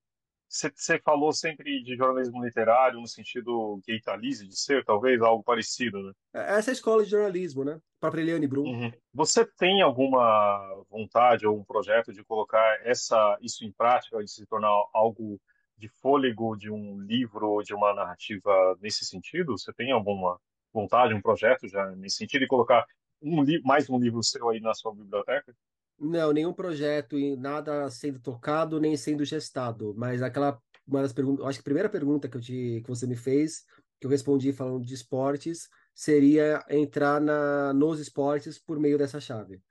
você 0.75 0.99
falou 0.99 1.33
sempre 1.33 1.83
de 1.83 1.95
jornalismo 1.95 2.43
literário 2.43 2.99
no 2.99 3.07
sentido 3.07 3.81
Gaitalize 3.87 4.47
de 4.47 4.57
ser, 4.57 4.83
talvez, 4.85 5.21
algo 5.21 5.43
parecido, 5.43 6.01
né? 6.01 6.11
É, 6.33 6.57
essa 6.57 6.69
é 6.69 6.71
a 6.71 6.73
escola 6.73 7.03
de 7.03 7.09
jornalismo, 7.09 7.63
né? 7.63 7.79
Papreliane 7.99 8.47
Brum. 8.47 8.63
Uhum. 8.63 8.91
Você 9.13 9.45
tem 9.57 9.81
alguma 9.81 10.83
vontade 10.89 11.45
ou 11.45 11.57
um 11.57 11.63
projeto 11.63 12.13
de 12.13 12.23
colocar 12.23 12.79
essa, 12.83 13.37
isso 13.41 13.65
em 13.65 13.71
prática, 13.71 14.23
de 14.23 14.31
se 14.31 14.45
tornar 14.45 14.69
algo 14.93 15.39
de 15.77 15.89
fôlego 15.89 16.55
de 16.55 16.71
um 16.71 16.99
livro 16.99 17.49
ou 17.49 17.63
de 17.63 17.73
uma 17.73 17.93
narrativa 17.93 18.77
nesse 18.81 19.05
sentido? 19.05 19.57
Você 19.57 19.73
tem 19.73 19.91
alguma 19.91 20.39
vontade, 20.73 21.13
um 21.13 21.21
projeto 21.21 21.67
já 21.67 21.85
nesse 21.91 22.17
sentido, 22.17 22.41
de 22.41 22.47
colocar 22.47 22.85
um 23.21 23.43
mais 23.63 23.89
um 23.89 23.99
livro 23.99 24.23
seu 24.23 24.49
aí 24.49 24.59
na 24.59 24.73
sua 24.73 24.93
biblioteca? 24.93 25.53
Não, 25.97 26.33
nenhum 26.33 26.53
projeto 26.53 27.17
nada 27.37 27.89
sendo 27.89 28.19
tocado 28.19 28.79
nem 28.79 28.97
sendo 28.97 29.23
gestado. 29.23 29.93
Mas 29.95 30.21
aquela 30.21 30.59
uma 30.87 31.01
das 31.01 31.13
perguntas, 31.13 31.45
acho 31.45 31.57
que 31.57 31.61
a 31.61 31.63
primeira 31.63 31.89
pergunta 31.89 32.29
que 32.29 32.37
eu 32.37 32.41
te, 32.41 32.81
que 32.83 32.87
você 32.89 33.07
me 33.07 33.15
fez, 33.15 33.63
que 33.99 34.05
eu 34.05 34.09
respondi 34.09 34.53
falando 34.53 34.85
de 34.85 34.93
esportes, 34.93 35.67
seria 35.93 36.63
entrar 36.69 37.19
na, 37.19 37.73
nos 37.73 37.99
esportes 37.99 38.59
por 38.59 38.79
meio 38.79 38.97
dessa 38.97 39.19
chave. 39.19 39.61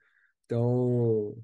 Então, 0.45 1.37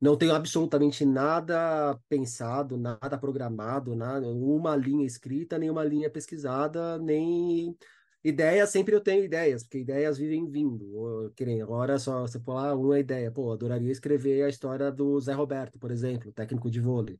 não 0.00 0.16
tenho 0.16 0.34
absolutamente 0.34 1.04
nada 1.04 1.96
pensado, 2.08 2.76
nada 2.76 3.18
programado, 3.18 3.94
nada, 3.94 4.26
uma 4.26 4.74
linha 4.74 5.06
escrita, 5.06 5.58
nem 5.58 5.70
uma 5.70 5.84
linha 5.84 6.10
pesquisada, 6.10 6.98
nem 6.98 7.76
Ideias, 8.22 8.68
sempre 8.68 8.94
eu 8.94 9.00
tenho 9.00 9.24
ideias, 9.24 9.62
porque 9.62 9.78
ideias 9.78 10.18
vivem 10.18 10.46
vindo. 10.46 11.32
Que 11.34 11.46
nem 11.46 11.62
agora 11.62 11.98
só 11.98 12.20
você 12.20 12.38
falar 12.38 12.74
uma 12.74 12.98
ideia. 12.98 13.30
Pô, 13.30 13.52
adoraria 13.52 13.90
escrever 13.90 14.42
a 14.42 14.48
história 14.48 14.92
do 14.92 15.18
Zé 15.20 15.32
Roberto, 15.32 15.78
por 15.78 15.90
exemplo, 15.90 16.32
técnico 16.32 16.70
de 16.70 16.80
vôlei. 16.80 17.18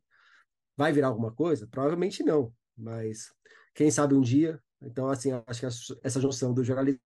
Vai 0.77 0.93
virar 0.93 1.09
alguma 1.09 1.33
coisa? 1.33 1.67
Provavelmente 1.67 2.23
não, 2.23 2.53
mas 2.77 3.33
quem 3.75 3.91
sabe 3.91 4.15
um 4.15 4.21
dia. 4.21 4.61
Então, 4.83 5.09
assim, 5.09 5.31
acho 5.47 5.61
que 5.61 5.67
essa 5.67 6.21
junção 6.21 6.53
do 6.53 6.65
jornalismo 6.65 7.01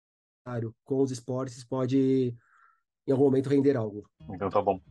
com 0.83 1.01
os 1.01 1.11
esportes 1.11 1.63
pode, 1.63 2.35
em 3.07 3.11
algum 3.11 3.25
momento, 3.25 3.49
render 3.49 3.77
algo. 3.77 4.09
Então 4.29 4.49
tá 4.49 4.61
bom. 4.61 4.81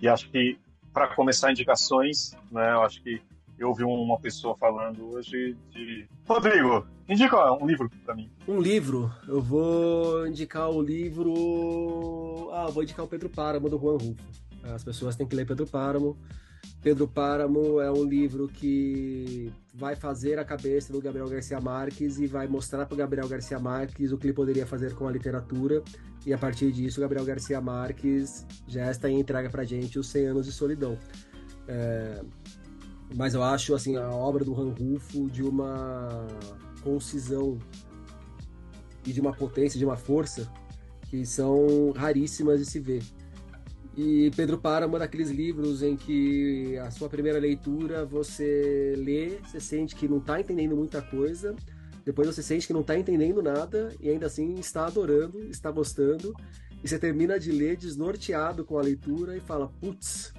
E 0.00 0.08
acho 0.08 0.30
que, 0.30 0.58
para 0.92 1.14
começar 1.14 1.50
indicações, 1.50 2.32
né, 2.50 2.72
eu 2.72 2.82
acho 2.82 3.02
que 3.02 3.22
eu 3.58 3.68
ouvi 3.68 3.84
uma 3.84 4.18
pessoa 4.18 4.56
falando 4.56 5.14
hoje 5.14 5.56
de. 5.70 6.06
Rodrigo, 6.28 6.86
indica 7.08 7.52
um 7.52 7.66
livro 7.66 7.90
para 8.04 8.14
mim. 8.14 8.30
Um 8.46 8.60
livro? 8.60 9.10
Eu 9.26 9.40
vou 9.40 10.26
indicar 10.26 10.70
o 10.70 10.82
livro. 10.82 12.50
Ah, 12.52 12.66
vou 12.66 12.82
indicar 12.82 13.04
o 13.04 13.08
Pedro 13.08 13.28
Páramo 13.28 13.68
do 13.68 13.78
Juan 13.78 13.94
Rufo. 13.94 14.16
As 14.74 14.84
pessoas 14.84 15.16
têm 15.16 15.26
que 15.26 15.34
ler 15.34 15.46
Pedro 15.46 15.66
Páramo. 15.66 16.16
Pedro 16.82 17.08
Páramo 17.08 17.80
é 17.80 17.90
um 17.90 18.04
livro 18.04 18.48
que 18.48 19.52
vai 19.74 19.96
fazer 19.96 20.38
a 20.38 20.44
cabeça 20.44 20.92
do 20.92 21.00
Gabriel 21.00 21.28
Garcia 21.28 21.60
Marques 21.60 22.18
e 22.18 22.26
vai 22.26 22.46
mostrar 22.46 22.86
para 22.86 22.94
o 22.94 22.96
Gabriel 22.96 23.28
Garcia 23.28 23.58
Marques 23.58 24.12
o 24.12 24.18
que 24.18 24.26
ele 24.26 24.34
poderia 24.34 24.66
fazer 24.66 24.94
com 24.94 25.06
a 25.06 25.10
literatura. 25.10 25.82
E 26.24 26.32
a 26.32 26.38
partir 26.38 26.72
disso, 26.72 27.00
o 27.00 27.02
Gabriel 27.02 27.24
Garcia 27.24 27.60
Marques 27.60 28.46
já 28.66 28.90
está 28.90 29.08
em 29.08 29.20
entrega 29.20 29.48
para 29.48 29.64
gente 29.64 29.98
os 29.98 30.08
100 30.08 30.26
anos 30.26 30.46
de 30.46 30.52
solidão. 30.52 30.98
É, 31.68 32.22
mas 33.14 33.34
eu 33.34 33.42
acho 33.42 33.74
assim 33.74 33.96
a 33.96 34.10
obra 34.10 34.44
do 34.44 34.54
Han 34.54 34.70
Rufo 34.70 35.30
de 35.30 35.42
uma 35.42 36.26
concisão 36.82 37.58
e 39.04 39.12
de 39.12 39.20
uma 39.20 39.32
potência, 39.32 39.78
de 39.78 39.84
uma 39.84 39.96
força 39.96 40.50
que 41.08 41.24
são 41.24 41.92
raríssimas 41.94 42.58
de 42.58 42.66
se 42.66 42.80
ver. 42.80 43.02
E 43.96 44.30
Pedro 44.36 44.58
Páramo 44.58 44.96
é 44.96 44.98
daqueles 44.98 45.30
livros 45.30 45.82
em 45.82 45.96
que 45.96 46.76
a 46.78 46.90
sua 46.90 47.08
primeira 47.08 47.38
leitura 47.38 48.04
você 48.04 48.94
lê, 48.96 49.38
você 49.38 49.58
sente 49.58 49.96
que 49.96 50.06
não 50.06 50.18
está 50.18 50.38
entendendo 50.38 50.76
muita 50.76 51.00
coisa, 51.00 51.56
depois 52.04 52.28
você 52.28 52.42
sente 52.42 52.66
que 52.66 52.74
não 52.74 52.82
está 52.82 52.98
entendendo 52.98 53.42
nada 53.42 53.94
e 53.98 54.10
ainda 54.10 54.26
assim 54.26 54.54
está 54.56 54.86
adorando, 54.86 55.42
está 55.44 55.70
gostando, 55.70 56.34
e 56.84 56.86
você 56.86 56.98
termina 56.98 57.40
de 57.40 57.50
ler 57.50 57.76
desnorteado 57.76 58.64
com 58.64 58.78
a 58.78 58.82
leitura 58.82 59.34
e 59.34 59.40
fala: 59.40 59.68
putz, 59.80 60.34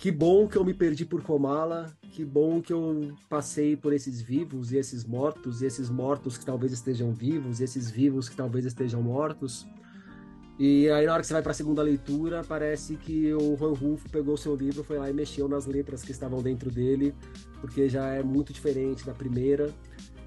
que 0.00 0.10
bom 0.10 0.48
que 0.48 0.56
eu 0.56 0.64
me 0.64 0.72
perdi 0.72 1.04
por 1.04 1.22
Comala, 1.22 1.94
que 2.12 2.24
bom 2.24 2.62
que 2.62 2.72
eu 2.72 3.12
passei 3.28 3.76
por 3.76 3.92
esses 3.92 4.22
vivos 4.22 4.72
e 4.72 4.78
esses 4.78 5.04
mortos, 5.04 5.60
e 5.60 5.66
esses 5.66 5.90
mortos 5.90 6.38
que 6.38 6.46
talvez 6.46 6.72
estejam 6.72 7.12
vivos, 7.12 7.60
e 7.60 7.64
esses 7.64 7.90
vivos 7.90 8.26
que 8.26 8.34
talvez 8.34 8.64
estejam 8.64 9.02
mortos. 9.02 9.66
E 10.58 10.88
aí 10.88 11.04
na 11.04 11.12
hora 11.12 11.20
que 11.20 11.26
você 11.26 11.34
vai 11.34 11.42
para 11.42 11.50
a 11.50 11.54
segunda 11.54 11.82
leitura, 11.82 12.42
parece 12.42 12.96
que 12.96 13.30
o 13.34 13.54
Juan 13.58 13.74
Rulfo 13.74 14.08
pegou 14.08 14.38
seu 14.38 14.56
livro, 14.56 14.82
foi 14.82 14.96
lá 14.96 15.10
e 15.10 15.12
mexeu 15.12 15.46
nas 15.46 15.66
letras 15.66 16.02
que 16.02 16.12
estavam 16.12 16.42
dentro 16.42 16.70
dele, 16.70 17.14
porque 17.60 17.86
já 17.86 18.06
é 18.14 18.22
muito 18.22 18.54
diferente 18.54 19.04
da 19.04 19.12
primeira. 19.12 19.70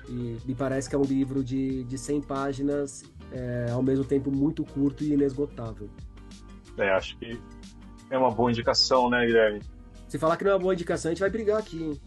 E 0.07 0.37
me 0.45 0.53
parece 0.53 0.87
que 0.87 0.95
é 0.95 0.99
um 0.99 1.03
livro 1.03 1.43
de, 1.43 1.83
de 1.85 1.97
100 1.97 2.21
páginas, 2.21 3.03
é, 3.31 3.71
ao 3.71 3.81
mesmo 3.81 4.05
tempo 4.05 4.29
muito 4.29 4.63
curto 4.63 5.03
e 5.03 5.13
inesgotável. 5.13 5.89
É, 6.77 6.91
acho 6.91 7.17
que 7.17 7.39
é 8.13 8.17
uma 8.17 8.31
boa 8.31 8.51
indicação, 8.51 9.09
né, 9.09 9.25
Guilherme? 9.25 9.61
Se 10.07 10.19
falar 10.19 10.37
que 10.37 10.43
não 10.43 10.51
é 10.51 10.53
uma 10.53 10.59
boa 10.61 10.73
indicação, 10.73 11.09
a 11.09 11.13
gente 11.13 11.21
vai 11.21 11.29
brigar 11.29 11.57
aqui, 11.57 11.83
hein? 11.83 12.01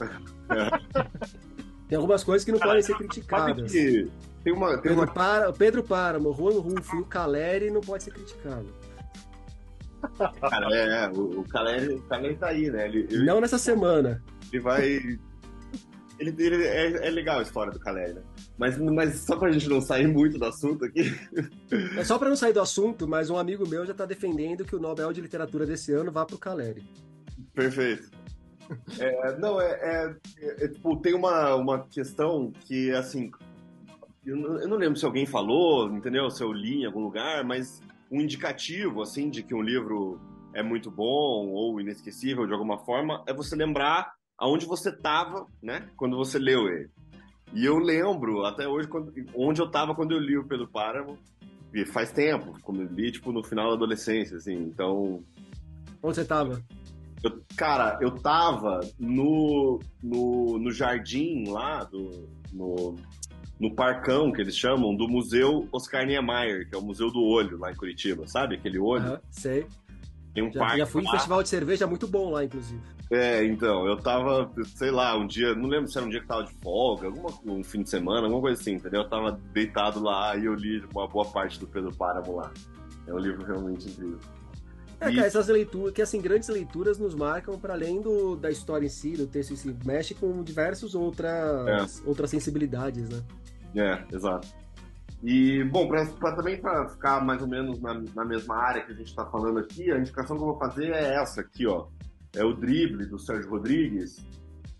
tem 1.88 1.96
algumas 1.96 2.24
coisas 2.24 2.44
que 2.44 2.50
não 2.50 2.58
podem 2.58 2.82
ser 2.82 2.96
criticadas. 2.96 3.70
Que 3.70 4.10
tem 4.42 4.52
uma, 4.52 4.72
tem 4.72 4.82
Pedro, 4.82 4.98
uma... 4.98 5.06
Para, 5.06 5.52
Pedro 5.52 5.84
Páramo, 5.84 6.34
Juan 6.34 6.60
Rufo 6.60 6.96
e 6.96 7.00
o 7.00 7.04
Caleri 7.04 7.70
não 7.70 7.80
pode 7.80 8.02
ser 8.02 8.12
criticado. 8.12 8.66
Cara, 10.40 10.68
é, 10.74 11.04
é 11.04 11.08
o, 11.08 11.40
o 11.40 11.48
Caleri, 11.48 11.94
o 11.94 12.02
Caleri 12.02 12.34
tá 12.34 12.48
aí, 12.48 12.70
né? 12.70 12.88
Ele, 12.88 13.06
ele, 13.10 13.24
não 13.24 13.40
nessa 13.40 13.56
semana. 13.56 14.22
Ele 14.52 14.60
vai. 14.60 15.18
Ele, 16.30 16.42
ele 16.42 16.64
é, 16.64 17.06
é, 17.06 17.10
legal 17.10 17.38
a 17.38 17.42
história 17.42 17.72
do 17.72 17.78
Caleri, 17.78 18.14
né? 18.14 18.22
Mas, 18.56 18.78
mas 18.78 19.20
só 19.20 19.36
pra 19.36 19.52
gente 19.52 19.68
não 19.68 19.80
sair 19.80 20.06
muito 20.06 20.38
do 20.38 20.44
assunto 20.46 20.84
aqui. 20.84 21.12
É 21.96 22.04
só 22.04 22.18
pra 22.18 22.28
não 22.28 22.36
sair 22.36 22.52
do 22.52 22.60
assunto, 22.60 23.06
mas 23.06 23.28
um 23.28 23.36
amigo 23.36 23.68
meu 23.68 23.84
já 23.84 23.92
tá 23.92 24.06
defendendo 24.06 24.64
que 24.64 24.74
o 24.74 24.80
Nobel 24.80 25.12
de 25.12 25.20
Literatura 25.20 25.66
desse 25.66 25.92
ano 25.92 26.10
vá 26.10 26.24
pro 26.24 26.38
Caleri. 26.38 26.82
Perfeito. 27.52 28.10
É, 28.98 29.36
não, 29.38 29.60
é, 29.60 29.72
é, 29.72 30.16
é, 30.64 30.68
tipo, 30.68 30.96
tem 30.96 31.14
uma, 31.14 31.54
uma 31.54 31.86
questão 31.86 32.50
que, 32.64 32.90
assim, 32.92 33.30
eu 34.24 34.36
não, 34.36 34.58
eu 34.58 34.68
não 34.68 34.76
lembro 34.76 34.98
se 34.98 35.04
alguém 35.04 35.26
falou, 35.26 35.90
entendeu? 35.90 36.30
Se 36.30 36.42
eu 36.42 36.52
li 36.52 36.82
em 36.82 36.86
algum 36.86 37.02
lugar, 37.02 37.44
mas 37.44 37.82
um 38.10 38.20
indicativo, 38.20 39.02
assim, 39.02 39.28
de 39.28 39.42
que 39.42 39.54
um 39.54 39.60
livro 39.60 40.18
é 40.54 40.62
muito 40.62 40.90
bom 40.90 41.48
ou 41.48 41.80
inesquecível 41.80 42.46
de 42.46 42.52
alguma 42.52 42.78
forma, 42.78 43.22
é 43.26 43.34
você 43.34 43.54
lembrar 43.54 44.14
aonde 44.38 44.66
você 44.66 44.90
estava, 44.90 45.46
né, 45.62 45.88
quando 45.96 46.16
você 46.16 46.38
leu 46.38 46.68
ele. 46.68 46.90
E 47.52 47.64
eu 47.64 47.78
lembro 47.78 48.44
até 48.44 48.66
hoje 48.66 48.88
quando, 48.88 49.12
onde 49.34 49.60
eu 49.60 49.66
estava 49.66 49.94
quando 49.94 50.12
eu 50.12 50.18
li 50.18 50.36
o 50.36 50.46
Pedro 50.46 50.68
Páramo. 50.68 51.18
E 51.72 51.84
faz 51.84 52.12
tempo, 52.12 52.56
quando 52.62 52.82
eu 52.82 52.88
li, 52.88 53.10
tipo, 53.10 53.32
no 53.32 53.42
final 53.42 53.68
da 53.70 53.74
adolescência, 53.74 54.36
assim, 54.36 54.54
então... 54.54 55.24
Onde 56.00 56.14
você 56.14 56.20
estava? 56.20 56.62
Eu, 57.20 57.42
cara, 57.56 57.98
eu 58.00 58.12
tava 58.12 58.78
no, 58.96 59.80
no, 60.00 60.58
no 60.58 60.70
jardim 60.70 61.48
lá, 61.48 61.82
do, 61.82 62.28
no, 62.52 62.94
no 63.58 63.74
parcão, 63.74 64.30
que 64.30 64.40
eles 64.40 64.56
chamam, 64.56 64.94
do 64.94 65.08
Museu 65.08 65.68
Oscar 65.72 66.06
Niemeyer, 66.06 66.68
que 66.68 66.76
é 66.76 66.78
o 66.78 66.82
Museu 66.82 67.10
do 67.10 67.22
Olho, 67.22 67.58
lá 67.58 67.72
em 67.72 67.74
Curitiba, 67.74 68.24
sabe? 68.28 68.54
Aquele 68.54 68.78
olho. 68.78 69.12
Uhum, 69.12 69.18
sei. 69.30 69.66
Tem 70.32 70.44
um 70.44 70.52
já, 70.52 70.60
parque 70.60 70.78
já 70.78 70.86
fui 70.86 71.02
lá. 71.02 71.08
em 71.08 71.12
festival 71.12 71.42
de 71.42 71.48
cerveja 71.48 71.86
muito 71.86 72.06
bom 72.06 72.30
lá, 72.30 72.44
inclusive. 72.44 72.82
É, 73.14 73.44
então, 73.44 73.86
eu 73.86 73.96
tava, 73.96 74.50
sei 74.74 74.90
lá, 74.90 75.16
um 75.16 75.26
dia, 75.26 75.54
não 75.54 75.68
lembro 75.68 75.88
se 75.88 75.96
era 75.96 76.06
um 76.06 76.10
dia 76.10 76.20
que 76.20 76.26
tava 76.26 76.42
de 76.42 76.52
folga, 76.54 77.06
alguma, 77.06 77.30
um 77.46 77.62
fim 77.62 77.82
de 77.82 77.90
semana, 77.90 78.22
alguma 78.22 78.40
coisa 78.40 78.60
assim, 78.60 78.72
entendeu? 78.72 79.02
Eu 79.02 79.08
tava 79.08 79.38
deitado 79.52 80.02
lá 80.02 80.36
e 80.36 80.46
eu 80.46 80.54
li 80.54 80.82
uma 80.92 81.06
boa 81.06 81.24
parte 81.24 81.60
do 81.60 81.66
Pedro 81.66 81.94
Páramo 81.94 82.36
lá. 82.36 82.52
É 83.06 83.14
um 83.14 83.18
livro 83.18 83.44
realmente 83.44 83.88
incrível. 83.88 84.18
É, 84.98 85.14
cara, 85.14 85.26
essas 85.26 85.46
leituras, 85.46 85.92
que 85.92 86.02
assim, 86.02 86.20
grandes 86.20 86.48
leituras 86.48 86.98
nos 86.98 87.14
marcam 87.14 87.58
para 87.58 87.74
além 87.74 88.00
do, 88.00 88.34
da 88.34 88.50
história 88.50 88.86
em 88.86 88.90
si, 88.90 89.12
do 89.12 89.26
texto 89.26 89.52
em 89.52 89.56
si, 89.56 89.76
mexe 89.84 90.14
com 90.14 90.42
diversas 90.42 90.94
outras, 90.94 92.00
é. 92.02 92.08
outras 92.08 92.30
sensibilidades, 92.30 93.08
né? 93.08 93.22
É, 93.76 94.14
exato. 94.14 94.48
E, 95.22 95.62
bom, 95.64 95.86
pra, 95.86 96.04
pra 96.06 96.32
também 96.32 96.60
para 96.60 96.88
ficar 96.88 97.24
mais 97.24 97.40
ou 97.40 97.48
menos 97.48 97.80
na, 97.80 97.94
na 98.14 98.24
mesma 98.24 98.56
área 98.56 98.82
que 98.82 98.92
a 98.92 98.94
gente 98.94 99.08
está 99.08 99.24
falando 99.24 99.58
aqui, 99.58 99.90
a 99.90 99.98
indicação 99.98 100.36
que 100.36 100.42
eu 100.42 100.46
vou 100.46 100.58
fazer 100.58 100.90
é 100.90 101.14
essa 101.14 101.40
aqui, 101.40 101.66
ó. 101.66 101.86
É 102.34 102.44
o 102.44 102.52
drible 102.52 103.06
do 103.06 103.18
Sérgio 103.18 103.50
Rodrigues, 103.50 104.24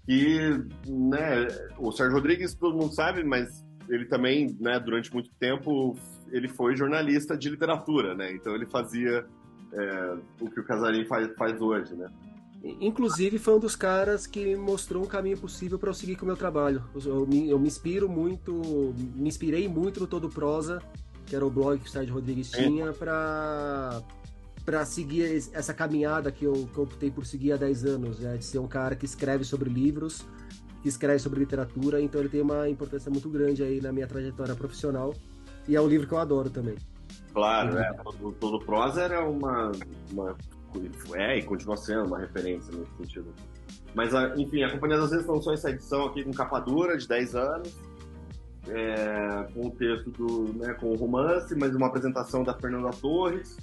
que, 0.07 0.39
né, 0.87 1.49
o 1.79 1.93
Sérgio 1.93 2.15
Rodrigues 2.15 2.55
todo 2.55 2.77
mundo 2.77 2.93
sabe, 2.93 3.23
mas 3.25 3.65
ele 3.89 4.07
também, 4.07 4.57
né, 4.61 4.79
durante 4.81 5.13
muito 5.13 5.31
tempo, 5.39 5.97
ele 6.31 6.49
foi 6.49 6.77
jornalista 6.77 7.37
de 7.37 7.49
literatura, 7.49 8.15
né? 8.15 8.33
Então 8.33 8.55
ele 8.55 8.67
fazia 8.67 9.25
é, 9.73 10.17
o 10.41 10.51
que 10.51 10.61
o 10.61 10.65
Casarim 10.65 11.05
faz, 11.05 11.33
faz 11.37 11.61
hoje, 11.61 11.95
né? 11.95 12.09
Inclusive, 12.81 13.39
foi 13.39 13.55
um 13.55 13.59
dos 13.59 13.77
caras 13.77 14.27
que 14.27 14.57
mostrou 14.57 15.05
um 15.05 15.07
caminho 15.07 15.37
possível 15.37 15.79
para 15.79 15.91
eu 15.91 15.95
seguir 15.95 16.17
com 16.17 16.23
o 16.23 16.27
meu 16.27 16.37
trabalho. 16.37 16.83
Eu 17.05 17.27
me, 17.27 17.51
eu 17.51 17.59
me, 17.59 17.67
inspiro 17.67 18.09
muito, 18.09 18.95
me 19.15 19.29
inspirei 19.29 19.69
muito 19.69 20.01
no 20.01 20.07
Todo 20.07 20.31
Prosa, 20.31 20.83
que 21.27 21.37
era 21.37 21.45
o 21.45 21.51
blog 21.51 21.79
que 21.79 21.87
o 21.87 21.91
Sérgio 21.91 22.15
Rodrigues 22.15 22.51
tinha, 22.51 22.91
para 22.93 24.03
para 24.65 24.85
seguir 24.85 25.51
essa 25.53 25.75
caminhada 25.75 26.33
que 26.33 26.45
eu, 26.45 26.69
que 26.73 26.79
eu 26.79 26.85
optei 26.85 27.11
por 27.11 27.27
seguir 27.27 27.53
há 27.53 27.57
10 27.57 27.85
anos, 27.85 28.19
né? 28.19 28.37
de 28.37 28.45
ser 28.45 28.59
um 28.59 28.67
cara 28.67 28.97
que 28.97 29.05
escreve 29.05 29.45
sobre 29.45 29.69
livros, 29.69 30.27
que 30.83 30.89
escreve 30.89 31.19
sobre 31.19 31.41
literatura, 31.41 32.01
então 32.01 32.21
ele 32.21 32.31
tem 32.31 32.41
uma 32.41 32.69
importância 32.69 33.11
muito 33.11 33.29
grande 33.29 33.63
aí 33.63 33.81
na 33.81 33.93
minha 33.93 34.07
trajetória 34.07 34.55
profissional, 34.55 35.15
e 35.69 35.77
é 35.77 35.81
um 35.81 35.87
livro 35.87 36.07
que 36.07 36.15
eu 36.15 36.19
adoro 36.19 36.51
também. 36.51 36.77
Claro, 37.33 37.79
é, 37.79 37.93
todo, 37.95 38.33
todo 38.33 38.65
prosa 38.65 39.03
era 39.03 39.29
uma, 39.29 39.73
uma 40.13 40.37
é, 41.15 41.39
e 41.39 41.43
continua 41.43 41.77
sendo 41.77 42.07
uma 42.07 42.19
referência 42.19 42.73
nesse 42.77 42.97
sentido. 42.97 43.35
Mas, 43.95 44.15
ah, 44.15 44.35
enfim, 44.37 44.63
a 44.63 44.71
Companhia 44.71 44.99
das 44.99 45.11
Vezes 45.11 45.27
lançou 45.27 45.53
essa 45.53 45.71
edição 45.71 46.07
aqui 46.07 46.25
com 46.25 46.33
capa 46.33 46.59
dura, 46.61 46.97
de 46.97 47.07
10 47.07 47.35
anos, 47.37 47.75
é, 48.69 49.47
com 49.53 49.67
o 49.67 49.71
texto 49.71 50.11
do, 50.11 50.53
né, 50.55 50.75
com 50.75 50.91
o 50.91 50.97
romance, 50.97 51.55
mas 51.55 51.75
uma 51.75 51.87
apresentação 51.87 52.43
da 52.43 52.55
Fernanda 52.55 52.91
Torres, 52.91 53.57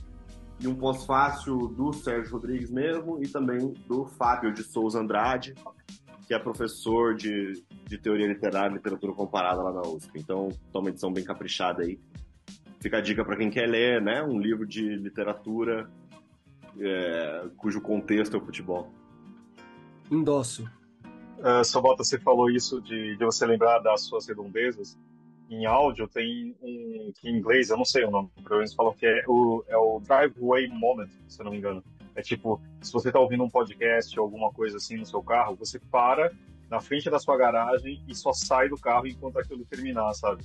e 0.61 0.67
um 0.67 0.75
pós-fácil 0.75 1.67
do 1.67 1.91
Sérgio 1.91 2.33
Rodrigues 2.33 2.69
mesmo, 2.69 3.21
e 3.23 3.27
também 3.27 3.73
do 3.87 4.05
Fábio 4.05 4.53
de 4.53 4.63
Souza 4.63 4.99
Andrade, 4.99 5.55
que 6.27 6.33
é 6.33 6.39
professor 6.39 7.15
de, 7.15 7.63
de 7.87 7.97
teoria 7.97 8.27
literária 8.27 8.71
e 8.71 8.77
literatura 8.77 9.11
comparada 9.11 9.61
lá 9.61 9.73
na 9.73 9.81
USP. 9.81 10.19
Então, 10.19 10.49
tá 10.71 10.79
uma 10.79 10.89
edição 10.89 11.11
bem 11.11 11.23
caprichada 11.23 11.83
aí. 11.83 11.99
Fica 12.79 12.97
a 12.97 13.01
dica 13.01 13.25
para 13.25 13.35
quem 13.35 13.49
quer 13.49 13.67
ler, 13.67 14.01
né? 14.01 14.23
Um 14.23 14.39
livro 14.39 14.65
de 14.65 14.95
literatura 14.95 15.89
é, 16.79 17.49
cujo 17.57 17.81
contexto 17.81 18.35
é 18.35 18.39
o 18.39 18.45
futebol. 18.45 18.91
Endosso. 20.09 20.69
Uh, 21.39 21.65
Sobota, 21.65 22.03
você 22.03 22.19
falou 22.19 22.49
isso 22.49 22.79
de, 22.81 23.17
de 23.17 23.25
você 23.25 23.45
lembrar 23.45 23.79
das 23.79 24.01
suas 24.01 24.27
redondezas. 24.27 24.97
Em 25.51 25.65
áudio 25.65 26.07
tem 26.07 26.55
um 26.61 27.11
que 27.19 27.29
em 27.29 27.37
inglês, 27.37 27.69
eu 27.69 27.77
não 27.77 27.83
sei 27.83 28.05
o 28.05 28.11
nome, 28.11 28.29
eles 28.51 28.73
falam 28.73 28.93
que 28.93 29.05
é 29.05 29.23
o, 29.27 29.63
é 29.67 29.75
o 29.75 29.99
driveway 29.99 30.69
moment, 30.69 31.09
se 31.27 31.41
eu 31.41 31.45
não 31.45 31.51
me 31.51 31.57
engano. 31.57 31.83
É 32.15 32.21
tipo, 32.21 32.61
se 32.81 32.91
você 32.91 33.09
está 33.09 33.19
ouvindo 33.19 33.43
um 33.43 33.49
podcast 33.49 34.17
ou 34.17 34.25
alguma 34.25 34.51
coisa 34.51 34.77
assim 34.77 34.97
no 34.97 35.05
seu 35.05 35.21
carro, 35.21 35.55
você 35.55 35.77
para 35.77 36.31
na 36.69 36.79
frente 36.79 37.09
da 37.09 37.19
sua 37.19 37.37
garagem 37.37 38.01
e 38.07 38.15
só 38.15 38.31
sai 38.31 38.69
do 38.69 38.77
carro 38.77 39.05
enquanto 39.05 39.39
aquilo 39.39 39.65
terminar, 39.65 40.13
sabe? 40.13 40.43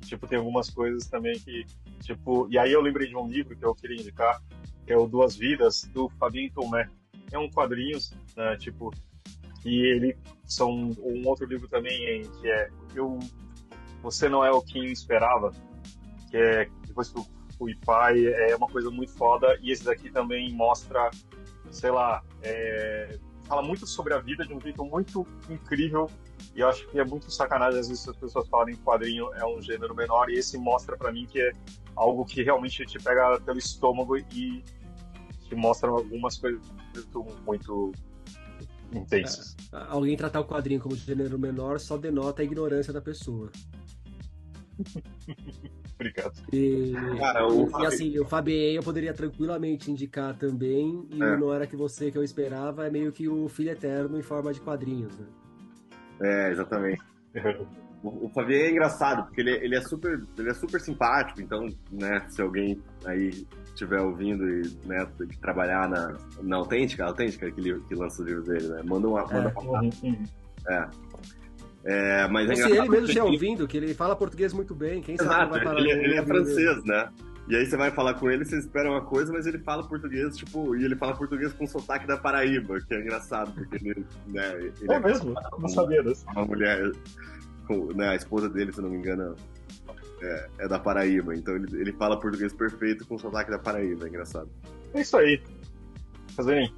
Tipo, 0.00 0.26
tem 0.26 0.38
algumas 0.38 0.70
coisas 0.70 1.06
também 1.06 1.38
que, 1.38 1.66
tipo, 2.00 2.48
e 2.50 2.58
aí 2.58 2.72
eu 2.72 2.80
lembrei 2.80 3.08
de 3.08 3.16
um 3.16 3.28
livro 3.28 3.54
que 3.54 3.64
eu 3.64 3.74
queria 3.74 4.00
indicar, 4.00 4.42
que 4.86 4.92
é 4.92 4.96
o 4.96 5.06
Duas 5.06 5.36
Vidas, 5.36 5.82
do 5.92 6.08
Fabien 6.18 6.50
Tomé. 6.50 6.88
É 7.30 7.38
um 7.38 7.50
quadrinhos, 7.50 8.14
né, 8.34 8.56
tipo, 8.56 8.90
que 9.60 9.82
ele 9.82 10.16
são 10.46 10.70
um 10.70 11.26
outro 11.26 11.44
livro 11.44 11.68
também 11.68 12.22
que 12.40 12.48
é 12.48 12.70
eu 12.94 13.18
você 14.02 14.28
não 14.28 14.44
é 14.44 14.50
o 14.50 14.62
que 14.62 14.78
esperava, 14.78 15.52
que 16.30 16.36
é 16.36 16.68
depois 16.86 17.10
que 17.10 17.18
eu 17.18 17.26
fui 17.56 17.74
pai, 17.84 18.26
é 18.26 18.54
uma 18.56 18.68
coisa 18.68 18.90
muito 18.90 19.12
foda 19.12 19.58
e 19.60 19.72
esse 19.72 19.84
daqui 19.84 20.10
também 20.10 20.52
mostra, 20.52 21.10
sei 21.70 21.90
lá, 21.90 22.22
é, 22.42 23.18
fala 23.48 23.62
muito 23.62 23.86
sobre 23.86 24.14
a 24.14 24.18
vida 24.18 24.44
de 24.44 24.54
um 24.54 24.60
jeito 24.60 24.84
muito 24.84 25.26
incrível 25.48 26.08
e 26.54 26.60
eu 26.60 26.68
acho 26.68 26.86
que 26.88 27.00
é 27.00 27.04
muito 27.04 27.30
sacanagem 27.30 27.80
às 27.80 27.88
vezes 27.88 28.08
as 28.08 28.16
pessoas 28.16 28.48
falarem 28.48 28.76
que 28.76 28.82
quadrinho 28.82 29.32
é 29.34 29.44
um 29.44 29.60
gênero 29.60 29.94
menor 29.94 30.30
e 30.30 30.34
esse 30.34 30.56
mostra 30.58 30.96
para 30.96 31.10
mim 31.10 31.26
que 31.26 31.40
é 31.40 31.52
algo 31.96 32.24
que 32.24 32.42
realmente 32.42 32.84
te 32.86 32.98
pega 32.98 33.40
pelo 33.40 33.58
estômago 33.58 34.16
e 34.16 34.62
te 35.48 35.54
mostra 35.54 35.88
algumas 35.88 36.36
coisas 36.36 36.60
muito, 36.94 37.26
muito 37.46 37.92
intensas. 38.92 39.56
É, 39.72 39.76
alguém 39.88 40.16
tratar 40.16 40.40
o 40.40 40.44
quadrinho 40.44 40.80
como 40.80 40.94
gênero 40.94 41.38
menor 41.38 41.80
só 41.80 41.96
denota 41.96 42.42
a 42.42 42.44
ignorância 42.44 42.92
da 42.92 43.00
pessoa. 43.00 43.50
Obrigado. 45.94 46.32
E, 46.52 46.92
Cara, 47.18 47.46
o 47.46 47.82
e, 47.82 47.86
assim, 47.86 48.18
o 48.18 48.24
Fabien 48.24 48.74
eu 48.74 48.82
poderia 48.82 49.12
tranquilamente 49.12 49.90
indicar 49.90 50.36
também, 50.36 51.06
e 51.10 51.22
é. 51.22 51.36
não 51.36 51.52
era 51.52 51.66
que 51.66 51.76
você 51.76 52.10
que 52.10 52.18
eu 52.18 52.22
esperava, 52.22 52.86
é 52.86 52.90
meio 52.90 53.10
que 53.10 53.28
o 53.28 53.48
Filho 53.48 53.70
Eterno 53.70 54.18
em 54.18 54.22
forma 54.22 54.52
de 54.52 54.60
quadrinhos, 54.60 55.18
né? 55.18 55.26
É, 56.20 56.50
exatamente. 56.52 57.02
o, 58.02 58.26
o 58.26 58.28
Fabien 58.30 58.62
é 58.62 58.70
engraçado, 58.70 59.24
porque 59.24 59.40
ele, 59.40 59.52
ele, 59.56 59.76
é 59.76 59.80
super, 59.80 60.22
ele 60.38 60.50
é 60.50 60.54
super 60.54 60.80
simpático, 60.80 61.40
então, 61.40 61.66
né, 61.90 62.24
se 62.28 62.40
alguém 62.40 62.80
aí 63.04 63.46
estiver 63.78 64.00
ouvindo 64.00 64.44
e 64.48 64.62
né, 64.86 65.06
que 65.18 65.38
trabalhar 65.38 65.88
na, 65.88 66.16
na 66.42 66.56
Autêntica, 66.56 67.04
a 67.04 67.08
Autêntica 67.08 67.50
que, 67.50 67.80
que 67.80 67.94
lança 67.94 68.22
o 68.22 68.24
livro 68.24 68.42
dele, 68.42 68.68
né? 68.68 68.82
Manda 68.84 69.08
uma. 69.08 69.22
Manda 69.22 69.52
é. 69.56 69.60
uma... 69.60 69.82
Uhum. 69.82 70.24
é. 70.68 70.88
É, 71.90 72.28
mas 72.28 72.50
é 72.50 72.54
se 72.54 72.62
ele 72.64 72.86
mesmo 72.86 73.06
estiver 73.06 73.22
ouvindo, 73.22 73.66
que 73.66 73.74
ele 73.74 73.94
fala 73.94 74.14
português 74.14 74.52
muito 74.52 74.74
bem, 74.74 75.00
quem 75.00 75.14
Exato, 75.14 75.30
sabe 75.30 75.52
vai 75.52 75.64
parar 75.64 75.80
ele, 75.80 75.90
ele 75.90 76.16
é 76.16 76.22
francês, 76.22 76.82
dele. 76.82 76.82
né? 76.84 77.08
E 77.48 77.56
aí 77.56 77.64
você 77.64 77.78
vai 77.78 77.90
falar 77.90 78.12
com 78.12 78.30
ele, 78.30 78.44
você 78.44 78.58
espera 78.58 78.90
uma 78.90 79.00
coisa, 79.00 79.32
mas 79.32 79.46
ele 79.46 79.58
fala 79.60 79.82
português, 79.88 80.36
tipo, 80.36 80.76
e 80.76 80.84
ele 80.84 80.94
fala 80.94 81.16
português 81.16 81.50
com 81.54 81.66
sotaque 81.66 82.06
da 82.06 82.18
Paraíba, 82.18 82.78
que 82.78 82.92
é 82.92 83.00
engraçado, 83.00 83.52
porque 83.54 83.76
ele, 83.76 84.04
né, 84.26 84.54
ele 84.58 84.92
é, 84.92 84.96
é 84.96 85.00
mesmo? 85.00 85.34
Não 85.58 85.68
sabia 85.70 86.02
disso. 86.02 86.26
Uma 86.30 86.44
mulher, 86.44 86.92
com, 87.66 87.86
né, 87.94 88.10
a 88.10 88.16
esposa 88.16 88.50
dele, 88.50 88.70
se 88.70 88.82
não 88.82 88.90
me 88.90 88.98
engano, 88.98 89.34
é, 90.20 90.48
é 90.58 90.68
da 90.68 90.78
Paraíba, 90.78 91.34
então 91.34 91.56
ele, 91.56 91.80
ele 91.80 91.92
fala 91.94 92.20
português 92.20 92.52
perfeito 92.52 93.06
com 93.06 93.18
sotaque 93.18 93.50
da 93.50 93.58
Paraíba, 93.58 94.04
é 94.04 94.08
engraçado. 94.10 94.50
É 94.92 95.00
isso 95.00 95.16
aí. 95.16 95.40
Fazerem. 96.36 96.70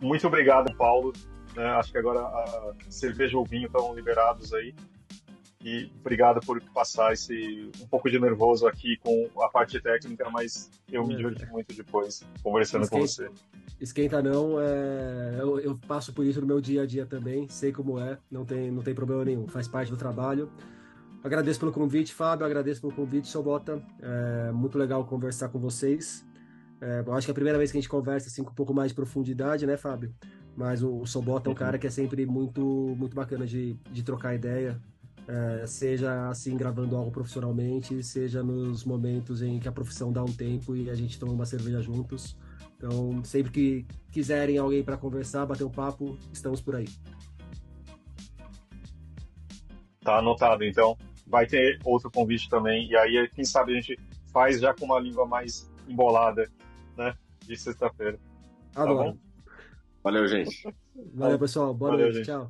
Muito 0.00 0.26
obrigado, 0.26 0.74
Paulo. 0.76 1.12
Né? 1.54 1.64
Acho 1.64 1.92
que 1.92 1.98
agora 1.98 2.20
a 2.20 2.74
cerveja 2.88 3.36
ou 3.36 3.44
vinho 3.44 3.66
estão 3.66 3.94
liberados 3.94 4.52
aí. 4.52 4.74
E 5.62 5.90
obrigado 6.00 6.40
por 6.40 6.60
passar 6.72 7.12
esse 7.12 7.70
um 7.82 7.86
pouco 7.86 8.10
de 8.10 8.18
nervoso 8.18 8.66
aqui 8.66 8.96
com 8.96 9.28
a 9.42 9.48
parte 9.48 9.78
técnica, 9.78 10.30
mas 10.30 10.70
eu 10.90 11.06
me 11.06 11.14
diverti 11.14 11.44
muito 11.46 11.74
depois 11.74 12.24
conversando 12.42 12.84
esquenta, 12.84 13.02
com 13.02 13.06
você. 13.06 13.30
Esquenta 13.78 14.22
não, 14.22 14.58
é... 14.58 15.36
eu, 15.38 15.60
eu, 15.60 15.78
passo 15.86 16.14
por 16.14 16.24
isso 16.24 16.40
no 16.40 16.46
meu 16.46 16.62
dia 16.62 16.82
a 16.82 16.86
dia 16.86 17.04
também, 17.04 17.46
sei 17.48 17.72
como 17.72 18.00
é, 18.00 18.16
não 18.30 18.42
tem, 18.42 18.70
não 18.70 18.82
tem 18.82 18.94
problema 18.94 19.22
nenhum, 19.22 19.46
faz 19.48 19.68
parte 19.68 19.90
do 19.90 19.98
trabalho. 19.98 20.50
Agradeço 21.22 21.60
pelo 21.60 21.72
convite, 21.72 22.14
Fábio, 22.14 22.46
agradeço 22.46 22.80
pelo 22.80 22.94
convite, 22.94 23.28
Sobota. 23.28 23.82
É 24.00 24.50
muito 24.52 24.78
legal 24.78 25.04
conversar 25.04 25.50
com 25.50 25.58
vocês. 25.58 26.24
É, 26.80 27.04
eu 27.06 27.12
acho 27.12 27.26
que 27.26 27.30
é 27.30 27.32
a 27.32 27.34
primeira 27.34 27.58
vez 27.58 27.70
que 27.70 27.76
a 27.76 27.80
gente 27.80 27.90
conversa 27.90 28.28
assim, 28.28 28.42
com 28.42 28.50
um 28.50 28.54
pouco 28.54 28.72
mais 28.72 28.90
de 28.90 28.94
profundidade, 28.94 29.66
né, 29.66 29.76
Fábio? 29.76 30.14
Mas 30.56 30.82
o, 30.82 31.00
o 31.00 31.06
Sobota 31.06 31.48
é 31.48 31.52
um 31.52 31.54
cara 31.54 31.78
que 31.78 31.86
é 31.86 31.90
sempre 31.90 32.26
muito, 32.26 32.94
muito 32.98 33.14
bacana 33.14 33.46
de, 33.46 33.74
de 33.90 34.02
trocar 34.02 34.34
ideia, 34.34 34.80
é, 35.26 35.66
seja 35.66 36.28
assim 36.28 36.56
gravando 36.56 36.96
algo 36.96 37.10
profissionalmente, 37.10 38.02
seja 38.02 38.42
nos 38.42 38.84
momentos 38.84 39.42
em 39.42 39.58
que 39.58 39.68
a 39.68 39.72
profissão 39.72 40.12
dá 40.12 40.22
um 40.22 40.32
tempo 40.32 40.74
e 40.74 40.90
a 40.90 40.94
gente 40.94 41.18
toma 41.18 41.32
uma 41.32 41.46
cerveja 41.46 41.80
juntos. 41.80 42.36
Então, 42.76 43.22
sempre 43.24 43.52
que 43.52 43.86
quiserem 44.10 44.58
alguém 44.58 44.82
para 44.82 44.96
conversar, 44.96 45.46
bater 45.46 45.64
um 45.64 45.70
papo, 45.70 46.18
estamos 46.32 46.60
por 46.60 46.76
aí. 46.76 46.88
Tá 50.00 50.18
anotado, 50.18 50.64
então. 50.64 50.96
Vai 51.26 51.46
ter 51.46 51.78
outro 51.84 52.10
convite 52.10 52.48
também. 52.48 52.88
E 52.88 52.96
aí, 52.96 53.28
quem 53.34 53.44
sabe 53.44 53.72
a 53.72 53.74
gente 53.80 53.98
faz 54.32 54.60
já 54.60 54.74
com 54.74 54.86
uma 54.86 54.98
língua 54.98 55.26
mais 55.26 55.70
embolada, 55.86 56.50
né? 56.96 57.14
De 57.46 57.56
sexta-feira. 57.56 58.18
Tá 58.72 58.86
bom? 58.86 59.16
Valeu, 60.02 60.26
gente. 60.28 60.66
Valeu, 61.14 61.38
pessoal. 61.38 61.74
Boa 61.74 61.90
Valeu, 61.92 62.06
noite. 62.06 62.18
Gente. 62.18 62.26
Tchau. 62.26 62.48